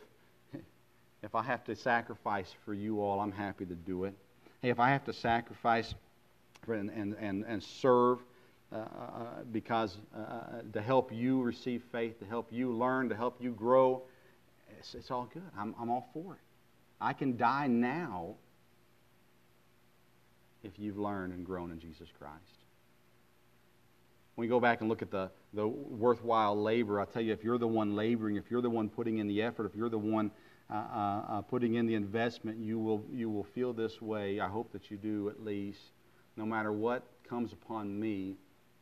if 1.21 1.35
I 1.35 1.43
have 1.43 1.63
to 1.65 1.75
sacrifice 1.75 2.53
for 2.65 2.73
you 2.73 3.01
all, 3.01 3.19
I'm 3.19 3.31
happy 3.31 3.65
to 3.65 3.75
do 3.75 4.05
it. 4.05 4.13
Hey, 4.61 4.69
if 4.69 4.79
I 4.79 4.89
have 4.89 5.05
to 5.05 5.13
sacrifice 5.13 5.93
and, 6.73 6.89
and, 6.89 7.15
and, 7.19 7.45
and 7.47 7.61
serve 7.61 8.19
uh, 8.71 8.77
uh, 8.77 8.85
because 9.51 9.97
uh, 10.15 10.61
to 10.73 10.81
help 10.81 11.11
you 11.13 11.41
receive 11.41 11.83
faith, 11.91 12.19
to 12.19 12.25
help 12.25 12.51
you 12.51 12.71
learn, 12.71 13.09
to 13.09 13.15
help 13.15 13.41
you 13.41 13.51
grow, 13.51 14.01
it's, 14.77 14.95
it's 14.95 15.11
all 15.11 15.29
good. 15.33 15.43
I'm, 15.57 15.75
I'm 15.79 15.89
all 15.89 16.09
for 16.13 16.33
it. 16.33 16.39
I 16.99 17.13
can 17.13 17.37
die 17.37 17.67
now 17.67 18.35
if 20.63 20.79
you've 20.79 20.97
learned 20.97 21.33
and 21.33 21.45
grown 21.45 21.71
in 21.71 21.79
Jesus 21.79 22.09
Christ. 22.17 22.65
When 24.35 24.45
we 24.45 24.49
go 24.49 24.59
back 24.59 24.81
and 24.81 24.89
look 24.89 25.01
at 25.01 25.11
the, 25.11 25.29
the 25.53 25.65
worthwhile 25.67 26.61
labor, 26.61 26.99
I 26.99 27.05
tell 27.05 27.21
you, 27.21 27.31
if 27.31 27.43
you're 27.43 27.57
the 27.57 27.67
one 27.67 27.95
laboring, 27.95 28.35
if 28.35 28.51
you're 28.51 28.61
the 28.61 28.69
one 28.69 28.89
putting 28.89 29.19
in 29.19 29.27
the 29.27 29.41
effort, 29.41 29.65
if 29.65 29.75
you're 29.75 29.89
the 29.89 29.97
one 29.97 30.31
uh, 30.69 30.73
uh, 30.73 31.21
uh, 31.29 31.41
putting 31.41 31.75
in 31.75 31.85
the 31.85 31.95
investment, 31.95 32.57
you 32.57 32.79
will, 32.79 33.05
you 33.13 33.29
will 33.29 33.43
feel 33.43 33.71
this 33.71 34.01
way. 34.01 34.39
I 34.39 34.49
hope 34.49 34.71
that 34.73 34.89
you 34.91 34.97
do 34.97 35.29
at 35.29 35.43
least. 35.43 35.91
No 36.37 36.45
matter 36.45 36.71
what 36.71 37.03
comes 37.27 37.53
upon 37.53 37.99
me, 37.99 38.35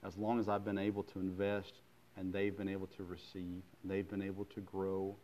as 0.03 0.17
long 0.17 0.39
as 0.39 0.49
I've 0.49 0.65
been 0.65 0.77
able 0.77 1.03
to 1.03 1.19
invest 1.19 1.73
and 2.17 2.33
they've 2.33 2.55
been 2.55 2.69
able 2.69 2.87
to 2.87 3.03
receive, 3.03 3.61
they've 3.83 4.07
been 4.07 4.21
able 4.21 4.45
to 4.45 4.61
grow, 4.61 5.15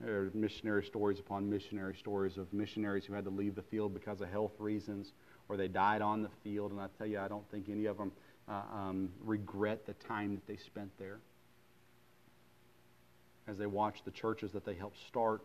there 0.00 0.20
are 0.20 0.30
missionary 0.34 0.84
stories 0.84 1.18
upon 1.18 1.48
missionary 1.48 1.94
stories 1.94 2.36
of 2.36 2.52
missionaries 2.52 3.04
who 3.04 3.14
had 3.14 3.24
to 3.24 3.30
leave 3.30 3.54
the 3.54 3.62
field 3.62 3.94
because 3.94 4.20
of 4.20 4.28
health 4.28 4.52
reasons 4.58 5.12
or 5.48 5.56
they 5.56 5.68
died 5.68 6.02
on 6.02 6.22
the 6.22 6.28
field. 6.44 6.72
And 6.72 6.80
I 6.80 6.86
tell 6.98 7.06
you, 7.06 7.18
I 7.18 7.28
don't 7.28 7.48
think 7.50 7.68
any 7.68 7.86
of 7.86 7.98
them 7.98 8.12
uh, 8.48 8.62
um, 8.72 9.10
regret 9.24 9.86
the 9.86 9.94
time 9.94 10.34
that 10.34 10.46
they 10.46 10.56
spent 10.56 10.90
there. 10.98 11.18
As 13.48 13.58
they 13.58 13.66
watch 13.66 14.02
the 14.04 14.10
churches 14.10 14.52
that 14.52 14.64
they 14.64 14.74
helped 14.74 14.98
start 15.06 15.42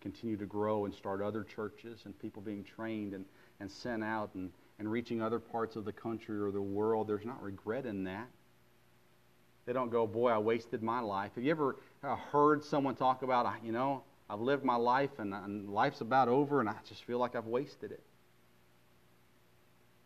continue 0.00 0.36
to 0.36 0.46
grow 0.46 0.84
and 0.84 0.94
start 0.94 1.22
other 1.22 1.42
churches 1.42 2.02
and 2.04 2.18
people 2.18 2.42
being 2.42 2.64
trained 2.64 3.14
and, 3.14 3.24
and 3.60 3.70
sent 3.70 4.04
out 4.04 4.30
and, 4.34 4.50
and 4.78 4.90
reaching 4.90 5.22
other 5.22 5.38
parts 5.38 5.76
of 5.76 5.84
the 5.84 5.92
country 5.92 6.38
or 6.38 6.50
the 6.50 6.60
world, 6.60 7.08
there's 7.08 7.24
not 7.24 7.42
regret 7.42 7.86
in 7.86 8.04
that. 8.04 8.28
They 9.64 9.72
don't 9.72 9.90
go, 9.90 10.06
boy, 10.06 10.30
I 10.30 10.38
wasted 10.38 10.82
my 10.82 11.00
life. 11.00 11.32
Have 11.34 11.44
you 11.44 11.50
ever 11.50 11.76
uh, 12.04 12.16
heard 12.16 12.62
someone 12.62 12.94
talk 12.94 13.22
about, 13.22 13.52
you 13.64 13.72
know, 13.72 14.02
I've 14.30 14.40
lived 14.40 14.64
my 14.64 14.76
life 14.76 15.10
and, 15.18 15.34
and 15.34 15.68
life's 15.70 16.00
about 16.00 16.28
over 16.28 16.60
and 16.60 16.68
I 16.68 16.74
just 16.88 17.04
feel 17.04 17.18
like 17.18 17.34
I've 17.34 17.46
wasted 17.46 17.90
it? 17.90 18.02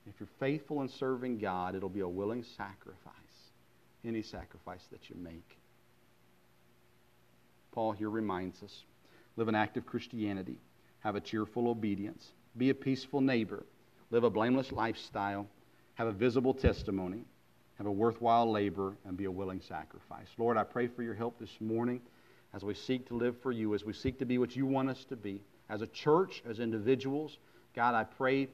If 0.06 0.14
you're 0.18 0.28
faithful 0.38 0.80
in 0.80 0.88
serving 0.88 1.38
God, 1.38 1.74
it'll 1.74 1.88
be 1.88 2.00
a 2.00 2.08
willing 2.08 2.42
sacrifice, 2.56 3.14
any 4.04 4.22
sacrifice 4.22 4.82
that 4.90 5.10
you 5.10 5.16
make. 5.22 5.58
Paul 7.72 7.92
here 7.92 8.10
reminds 8.10 8.62
us 8.62 8.84
live 9.36 9.48
an 9.48 9.54
active 9.54 9.86
Christianity. 9.86 10.58
have 11.00 11.16
a 11.16 11.20
cheerful 11.20 11.68
obedience, 11.68 12.26
be 12.56 12.70
a 12.70 12.74
peaceful 12.74 13.20
neighbor, 13.20 13.64
live 14.10 14.24
a 14.24 14.30
blameless 14.30 14.72
lifestyle, 14.72 15.46
have 15.94 16.08
a 16.08 16.12
visible 16.12 16.54
testimony, 16.54 17.22
have 17.78 17.86
a 17.86 17.92
worthwhile 17.92 18.50
labor, 18.50 18.94
and 19.04 19.16
be 19.16 19.24
a 19.24 19.30
willing 19.30 19.60
sacrifice. 19.60 20.28
Lord, 20.38 20.56
I 20.56 20.64
pray 20.64 20.86
for 20.86 21.02
your 21.02 21.14
help 21.14 21.38
this 21.38 21.60
morning 21.60 22.00
as 22.52 22.64
we 22.64 22.74
seek 22.74 23.06
to 23.08 23.14
live 23.14 23.36
for 23.40 23.52
you, 23.52 23.74
as 23.74 23.84
we 23.84 23.92
seek 23.92 24.18
to 24.18 24.26
be 24.26 24.38
what 24.38 24.56
you 24.56 24.66
want 24.66 24.90
us 24.90 25.04
to 25.06 25.16
be. 25.16 25.40
As 25.68 25.82
a 25.82 25.86
church, 25.86 26.42
as 26.48 26.58
individuals, 26.58 27.38
God, 27.74 27.94
I 27.94 28.04
pray 28.04 28.48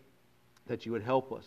that 0.67 0.85
you 0.85 0.93
would 0.93 1.03
help 1.03 1.33
us 1.33 1.45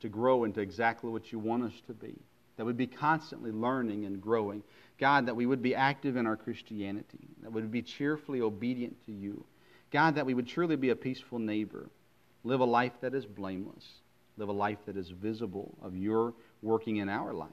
to 0.00 0.08
grow 0.08 0.44
into 0.44 0.60
exactly 0.60 1.10
what 1.10 1.32
you 1.32 1.38
want 1.38 1.64
us 1.64 1.72
to 1.88 1.92
be, 1.92 2.14
that 2.56 2.64
we'd 2.64 2.76
be 2.76 2.86
constantly 2.86 3.50
learning 3.50 4.04
and 4.04 4.20
growing. 4.20 4.62
God, 4.98 5.26
that 5.26 5.34
we 5.34 5.46
would 5.46 5.62
be 5.62 5.74
active 5.74 6.16
in 6.16 6.26
our 6.26 6.36
Christianity, 6.36 7.28
that 7.42 7.52
we 7.52 7.60
would 7.60 7.72
be 7.72 7.82
cheerfully 7.82 8.40
obedient 8.40 8.96
to 9.06 9.12
you. 9.12 9.44
God, 9.90 10.14
that 10.16 10.26
we 10.26 10.34
would 10.34 10.46
truly 10.46 10.76
be 10.76 10.90
a 10.90 10.96
peaceful 10.96 11.38
neighbor, 11.38 11.88
live 12.48 12.60
a 12.60 12.64
life 12.64 12.92
that 13.02 13.14
is 13.14 13.26
blameless, 13.26 13.84
live 14.38 14.48
a 14.48 14.52
life 14.52 14.78
that 14.86 14.96
is 14.96 15.10
visible 15.10 15.76
of 15.82 15.94
your 15.94 16.32
working 16.62 16.96
in 16.96 17.08
our 17.08 17.34
life. 17.34 17.50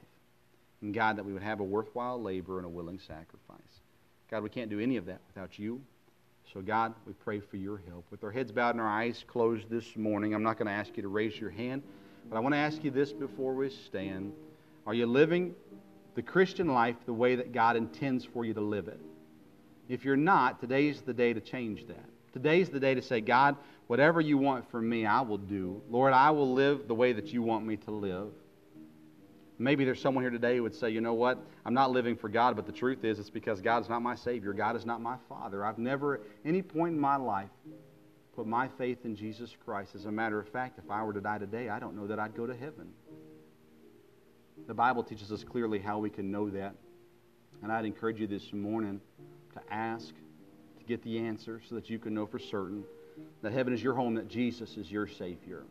And 0.80 0.94
God, 0.94 1.16
that 1.16 1.24
we 1.24 1.34
would 1.34 1.42
have 1.42 1.60
a 1.60 1.64
worthwhile 1.64 2.20
labor 2.20 2.56
and 2.56 2.64
a 2.64 2.68
willing 2.68 2.98
sacrifice. 2.98 3.60
God, 4.30 4.42
we 4.42 4.48
can't 4.48 4.70
do 4.70 4.80
any 4.80 4.96
of 4.96 5.04
that 5.06 5.20
without 5.28 5.58
you. 5.58 5.82
So, 6.52 6.62
God, 6.62 6.94
we 7.06 7.12
pray 7.12 7.40
for 7.40 7.58
your 7.58 7.82
help. 7.88 8.06
With 8.10 8.24
our 8.24 8.30
heads 8.30 8.52
bowed 8.52 8.70
and 8.70 8.80
our 8.80 8.88
eyes 8.88 9.22
closed 9.26 9.68
this 9.68 9.96
morning, 9.96 10.34
I'm 10.34 10.42
not 10.42 10.56
going 10.56 10.66
to 10.66 10.72
ask 10.72 10.96
you 10.96 11.02
to 11.02 11.08
raise 11.08 11.38
your 11.38 11.50
hand, 11.50 11.82
but 12.30 12.36
I 12.36 12.40
want 12.40 12.54
to 12.54 12.58
ask 12.58 12.82
you 12.82 12.90
this 12.90 13.12
before 13.12 13.54
we 13.54 13.68
stand. 13.68 14.32
Are 14.86 14.94
you 14.94 15.06
living 15.06 15.54
the 16.14 16.22
Christian 16.22 16.68
life 16.68 16.96
the 17.04 17.12
way 17.12 17.34
that 17.34 17.52
God 17.52 17.76
intends 17.76 18.24
for 18.24 18.46
you 18.46 18.54
to 18.54 18.62
live 18.62 18.88
it? 18.88 19.00
If 19.90 20.06
you're 20.06 20.16
not, 20.16 20.58
today's 20.58 21.02
the 21.02 21.12
day 21.12 21.34
to 21.34 21.40
change 21.40 21.86
that. 21.88 22.08
Today's 22.36 22.68
the 22.68 22.78
day 22.78 22.94
to 22.94 23.00
say, 23.00 23.22
God, 23.22 23.56
whatever 23.86 24.20
you 24.20 24.36
want 24.36 24.70
from 24.70 24.86
me, 24.86 25.06
I 25.06 25.22
will 25.22 25.38
do. 25.38 25.80
Lord, 25.88 26.12
I 26.12 26.32
will 26.32 26.52
live 26.52 26.86
the 26.86 26.94
way 26.94 27.14
that 27.14 27.28
you 27.28 27.40
want 27.40 27.64
me 27.64 27.78
to 27.78 27.90
live. 27.90 28.28
Maybe 29.58 29.86
there's 29.86 30.02
someone 30.02 30.22
here 30.22 30.30
today 30.30 30.56
who 30.56 30.62
would 30.64 30.74
say, 30.74 30.90
you 30.90 31.00
know 31.00 31.14
what? 31.14 31.38
I'm 31.64 31.72
not 31.72 31.92
living 31.92 32.14
for 32.14 32.28
God, 32.28 32.54
but 32.54 32.66
the 32.66 32.72
truth 32.72 33.04
is 33.04 33.18
it's 33.18 33.30
because 33.30 33.62
God 33.62 33.82
is 33.84 33.88
not 33.88 34.02
my 34.02 34.14
Savior. 34.14 34.52
God 34.52 34.76
is 34.76 34.84
not 34.84 35.00
my 35.00 35.16
Father. 35.30 35.64
I've 35.64 35.78
never, 35.78 36.16
at 36.16 36.20
any 36.44 36.60
point 36.60 36.92
in 36.92 37.00
my 37.00 37.16
life, 37.16 37.48
put 38.34 38.46
my 38.46 38.68
faith 38.68 39.06
in 39.06 39.16
Jesus 39.16 39.56
Christ. 39.64 39.94
As 39.94 40.04
a 40.04 40.12
matter 40.12 40.38
of 40.38 40.46
fact, 40.46 40.78
if 40.78 40.90
I 40.90 41.02
were 41.04 41.14
to 41.14 41.22
die 41.22 41.38
today, 41.38 41.70
I 41.70 41.78
don't 41.78 41.96
know 41.96 42.06
that 42.06 42.18
I'd 42.18 42.36
go 42.36 42.46
to 42.46 42.54
heaven. 42.54 42.92
The 44.66 44.74
Bible 44.74 45.02
teaches 45.02 45.32
us 45.32 45.42
clearly 45.42 45.78
how 45.78 46.00
we 46.00 46.10
can 46.10 46.30
know 46.30 46.50
that. 46.50 46.74
And 47.62 47.72
I'd 47.72 47.86
encourage 47.86 48.20
you 48.20 48.26
this 48.26 48.52
morning 48.52 49.00
to 49.54 49.72
ask, 49.72 50.12
get 50.86 51.02
the 51.02 51.18
answer 51.18 51.60
so 51.68 51.74
that 51.74 51.90
you 51.90 51.98
can 51.98 52.14
know 52.14 52.26
for 52.26 52.38
certain 52.38 52.84
that 53.42 53.52
heaven 53.52 53.72
is 53.72 53.82
your 53.82 53.94
home, 53.94 54.14
that 54.14 54.28
Jesus 54.28 54.76
is 54.76 54.90
your 54.90 55.06
Savior. 55.06 55.64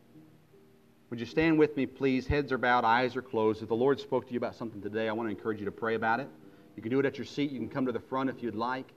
Would 1.10 1.20
you 1.20 1.26
stand 1.26 1.58
with 1.58 1.76
me, 1.76 1.86
please? 1.86 2.26
Heads 2.26 2.50
are 2.50 2.58
bowed, 2.58 2.84
eyes 2.84 3.14
are 3.16 3.22
closed. 3.22 3.62
If 3.62 3.68
the 3.68 3.76
Lord 3.76 4.00
spoke 4.00 4.26
to 4.26 4.32
you 4.32 4.38
about 4.38 4.56
something 4.56 4.82
today, 4.82 5.08
I 5.08 5.12
want 5.12 5.28
to 5.28 5.30
encourage 5.30 5.60
you 5.60 5.64
to 5.66 5.72
pray 5.72 5.94
about 5.94 6.20
it. 6.20 6.28
You 6.74 6.82
can 6.82 6.90
do 6.90 6.98
it 6.98 7.06
at 7.06 7.16
your 7.16 7.24
seat. 7.24 7.52
You 7.52 7.58
can 7.58 7.68
come 7.68 7.86
to 7.86 7.92
the 7.92 8.00
front 8.00 8.28
if 8.28 8.42
you'd 8.42 8.56
like. 8.56 8.88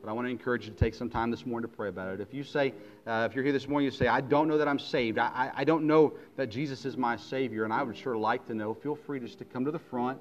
But 0.00 0.10
I 0.10 0.12
want 0.14 0.26
to 0.26 0.30
encourage 0.30 0.64
you 0.64 0.72
to 0.72 0.76
take 0.76 0.94
some 0.94 1.08
time 1.08 1.30
this 1.30 1.46
morning 1.46 1.70
to 1.70 1.76
pray 1.76 1.88
about 1.88 2.14
it. 2.14 2.20
If 2.20 2.34
you 2.34 2.42
say, 2.42 2.74
uh, 3.06 3.28
if 3.30 3.36
you're 3.36 3.44
here 3.44 3.52
this 3.52 3.68
morning, 3.68 3.84
you 3.84 3.92
say, 3.92 4.08
I 4.08 4.20
don't 4.20 4.48
know 4.48 4.58
that 4.58 4.66
I'm 4.66 4.78
saved. 4.78 5.18
I, 5.18 5.26
I, 5.26 5.50
I 5.60 5.64
don't 5.64 5.86
know 5.86 6.14
that 6.36 6.48
Jesus 6.48 6.84
is 6.84 6.96
my 6.96 7.16
Savior, 7.16 7.62
and 7.64 7.72
I 7.72 7.82
would 7.82 7.96
sure 7.96 8.16
like 8.16 8.46
to 8.48 8.54
know, 8.54 8.74
feel 8.74 8.96
free 8.96 9.20
just 9.20 9.38
to 9.38 9.44
come 9.44 9.64
to 9.64 9.70
the 9.70 9.78
front. 9.78 10.18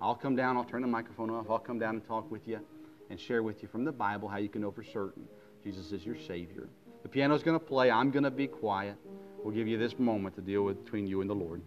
I'll 0.00 0.14
come 0.14 0.36
down, 0.36 0.56
I'll 0.56 0.64
turn 0.64 0.82
the 0.82 0.88
microphone 0.88 1.30
off, 1.30 1.46
I'll 1.50 1.58
come 1.58 1.78
down 1.78 1.94
and 1.96 2.06
talk 2.06 2.30
with 2.30 2.46
you 2.46 2.60
and 3.10 3.18
share 3.20 3.42
with 3.42 3.62
you 3.62 3.68
from 3.68 3.84
the 3.84 3.92
Bible 3.92 4.28
how 4.28 4.38
you 4.38 4.48
can 4.48 4.62
know 4.62 4.70
for 4.70 4.82
certain 4.82 5.24
Jesus 5.62 5.90
is 5.90 6.06
your 6.06 6.16
Savior. 6.16 6.68
The 7.02 7.08
piano's 7.08 7.42
going 7.42 7.58
to 7.58 7.64
play. 7.64 7.90
I'm 7.90 8.10
going 8.10 8.22
to 8.22 8.30
be 8.30 8.46
quiet. 8.46 8.96
We'll 9.42 9.54
give 9.54 9.66
you 9.66 9.78
this 9.78 9.98
moment 9.98 10.36
to 10.36 10.40
deal 10.40 10.62
with 10.62 10.84
between 10.84 11.06
you 11.06 11.20
and 11.20 11.30
the 11.30 11.34
Lord. 11.34 11.50
Lord, 11.50 11.62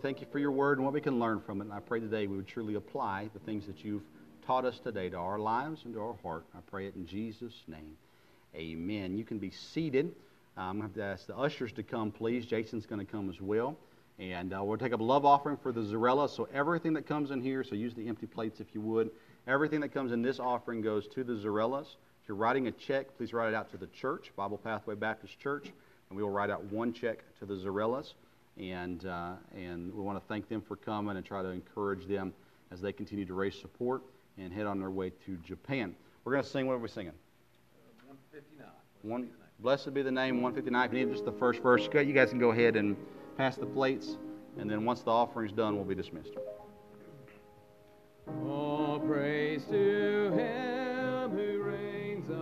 thank 0.00 0.20
you 0.20 0.26
for 0.32 0.38
your 0.38 0.50
word 0.50 0.78
and 0.78 0.84
what 0.84 0.94
we 0.94 1.00
can 1.00 1.18
learn 1.18 1.40
from 1.40 1.60
it. 1.60 1.64
And 1.64 1.72
I 1.72 1.80
pray 1.80 2.00
today 2.00 2.26
we 2.26 2.36
would 2.36 2.46
truly 2.46 2.74
apply 2.74 3.28
the 3.34 3.38
things 3.40 3.66
that 3.66 3.84
you've 3.84 4.02
taught 4.46 4.64
us 4.64 4.78
today 4.78 5.10
to 5.10 5.16
our 5.16 5.38
lives 5.38 5.82
and 5.84 5.92
to 5.94 6.00
our 6.00 6.14
heart. 6.22 6.44
I 6.54 6.60
pray 6.70 6.86
it 6.86 6.96
in 6.96 7.06
Jesus' 7.06 7.64
name. 7.68 7.96
Amen. 8.54 9.18
You 9.18 9.24
can 9.24 9.38
be 9.38 9.50
seated. 9.50 10.14
I'm 10.56 10.78
going 10.78 10.90
to 10.90 11.00
have 11.00 11.06
to 11.06 11.12
ask 11.12 11.26
the 11.26 11.36
ushers 11.36 11.72
to 11.72 11.82
come, 11.82 12.10
please. 12.10 12.46
Jason's 12.46 12.86
going 12.86 13.04
to 13.04 13.10
come 13.10 13.28
as 13.28 13.40
well. 13.40 13.76
And 14.18 14.54
uh, 14.54 14.64
we'll 14.64 14.78
take 14.78 14.92
up 14.92 15.00
a 15.00 15.04
love 15.04 15.26
offering 15.26 15.58
for 15.58 15.70
the 15.70 15.82
Zarella. 15.82 16.28
So 16.28 16.48
everything 16.52 16.94
that 16.94 17.06
comes 17.06 17.30
in 17.30 17.42
here, 17.42 17.62
so 17.62 17.74
use 17.74 17.94
the 17.94 18.08
empty 18.08 18.26
plates 18.26 18.60
if 18.60 18.74
you 18.74 18.80
would. 18.80 19.10
Everything 19.46 19.80
that 19.80 19.90
comes 19.90 20.12
in 20.12 20.22
this 20.22 20.40
offering 20.40 20.80
goes 20.80 21.08
to 21.08 21.24
the 21.24 21.34
Zarellas. 21.34 21.86
If 22.22 22.28
you're 22.28 22.36
writing 22.36 22.68
a 22.68 22.72
check, 22.72 23.16
please 23.18 23.32
write 23.32 23.48
it 23.48 23.54
out 23.54 23.70
to 23.72 23.76
the 23.76 23.86
church, 23.88 24.32
Bible 24.34 24.58
Pathway 24.58 24.94
Baptist 24.94 25.38
Church, 25.38 25.66
and 26.08 26.16
we 26.16 26.22
will 26.22 26.30
write 26.30 26.50
out 26.50 26.64
one 26.64 26.92
check 26.92 27.18
to 27.38 27.46
the 27.46 27.54
Zarellas 27.54 28.14
and, 28.60 29.06
uh, 29.06 29.32
and 29.56 29.92
we 29.94 30.02
want 30.02 30.20
to 30.20 30.24
thank 30.28 30.48
them 30.48 30.60
for 30.60 30.76
coming 30.76 31.16
and 31.16 31.24
try 31.24 31.42
to 31.42 31.48
encourage 31.48 32.06
them 32.06 32.32
as 32.70 32.80
they 32.80 32.92
continue 32.92 33.24
to 33.24 33.34
raise 33.34 33.58
support 33.58 34.02
and 34.38 34.52
head 34.52 34.66
on 34.66 34.78
their 34.78 34.90
way 34.90 35.10
to 35.26 35.36
Japan. 35.38 35.94
We're 36.24 36.32
going 36.32 36.44
to 36.44 36.50
sing. 36.50 36.66
What 36.66 36.74
are 36.74 36.78
we 36.78 36.88
singing? 36.88 37.12
Uh, 38.08 38.12
159. 38.32 38.68
One, 39.02 39.30
blessed 39.60 39.94
be 39.94 40.02
the 40.02 40.10
name. 40.10 40.42
159. 40.42 40.86
If 40.86 40.92
you 40.92 41.06
need 41.06 41.12
just 41.12 41.24
the 41.24 41.32
first 41.32 41.62
verse, 41.62 41.88
you 41.92 42.12
guys 42.12 42.30
can 42.30 42.38
go 42.38 42.50
ahead 42.50 42.76
and 42.76 42.96
pass 43.36 43.56
the 43.56 43.66
plates, 43.66 44.16
and 44.58 44.70
then 44.70 44.84
once 44.84 45.00
the 45.00 45.10
offering's 45.10 45.52
done, 45.52 45.76
we'll 45.76 45.84
be 45.84 45.94
dismissed. 45.94 46.34
All 48.46 49.00
praise 49.00 49.64
to 49.70 50.32
Him. 50.36 50.69